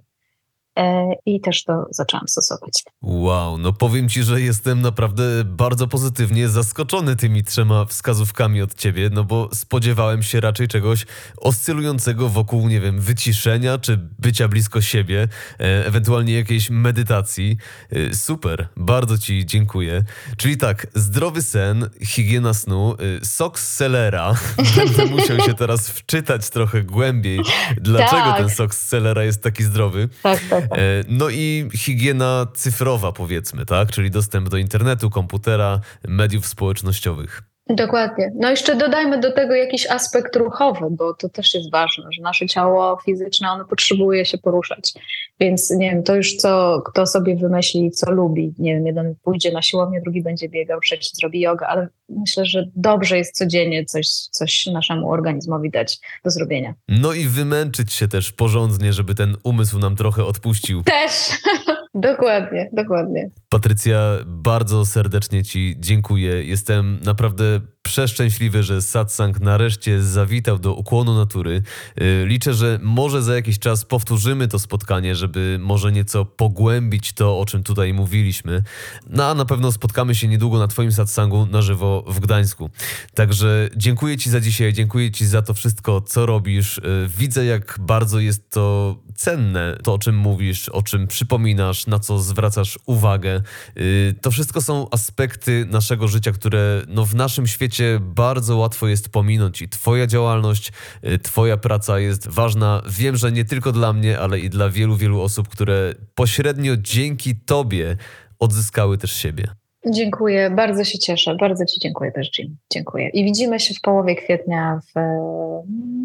E, 0.78 1.12
i 1.26 1.40
też 1.40 1.64
to 1.64 1.86
zaczęłam 1.90 2.28
stosować. 2.28 2.82
Wow, 3.02 3.58
no 3.58 3.72
powiem 3.72 4.08
Ci, 4.08 4.22
że 4.22 4.40
jestem 4.40 4.80
naprawdę 4.80 5.22
bardzo 5.44 5.88
pozytywnie 5.88 6.48
zaskoczony 6.48 7.16
tymi 7.16 7.44
trzema 7.44 7.84
wskazówkami 7.84 8.62
od 8.62 8.74
Ciebie, 8.74 9.10
no 9.12 9.24
bo 9.24 9.48
spodziewałem 9.54 10.22
się 10.22 10.40
raczej 10.40 10.68
czegoś 10.68 11.06
oscylującego 11.36 12.28
wokół, 12.28 12.68
nie 12.68 12.80
wiem, 12.80 13.00
wyciszenia 13.00 13.78
czy 13.78 13.96
bycia 14.18 14.48
blisko 14.48 14.80
siebie, 14.80 15.28
e, 15.60 15.86
ewentualnie 15.86 16.34
jakiejś 16.34 16.70
medytacji. 16.70 17.56
E, 17.90 18.14
super, 18.14 18.68
bardzo 18.76 19.18
Ci 19.18 19.46
dziękuję. 19.46 20.04
Czyli 20.36 20.56
tak, 20.56 20.86
zdrowy 20.94 21.42
sen, 21.42 21.88
higiena 22.04 22.54
snu, 22.54 22.96
sok 23.22 23.58
z 23.58 23.76
selera. 23.76 24.34
Będę 24.76 25.06
musiał 25.06 25.40
się 25.40 25.54
teraz 25.54 25.90
wczytać 25.90 26.50
trochę 26.50 26.82
głębiej, 26.82 27.40
dlaczego 27.80 28.22
tak. 28.22 28.38
ten 28.38 28.50
sok 28.50 28.74
z 28.74 28.88
selera 28.88 29.24
jest 29.24 29.42
taki 29.42 29.64
zdrowy. 29.64 30.08
Tak, 30.22 30.40
tak. 30.50 30.61
E, 30.70 31.04
no 31.08 31.28
i 31.30 31.68
higiena 31.74 32.46
cyfrowa, 32.54 33.12
powiedzmy, 33.12 33.66
tak? 33.66 33.90
Czyli 33.90 34.10
dostęp 34.10 34.48
do 34.48 34.56
internetu, 34.56 35.10
komputera, 35.10 35.80
mediów 36.08 36.46
społecznościowych. 36.46 37.51
Dokładnie. 37.74 38.32
No 38.34 38.50
jeszcze 38.50 38.76
dodajmy 38.76 39.20
do 39.20 39.32
tego 39.32 39.54
jakiś 39.54 39.86
aspekt 39.86 40.36
ruchowy, 40.36 40.86
bo 40.90 41.14
to 41.14 41.28
też 41.28 41.54
jest 41.54 41.70
ważne, 41.70 42.04
że 42.12 42.22
nasze 42.22 42.46
ciało 42.46 42.98
fizyczne, 43.04 43.50
ono 43.50 43.64
potrzebuje 43.64 44.24
się 44.24 44.38
poruszać. 44.38 44.92
Więc 45.40 45.70
nie 45.70 45.90
wiem, 45.90 46.02
to 46.02 46.16
już 46.16 46.36
co, 46.36 46.82
kto 46.84 47.06
sobie 47.06 47.36
wymyśli, 47.36 47.90
co 47.90 48.10
lubi. 48.10 48.54
Nie 48.58 48.74
wiem, 48.74 48.86
jeden 48.86 49.14
pójdzie 49.22 49.52
na 49.52 49.62
siłownię, 49.62 50.00
drugi 50.00 50.22
będzie 50.22 50.48
biegał, 50.48 50.80
trzeci 50.80 51.10
zrobi 51.14 51.40
jogę, 51.40 51.66
ale 51.66 51.88
myślę, 52.08 52.46
że 52.46 52.68
dobrze 52.76 53.18
jest 53.18 53.36
codziennie 53.36 53.84
coś, 53.84 54.08
coś 54.08 54.66
naszemu 54.66 55.10
organizmowi 55.10 55.70
dać 55.70 55.98
do 56.24 56.30
zrobienia. 56.30 56.74
No 56.88 57.12
i 57.12 57.26
wymęczyć 57.26 57.92
się 57.92 58.08
też 58.08 58.32
porządnie, 58.32 58.92
żeby 58.92 59.14
ten 59.14 59.36
umysł 59.44 59.78
nam 59.78 59.96
trochę 59.96 60.24
odpuścił. 60.24 60.82
Też. 60.82 61.12
Dokładnie, 61.94 62.70
dokładnie. 62.72 63.30
Patrycja, 63.48 64.18
bardzo 64.26 64.86
serdecznie 64.86 65.42
Ci 65.44 65.76
dziękuję. 65.78 66.44
Jestem 66.44 66.98
naprawdę 67.04 67.60
przeszczęśliwy, 67.82 68.62
że 68.62 68.82
satsang 68.82 69.40
nareszcie 69.40 70.02
zawitał 70.02 70.58
do 70.58 70.74
ukłonu 70.74 71.14
natury. 71.14 71.62
Y, 72.00 72.26
liczę, 72.26 72.54
że 72.54 72.78
może 72.82 73.22
za 73.22 73.34
jakiś 73.34 73.58
czas 73.58 73.84
powtórzymy 73.84 74.48
to 74.48 74.58
spotkanie, 74.58 75.14
żeby 75.14 75.58
może 75.60 75.92
nieco 75.92 76.24
pogłębić 76.24 77.12
to, 77.12 77.38
o 77.38 77.46
czym 77.46 77.62
tutaj 77.62 77.94
mówiliśmy. 77.94 78.62
No 79.06 79.26
a 79.26 79.34
na 79.34 79.44
pewno 79.44 79.72
spotkamy 79.72 80.14
się 80.14 80.28
niedługo 80.28 80.58
na 80.58 80.68
Twoim 80.68 80.92
satsangu 80.92 81.46
na 81.46 81.62
żywo 81.62 82.04
w 82.06 82.20
Gdańsku. 82.20 82.70
Także 83.14 83.68
dziękuję 83.76 84.16
Ci 84.16 84.30
za 84.30 84.40
dzisiaj, 84.40 84.72
dziękuję 84.72 85.10
Ci 85.10 85.26
za 85.26 85.42
to 85.42 85.54
wszystko, 85.54 86.00
co 86.00 86.26
robisz. 86.26 86.78
Y, 86.78 86.82
widzę, 87.18 87.44
jak 87.44 87.78
bardzo 87.80 88.20
jest 88.20 88.50
to 88.50 88.96
cenne, 89.14 89.76
to 89.82 89.94
o 89.94 89.98
czym 89.98 90.16
mówisz, 90.16 90.68
o 90.68 90.82
czym 90.82 91.06
przypominasz, 91.06 91.86
na 91.86 91.98
co 91.98 92.18
zwracasz 92.18 92.78
uwagę. 92.86 93.42
Y, 93.76 94.14
to 94.20 94.30
wszystko 94.30 94.62
są 94.62 94.86
aspekty 94.90 95.66
naszego 95.70 96.08
życia, 96.08 96.32
które 96.32 96.82
no, 96.88 97.06
w 97.06 97.14
naszym 97.14 97.46
świecie 97.46 97.71
bardzo 98.00 98.56
łatwo 98.56 98.88
jest 98.88 99.08
pominąć 99.08 99.62
i 99.62 99.68
Twoja 99.68 100.06
działalność, 100.06 100.72
y, 101.04 101.18
Twoja 101.18 101.56
praca 101.56 101.98
jest 101.98 102.28
ważna. 102.28 102.82
Wiem, 102.88 103.16
że 103.16 103.32
nie 103.32 103.44
tylko 103.44 103.72
dla 103.72 103.92
mnie, 103.92 104.18
ale 104.18 104.38
i 104.38 104.50
dla 104.50 104.68
wielu, 104.70 104.96
wielu 104.96 105.20
osób, 105.20 105.48
które 105.48 105.94
pośrednio 106.14 106.76
dzięki 106.76 107.36
Tobie 107.36 107.96
odzyskały 108.38 108.98
też 108.98 109.12
siebie. 109.12 109.44
Dziękuję, 109.90 110.50
bardzo 110.50 110.84
się 110.84 110.98
cieszę, 110.98 111.36
bardzo 111.40 111.64
Ci 111.64 111.80
dziękuję 111.80 112.12
też, 112.12 112.38
Jim. 112.38 112.56
Dziękuję. 112.72 113.08
I 113.08 113.24
widzimy 113.24 113.60
się 113.60 113.74
w 113.74 113.80
połowie 113.80 114.16
kwietnia 114.16 114.80
w 114.94 115.00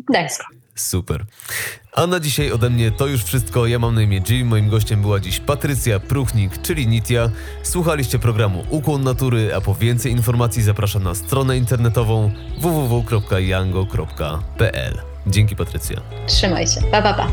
Gdańsku. 0.09 0.45
Super. 0.75 1.25
A 1.97 2.07
na 2.07 2.19
dzisiaj 2.19 2.51
ode 2.51 2.69
mnie 2.69 2.91
to 2.91 3.07
już 3.07 3.23
wszystko. 3.23 3.67
Ja 3.67 3.79
mam 3.79 3.95
na 3.95 4.01
imię 4.01 4.21
Jim. 4.29 4.47
Moim 4.47 4.69
gościem 4.69 5.01
była 5.01 5.19
dziś 5.19 5.39
Patrycja 5.39 5.99
Pruchnik, 5.99 6.61
czyli 6.61 6.87
Nitia. 6.87 7.29
Słuchaliście 7.63 8.19
programu 8.19 8.63
Ukłon 8.69 9.03
Natury, 9.03 9.55
a 9.55 9.61
po 9.61 9.75
więcej 9.75 10.11
informacji 10.11 10.63
zapraszam 10.63 11.03
na 11.03 11.15
stronę 11.15 11.57
internetową 11.57 12.31
www.yango.pl. 12.61 13.81
Dzięki 15.27 15.55
Patrycja. 15.55 16.01
Trzymaj 16.27 16.67
się. 16.67 16.81
Pa, 16.91 17.01
pa, 17.01 17.13
pa. 17.13 17.27